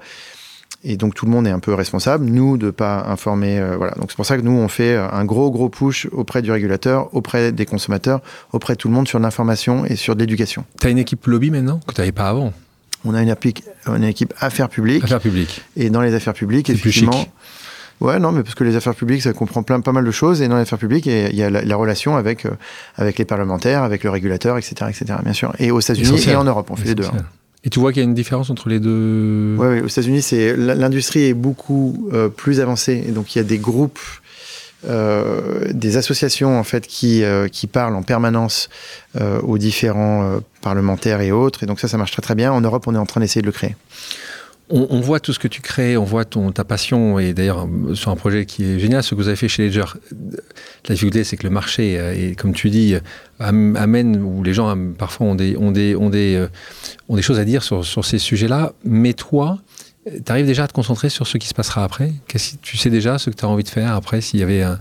Et 0.86 0.98
donc 0.98 1.16
tout 1.16 1.26
le 1.26 1.32
monde 1.32 1.48
est 1.48 1.52
un 1.52 1.60
peu 1.60 1.74
responsable, 1.74 2.26
nous, 2.26 2.58
de 2.58 2.70
pas 2.70 3.06
informer. 3.08 3.58
Euh, 3.58 3.78
voilà. 3.78 3.94
Donc 3.94 4.06
c'est 4.10 4.16
pour 4.16 4.26
ça 4.26 4.38
que 4.38 4.42
nous, 4.42 4.52
on 4.52 4.68
fait 4.68 4.96
euh, 4.96 5.08
un 5.10 5.24
gros, 5.24 5.50
gros 5.50 5.70
push 5.70 6.08
auprès 6.12 6.42
du 6.42 6.52
régulateur, 6.52 7.14
auprès 7.14 7.52
des 7.52 7.66
consommateurs, 7.66 8.22
auprès 8.52 8.74
de 8.74 8.80
tout 8.80 8.90
le 8.90 8.94
monde 8.94 9.08
sur 9.08 9.20
l'information 9.20 9.86
et 9.86 9.96
sur 9.96 10.16
l'éducation. 10.16 10.66
Tu 10.82 10.88
as 10.88 10.90
une 10.90 10.98
équipe 10.98 11.26
lobby 11.26 11.52
maintenant 11.52 11.80
que 11.88 11.94
tu 11.94 12.02
n'avais 12.02 12.12
pas 12.12 12.28
avant? 12.28 12.54
On 13.06 13.14
a 13.14 13.22
une, 13.22 13.36
une, 13.88 14.04
équipe 14.04 14.34
affaires 14.40 14.70
publiques. 14.70 15.04
Affaires 15.04 15.20
publiques. 15.20 15.62
Et 15.76 15.90
dans 15.90 16.02
les 16.02 16.14
affaires 16.14 16.34
publiques, 16.34 16.70
effectivement. 16.70 17.26
Ouais, 18.02 18.20
non, 18.20 18.32
mais 18.32 18.44
parce 18.44 18.56
que 18.56 18.64
les 18.64 18.76
affaires 18.76 18.96
publiques, 18.96 19.22
ça 19.22 19.34
comprend 19.34 19.64
plein, 19.64 19.80
pas 19.80 19.92
mal 19.92 20.04
de 20.04 20.12
choses. 20.12 20.42
Et 20.42 20.48
dans 20.48 20.56
les 20.56 20.64
affaires 20.64 20.80
publiques, 20.80 21.06
il 21.06 21.36
y 21.36 21.44
a 21.44 21.50
la, 21.50 21.76
relation 21.76 22.18
avec, 22.18 22.46
euh, 22.46 22.52
avec 22.98 23.18
les 23.18 23.26
parlementaires, 23.26 23.84
avec 23.84 24.04
le 24.04 24.10
régulateur, 24.10 24.58
etc., 24.58 24.90
etc., 24.90 25.20
bien 25.24 25.34
sûr. 25.34 25.54
Et 25.60 25.72
aux 25.72 25.80
États-Unis 25.80 26.30
et 26.30 26.36
en 26.36 26.44
Europe, 26.44 26.68
on 26.70 26.76
fait 26.76 26.90
les 26.90 26.96
deux. 26.96 27.06
Hein. 27.06 27.24
Et 27.66 27.70
tu 27.70 27.80
vois 27.80 27.94
qu'il 27.94 28.02
y 28.02 28.06
a 28.06 28.08
une 28.08 28.14
différence 28.14 28.50
entre 28.50 28.68
les 28.68 28.80
deux 28.80 29.56
Oui, 29.58 29.68
ouais, 29.68 29.82
aux 29.82 29.88
États-Unis, 29.88 30.22
c'est 30.22 30.56
l'industrie 30.56 31.26
est 31.26 31.34
beaucoup 31.34 32.10
euh, 32.12 32.28
plus 32.28 32.60
avancée. 32.60 33.04
Et 33.08 33.12
donc, 33.12 33.36
il 33.36 33.38
y 33.38 33.42
a 33.42 33.46
des 33.46 33.58
groupes, 33.58 34.00
euh, 34.86 35.72
des 35.72 35.96
associations 35.96 36.60
en 36.60 36.64
fait 36.64 36.88
qui, 36.88 37.24
euh, 37.24 37.48
qui 37.48 37.68
parlent 37.68 37.96
en 37.96 38.04
permanence 38.04 38.70
euh, 39.20 39.40
aux 39.42 39.58
différents 39.58 40.24
euh, 40.24 40.40
parlementaires 40.62 41.22
et 41.22 41.32
autres. 41.32 41.64
Et 41.64 41.66
donc 41.66 41.80
ça, 41.80 41.88
ça 41.88 41.98
marche 41.98 42.12
très 42.12 42.22
très 42.22 42.36
bien. 42.36 42.52
En 42.52 42.60
Europe, 42.60 42.86
on 42.88 42.96
est 42.96 42.98
en 42.98 43.06
train 43.06 43.22
d'essayer 43.22 43.42
de 43.42 43.46
le 43.46 43.54
créer 43.54 43.76
on, 44.74 45.02
voit 45.02 45.20
tout 45.20 45.34
ce 45.34 45.40
que 45.40 45.48
tu 45.48 45.62
crées, 45.62 45.98
on 45.98 46.04
voit 46.04 46.26
ton, 46.26 46.52
ta 46.52 46.64
passion, 46.64 47.20
et 47.20 47.34
d'ailleurs 47.34 47.68
sur 47.94 48.10
un 48.10 48.16
projet 48.16 48.46
qui 48.46 48.64
est 48.64 48.80
génial, 48.80 49.04
ce 49.04 49.12
que 49.12 49.16
vous 49.16 49.28
avez 49.28 49.38
fait 49.38 49.48
chez 49.48 49.66
Ledger. 49.66 49.86
La 50.88 50.96
difficulté, 50.96 51.24
c'est 51.24 51.38
que 51.38 51.44
le 51.44 51.52
marché, 51.52 52.00
euh, 52.00 52.16
et 52.16 52.36
comme 52.36 52.54
tu 52.54 52.72
dis, 52.72 52.96
amène, 53.40 54.18
où 54.18 54.42
les 54.42 54.54
gens 54.54 54.76
parfois 54.98 55.28
ont 55.28 55.36
des, 55.36 55.56
euh, 55.56 56.48
choses 57.22 57.40
à 57.40 57.46
dire 57.46 57.62
sur, 57.62 58.06
ces 58.06 58.18
sujets-là, 58.18 58.74
mais 58.84 59.14
toi, 59.14 59.60
tu 60.06 60.32
arrives 60.32 60.48
déjà 60.48 60.64
à 60.64 60.68
te 60.68 60.74
concentrer 60.74 61.10
sur 61.10 61.28
ce 61.28 61.38
qui 61.38 61.48
se 61.48 61.54
passera 61.54 61.84
après? 61.84 62.12
Tu 62.28 62.78
sais 62.78 62.90
déjà 62.90 63.20
ce 63.20 63.30
que 63.30 63.36
tu 63.36 63.46
as 63.46 63.48
envie 63.48 63.64
de 63.64 63.70
faire 63.70 63.94
après 63.94 64.22
S'il 64.22 64.40
y 64.40 64.44
avait 64.44 64.64
un, 64.64 64.80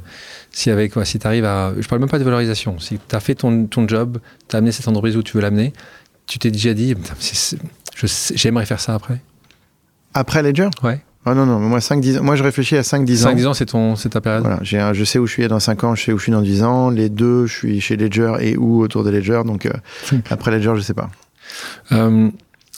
si 0.51 0.70
avec 0.70 0.95
quoi, 0.95 1.05
si 1.05 1.18
tu 1.18 1.26
arrives 1.26 1.45
je 1.78 1.86
parle 1.86 2.01
même 2.01 2.11
pas 2.11 2.18
de 2.18 2.24
valorisation. 2.24 2.78
Si 2.78 2.99
tu 2.99 3.14
as 3.14 3.20
fait 3.20 3.34
ton, 3.34 3.66
ton 3.66 3.86
job, 3.86 4.18
tu 4.49 4.57
as 4.57 4.59
amené 4.59 4.72
cette 4.72 4.88
entreprise 4.88 5.16
où 5.16 5.22
tu 5.22 5.36
veux 5.36 5.43
l'amener, 5.43 5.74
tu 6.26 6.38
t'es 6.38 6.51
déjà 6.51 6.72
dit, 6.72 6.95
j'aimerais 8.34 8.64
faire 8.64 8.80
ça 8.80 8.95
après? 8.95 9.20
Après 10.15 10.43
Ledger 10.43 10.69
Ouais. 10.83 11.01
Ah 11.25 11.35
non, 11.35 11.47
non, 11.47 11.61
moi, 11.61 11.81
5, 11.81 12.01
10, 12.01 12.19
moi 12.19 12.35
je 12.35 12.43
réfléchis 12.43 12.77
à 12.77 12.81
5-10 12.81 13.27
ans. 13.27 13.35
5-10 13.35 13.47
ans, 13.47 13.55
c'est, 13.55 13.67
ton, 13.67 13.95
c'est 13.95 14.09
ta 14.09 14.21
période 14.21 14.43
voilà, 14.43 14.59
j'ai 14.63 14.85
je 14.93 15.05
sais 15.05 15.21
où 15.21 15.27
je 15.27 15.33
suis 15.33 15.47
dans 15.47 15.61
5 15.61 15.85
ans, 15.85 15.95
je 15.95 16.03
sais 16.03 16.13
où 16.13 16.19
je 16.19 16.25
suis 16.25 16.33
dans 16.33 16.43
10 16.43 16.65
ans. 16.65 16.91
Les 16.91 17.09
deux, 17.09 17.47
je 17.47 17.53
suis 17.55 17.81
chez 17.81 17.97
Ledger 17.97 18.35
et 18.41 18.57
où 18.57 18.83
autour 18.83 19.05
de 19.05 19.11
Ledger. 19.11 19.43
Donc 19.47 19.67
euh, 19.67 19.73
après 20.31 20.51
Ledger, 20.51 20.73
je 20.75 20.81
sais 20.81 20.95
pas. 20.95 21.11
Euh, 21.93 22.29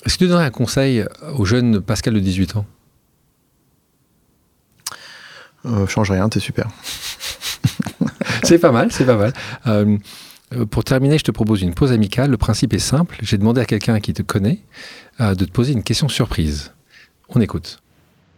est-ce 0.05 0.18
que 0.18 0.24
tu 0.24 0.28
donnerais 0.28 0.45
un 0.45 0.51
conseil 0.51 1.07
au 1.39 1.47
jeune 1.47 1.80
Pascal 1.80 2.12
de 2.12 2.20
18 2.20 2.57
ans? 2.57 2.66
Euh, 5.64 5.87
Change 5.87 6.11
rien, 6.11 6.28
t'es 6.28 6.41
super. 6.41 6.68
c'est 8.43 8.59
pas 8.59 8.72
mal, 8.72 8.93
c'est 8.93 9.07
pas 9.07 9.16
mal. 9.16 9.99
Pour 10.70 10.85
terminer, 10.85 11.16
je 11.16 11.24
te 11.24 11.30
propose 11.30 11.62
une 11.62 11.72
pause 11.72 11.93
amicale. 11.93 12.30
Le 12.30 12.37
principe 12.37 12.74
est 12.74 12.78
simple. 12.78 13.16
J'ai 13.22 13.39
demandé 13.39 13.62
à 13.62 13.64
quelqu'un 13.64 13.99
qui 14.01 14.12
te 14.12 14.20
connaît 14.20 14.59
de 15.18 15.45
te 15.47 15.51
poser 15.51 15.72
une 15.72 15.82
question 15.82 16.11
surprise. 16.11 16.73
On 17.37 17.41
écoute. 17.41 17.80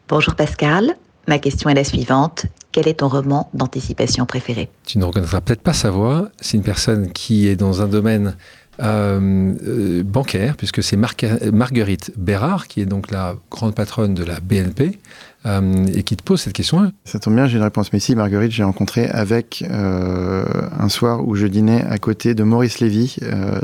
Bonjour 0.09 0.35
Pascal, 0.35 0.97
ma 1.29 1.39
question 1.39 1.69
est 1.69 1.75
la 1.75 1.85
suivante. 1.85 2.47
Quel 2.73 2.89
est 2.89 3.01
ton 3.01 3.09
roman 3.09 3.51
d'anticipation 3.53 4.25
préféré? 4.25 4.71
Tu 4.87 4.97
ne 4.97 5.05
reconnaîtras 5.05 5.43
peut-être 5.43 5.61
pas 5.61 5.75
sa 5.75 5.91
voix. 5.91 6.31
C'est 6.41 6.57
une 6.57 6.63
personne 6.63 7.13
qui 7.13 7.47
est 7.47 7.57
dans 7.57 7.83
un 7.83 7.89
domaine 7.89 8.37
euh, 8.83 9.55
euh, 9.67 10.03
bancaire, 10.03 10.55
puisque 10.57 10.83
c'est 10.83 10.97
Marguerite 10.97 12.13
Bérard, 12.17 12.69
qui 12.69 12.83
est 12.83 12.87
donc 12.87 13.11
la 13.11 13.35
grande 13.51 13.75
patronne 13.75 14.13
de 14.13 14.23
la 14.23 14.39
BNP, 14.41 14.99
euh, 15.47 15.87
et 15.95 16.03
qui 16.03 16.15
te 16.15 16.23
pose 16.23 16.43
cette 16.43 16.53
question-là. 16.53 16.91
Ça 17.05 17.19
tombe 17.19 17.37
bien, 17.37 17.47
j'ai 17.47 17.57
une 17.57 17.63
réponse. 17.63 17.93
Mais 17.95 18.01
si, 18.01 18.15
Marguerite, 18.15 18.53
j'ai 18.53 18.65
rencontré 18.65 19.07
avec 19.07 19.65
un 19.71 20.89
soir 20.91 21.27
où 21.27 21.37
je 21.37 21.47
dînais 21.47 21.85
à 21.89 21.97
côté 21.97 22.35
de 22.35 22.43
Maurice 22.43 22.81
Lévy, 22.81 23.17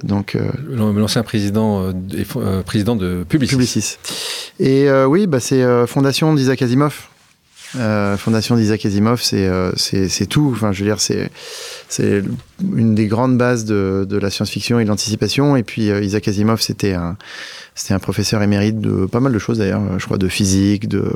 donc 0.02 0.38
l'ancien 0.70 1.22
président, 1.22 1.92
président 2.64 2.96
de 2.96 3.24
Publicis. 3.28 3.54
Publicis. 3.56 3.98
Et 4.60 4.88
oui, 5.06 5.26
bah, 5.26 5.40
c'est 5.40 5.62
fondation 5.86 6.34
d'Isaac 6.34 6.62
Asimov. 6.62 7.08
Fondation 8.16 8.56
d'Isaac 8.56 8.86
Asimov, 8.86 9.20
c'est 9.20 9.50
c'est 9.76 10.26
tout. 10.26 10.52
Enfin, 10.54 10.72
je 10.72 10.82
veux 10.82 10.88
dire, 10.88 11.00
c'est 11.00 11.30
c'est 11.93 12.22
une 12.74 12.95
des 12.95 13.07
grandes 13.07 13.36
bases 13.36 13.66
de, 13.66 14.07
de 14.09 14.16
la 14.16 14.30
science-fiction 14.30 14.80
et 14.80 14.84
de 14.84 14.88
l'anticipation. 14.88 15.57
Et 15.57 15.62
puis 15.62 15.90
euh, 15.90 16.03
Isaac 16.03 16.26
Asimov, 16.26 16.62
c'était 16.62 16.95
un 16.95 17.18
c'était 17.74 17.93
un 17.95 17.99
professeur 17.99 18.43
émérite 18.43 18.80
de 18.80 19.07
pas 19.07 19.20
mal 19.20 19.32
de 19.32 19.38
choses 19.38 19.59
d'ailleurs, 19.59 19.99
je 19.99 20.05
crois 20.05 20.18
de 20.18 20.28
physique, 20.28 20.88
de, 20.88 21.11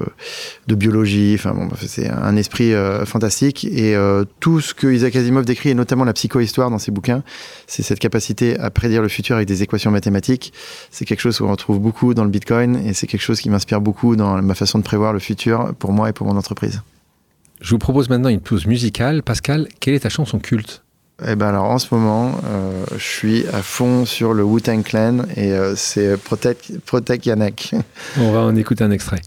de 0.66 0.74
biologie. 0.74 1.34
Enfin 1.38 1.52
bon, 1.52 1.68
c'est 1.86 2.10
un 2.10 2.36
esprit 2.36 2.74
euh, 2.74 3.06
fantastique 3.06 3.64
et 3.64 3.96
euh, 3.96 4.24
tout 4.40 4.60
ce 4.60 4.74
que 4.74 4.86
Isaac 4.86 5.16
Asimov 5.16 5.46
décrit 5.46 5.70
et 5.70 5.74
notamment 5.74 6.04
la 6.04 6.12
psychohistoire 6.12 6.70
dans 6.70 6.78
ses 6.78 6.90
bouquins, 6.90 7.22
c'est 7.66 7.82
cette 7.82 7.98
capacité 7.98 8.58
à 8.58 8.70
prédire 8.70 9.00
le 9.00 9.08
futur 9.08 9.36
avec 9.36 9.48
des 9.48 9.62
équations 9.62 9.90
mathématiques. 9.90 10.52
C'est 10.90 11.06
quelque 11.06 11.20
chose 11.20 11.38
qu'on 11.38 11.50
retrouve 11.50 11.78
beaucoup 11.78 12.12
dans 12.12 12.24
le 12.24 12.30
Bitcoin 12.30 12.76
et 12.86 12.92
c'est 12.92 13.06
quelque 13.06 13.22
chose 13.22 13.40
qui 13.40 13.48
m'inspire 13.48 13.80
beaucoup 13.80 14.14
dans 14.14 14.42
ma 14.42 14.54
façon 14.54 14.78
de 14.78 14.84
prévoir 14.84 15.14
le 15.14 15.20
futur 15.20 15.74
pour 15.78 15.92
moi 15.92 16.10
et 16.10 16.12
pour 16.12 16.26
mon 16.26 16.36
entreprise. 16.36 16.82
Je 17.60 17.70
vous 17.70 17.78
propose 17.78 18.08
maintenant 18.08 18.28
une 18.28 18.40
pause 18.40 18.66
musicale. 18.66 19.22
Pascal, 19.22 19.68
quelle 19.80 19.94
est 19.94 20.00
ta 20.00 20.08
chanson 20.08 20.38
culte? 20.38 20.82
Eh 21.26 21.34
ben 21.34 21.48
alors 21.48 21.64
en 21.64 21.78
ce 21.78 21.94
moment, 21.94 22.38
euh, 22.44 22.84
je 22.92 23.02
suis 23.02 23.46
à 23.48 23.62
fond 23.62 24.04
sur 24.04 24.34
le 24.34 24.44
Wu-Tang 24.44 24.82
Clan 24.82 25.20
et 25.34 25.52
euh, 25.52 25.74
c'est 25.74 26.18
Protect, 26.18 26.78
Protect 26.84 27.24
Yannick. 27.24 27.74
On 28.18 28.32
va 28.32 28.40
en 28.40 28.54
écouter 28.54 28.84
un 28.84 28.90
extrait. 28.90 29.22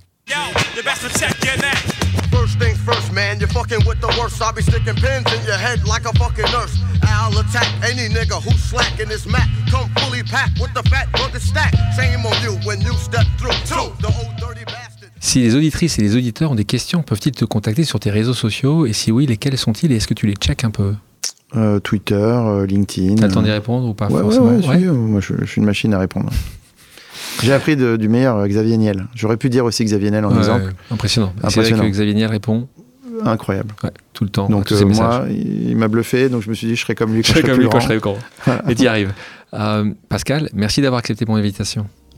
First 2.31 2.59
things 2.59 2.77
first, 2.85 3.11
man, 3.11 3.39
you're 3.39 3.49
fucking 3.49 3.85
with 3.87 3.99
the 4.01 4.07
worst. 4.19 4.41
I'll 4.41 4.53
be 4.53 4.61
sticking 4.61 4.95
pins 4.95 5.25
in 5.33 5.43
your 5.45 5.57
head 5.57 5.83
like 5.87 6.05
a 6.05 6.13
fucking 6.13 6.45
nurse. 6.51 6.77
I'll 7.03 7.37
attack 7.39 7.67
any 7.83 8.07
nigga 8.07 8.41
who's 8.41 8.61
slacking 8.61 9.09
this 9.09 9.25
mat. 9.25 9.47
Come 9.71 9.89
fully 9.97 10.23
packed 10.23 10.59
with 10.61 10.73
the 10.73 10.83
fat 10.89 11.11
burger 11.13 11.39
stack. 11.39 11.73
Shame 11.95 12.25
on 12.25 12.41
you 12.43 12.53
when 12.65 12.81
you 12.81 12.93
step 12.93 13.25
through 13.37 13.57
two. 13.65 13.91
The 13.99 14.13
old 14.15 14.37
dirty 14.37 14.63
bastard. 14.65 14.88
Si 15.19 15.39
les 15.39 15.55
auditrices 15.55 15.99
et 15.99 16.01
les 16.01 16.15
auditeurs 16.15 16.51
ont 16.51 16.55
des 16.55 16.65
questions, 16.65 17.03
peuvent-ils 17.03 17.33
te 17.33 17.45
contacter 17.45 17.83
sur 17.83 17.99
tes 17.99 18.09
réseaux 18.09 18.33
sociaux 18.33 18.85
Et 18.85 18.93
si 18.93 19.11
oui, 19.11 19.25
lesquels 19.25 19.57
sont-ils 19.57 19.91
et 19.91 19.97
est-ce 19.97 20.07
que 20.07 20.13
tu 20.13 20.27
les 20.27 20.35
checkes 20.35 20.63
un 20.63 20.71
peu? 20.71 20.93
Euh, 21.55 21.79
Twitter, 21.79 22.15
euh, 22.15 22.65
LinkedIn. 22.65 23.15
T'as 23.15 23.27
le 23.27 23.33
temps 23.33 23.41
d'y 23.41 23.51
répondre 23.51 23.87
ou 23.87 23.93
pas 23.93 24.07
ouais, 24.07 24.21
forcément? 24.21 24.51
ouais, 24.51 24.77
Moi, 24.85 25.19
je, 25.19 25.45
suis 25.45 25.59
une 25.59 25.65
machine 25.65 25.93
à 25.93 25.99
répondre. 25.99 26.29
J'ai 27.41 27.53
appris 27.53 27.75
du 27.75 28.07
meilleur 28.07 28.37
euh, 28.37 28.47
Xavier 28.47 28.77
Niel. 28.77 29.07
J'aurais 29.15 29.37
pu 29.37 29.49
dire 29.49 29.65
aussi 29.65 29.83
Xavier 29.83 30.11
Niel 30.11 30.25
en 30.25 30.37
exemple. 30.37 30.73
Impressionnant. 30.91 31.33
impressionnant. 31.37 31.67
C'est 31.67 31.73
vrai 31.73 31.87
que 31.87 31.91
Xavier 31.91 32.13
Niel 32.13 32.29
répond. 32.29 32.67
Incroyable. 33.25 33.73
tout 34.13 34.23
le 34.23 34.29
temps. 34.29 34.47
Donc 34.47 34.71
moi, 34.71 35.25
il 35.29 35.75
m'a 35.75 35.89
bluffé, 35.89 36.29
donc 36.29 36.43
je 36.43 36.49
me 36.49 36.53
suis 36.53 36.67
dit, 36.67 36.75
je 36.75 36.81
serais 36.81 36.95
comme 36.95 37.13
lui 37.13 37.23
quand 37.23 37.33
je, 37.33 37.97
quand 37.99 38.15
je 38.45 38.71
Et 38.71 38.75
t'y 38.75 38.87
arrives. 38.87 39.13
Pascal, 40.07 40.49
merci 40.53 40.81
d'avoir 40.81 40.99
accepté 40.99 41.25
mon 41.25 41.35
invitation. 41.35 41.87